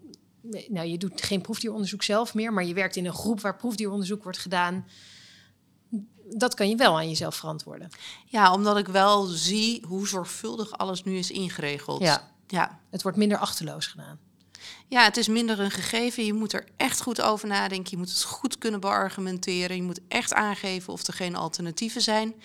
Nou, 0.67 0.87
je 0.87 0.97
doet 0.97 1.21
geen 1.21 1.41
proefdieronderzoek 1.41 2.03
zelf 2.03 2.33
meer... 2.33 2.53
maar 2.53 2.65
je 2.65 2.73
werkt 2.73 2.95
in 2.95 3.05
een 3.05 3.13
groep 3.13 3.41
waar 3.41 3.55
proefdieronderzoek 3.55 4.23
wordt 4.23 4.37
gedaan. 4.37 4.85
Dat 6.29 6.53
kan 6.53 6.69
je 6.69 6.75
wel 6.75 6.97
aan 6.97 7.09
jezelf 7.09 7.35
verantwoorden. 7.35 7.89
Ja, 8.25 8.53
omdat 8.53 8.77
ik 8.77 8.87
wel 8.87 9.25
zie 9.25 9.83
hoe 9.87 10.07
zorgvuldig 10.07 10.77
alles 10.77 11.03
nu 11.03 11.17
is 11.17 11.31
ingeregeld. 11.31 12.01
Ja. 12.01 12.35
Ja. 12.47 12.79
Het 12.89 13.01
wordt 13.01 13.17
minder 13.17 13.37
achterloos 13.37 13.87
gedaan. 13.87 14.19
Ja, 14.87 15.03
het 15.03 15.17
is 15.17 15.27
minder 15.27 15.59
een 15.59 15.71
gegeven. 15.71 16.25
Je 16.25 16.33
moet 16.33 16.53
er 16.53 16.67
echt 16.77 17.01
goed 17.01 17.21
over 17.21 17.47
nadenken. 17.47 17.91
Je 17.91 17.97
moet 17.97 18.09
het 18.09 18.23
goed 18.23 18.57
kunnen 18.57 18.79
beargumenteren. 18.79 19.75
Je 19.75 19.83
moet 19.83 19.99
echt 20.07 20.33
aangeven 20.33 20.93
of 20.93 21.07
er 21.07 21.13
geen 21.13 21.35
alternatieven 21.35 22.01
zijn. 22.01 22.35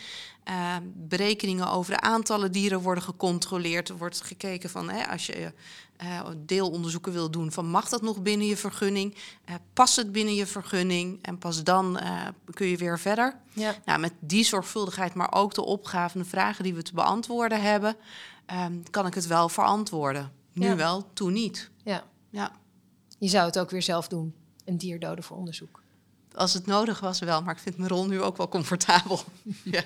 Uh, 0.48 0.76
berekeningen 0.94 1.70
over 1.70 1.94
de 1.94 2.00
aantallen 2.00 2.52
dieren 2.52 2.80
worden 2.80 3.04
gecontroleerd. 3.04 3.88
Er 3.88 3.96
wordt 3.96 4.20
gekeken 4.20 4.70
van 4.70 4.90
hè, 4.90 5.06
als 5.06 5.26
je 5.26 5.52
uh, 6.02 6.20
deelonderzoeken 6.36 7.12
wil 7.12 7.30
doen, 7.30 7.52
van 7.52 7.66
mag 7.66 7.88
dat 7.88 8.02
nog 8.02 8.22
binnen 8.22 8.46
je 8.46 8.56
vergunning? 8.56 9.14
Uh, 9.48 9.54
past 9.72 9.96
het 9.96 10.12
binnen 10.12 10.34
je 10.34 10.46
vergunning? 10.46 11.18
En 11.22 11.38
pas 11.38 11.62
dan 11.62 11.98
uh, 12.02 12.26
kun 12.54 12.66
je 12.66 12.76
weer 12.76 12.98
verder. 12.98 13.36
Ja. 13.52 13.74
Nou, 13.84 14.00
met 14.00 14.12
die 14.20 14.44
zorgvuldigheid, 14.44 15.14
maar 15.14 15.32
ook 15.32 15.54
de 15.54 15.64
opgave 15.64 16.14
en 16.14 16.22
de 16.22 16.28
vragen 16.28 16.64
die 16.64 16.74
we 16.74 16.82
te 16.82 16.94
beantwoorden 16.94 17.62
hebben, 17.62 17.96
um, 18.46 18.90
kan 18.90 19.06
ik 19.06 19.14
het 19.14 19.26
wel 19.26 19.48
verantwoorden. 19.48 20.32
Nu 20.52 20.66
Ja. 20.66 20.76
wel, 20.76 21.12
toen 21.12 21.32
niet. 21.32 21.70
Ja. 21.84 22.04
Ja. 22.30 22.52
Je 23.18 23.28
zou 23.28 23.46
het 23.46 23.58
ook 23.58 23.70
weer 23.70 23.82
zelf 23.82 24.08
doen. 24.08 24.34
Een 24.64 24.78
dier 24.78 25.00
doden 25.00 25.24
voor 25.24 25.36
onderzoek. 25.36 25.82
Als 26.34 26.54
het 26.54 26.66
nodig 26.66 27.00
was 27.00 27.18
wel, 27.18 27.42
maar 27.42 27.54
ik 27.54 27.60
vind 27.60 27.76
mijn 27.76 27.90
rol 27.90 28.06
nu 28.06 28.20
ook 28.20 28.36
wel 28.36 28.48
comfortabel. 28.48 29.20
ja. 29.64 29.82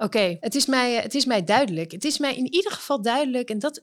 Oké, 0.00 0.04
okay. 0.04 0.36
het, 0.40 0.54
is 0.54 0.66
mij, 0.66 0.94
het 0.94 1.14
is 1.14 1.24
mij 1.24 1.44
duidelijk. 1.44 1.92
Het 1.92 2.04
is 2.04 2.18
mij 2.18 2.36
in 2.36 2.52
ieder 2.52 2.72
geval 2.72 3.02
duidelijk. 3.02 3.50
En 3.50 3.58
dat, 3.58 3.82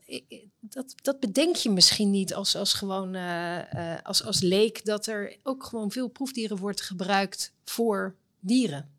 dat, 0.59 0.93
dat 1.01 1.19
bedenk 1.19 1.55
je 1.55 1.69
misschien 1.69 2.11
niet 2.11 2.33
als, 2.33 2.55
als 2.55 2.73
gewoon 2.73 3.15
uh, 3.15 3.57
uh, 3.73 3.95
als, 4.03 4.23
als 4.23 4.41
leek. 4.41 4.85
Dat 4.85 5.07
er 5.07 5.37
ook 5.43 5.63
gewoon 5.63 5.91
veel 5.91 6.07
proefdieren 6.07 6.57
wordt 6.57 6.81
gebruikt 6.81 7.53
voor 7.65 8.15
dieren. 8.39 8.89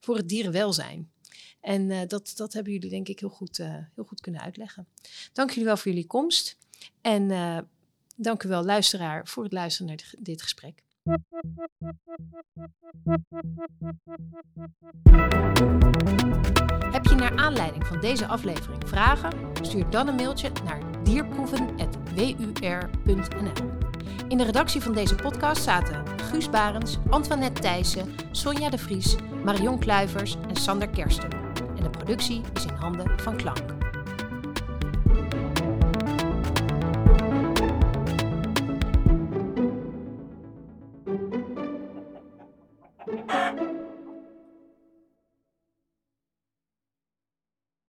Voor 0.00 0.16
het 0.16 0.28
dierenwelzijn. 0.28 1.10
En 1.66 1.90
uh, 1.90 1.98
dat, 2.06 2.32
dat 2.36 2.52
hebben 2.52 2.72
jullie 2.72 2.90
denk 2.90 3.08
ik 3.08 3.20
heel 3.20 3.28
goed, 3.28 3.56
heel 3.94 4.04
goed 4.04 4.20
kunnen 4.20 4.40
uitleggen. 4.40 4.86
Dank 5.32 5.50
jullie 5.50 5.64
wel 5.64 5.76
voor 5.76 5.92
jullie 5.92 6.06
komst. 6.06 6.58
En 7.00 7.30
uh, 7.30 7.58
dank 8.16 8.42
u 8.42 8.48
wel, 8.48 8.64
luisteraar, 8.64 9.26
voor 9.26 9.42
het 9.42 9.52
luisteren 9.52 9.86
naar 9.86 10.14
dit 10.18 10.42
gesprek. 10.42 10.82
Heb 16.90 17.04
je 17.04 17.14
naar 17.14 17.36
aanleiding 17.36 17.86
van 17.86 18.00
deze 18.00 18.26
aflevering 18.26 18.88
vragen? 18.88 19.32
Stuur 19.62 19.90
dan 19.90 20.08
een 20.08 20.14
mailtje 20.14 20.50
naar 20.64 21.04
dierproeven.wur.nl. 21.04 23.70
In 24.28 24.38
de 24.38 24.44
redactie 24.44 24.80
van 24.80 24.94
deze 24.94 25.14
podcast 25.14 25.62
zaten 25.62 26.18
Guus 26.18 26.50
Barens, 26.50 26.98
Antoinette 27.10 27.60
Thijssen, 27.60 28.14
Sonja 28.30 28.70
de 28.70 28.78
Vries, 28.78 29.16
Marion 29.44 29.78
Kluivers 29.78 30.36
en 30.48 30.56
Sander 30.56 30.88
Kersten. 30.88 31.45
De 31.86 31.92
productie 31.92 32.42
is 32.54 32.64
in 32.64 32.74
handen 32.74 33.20
van 33.20 33.36
Klank. 33.36 33.74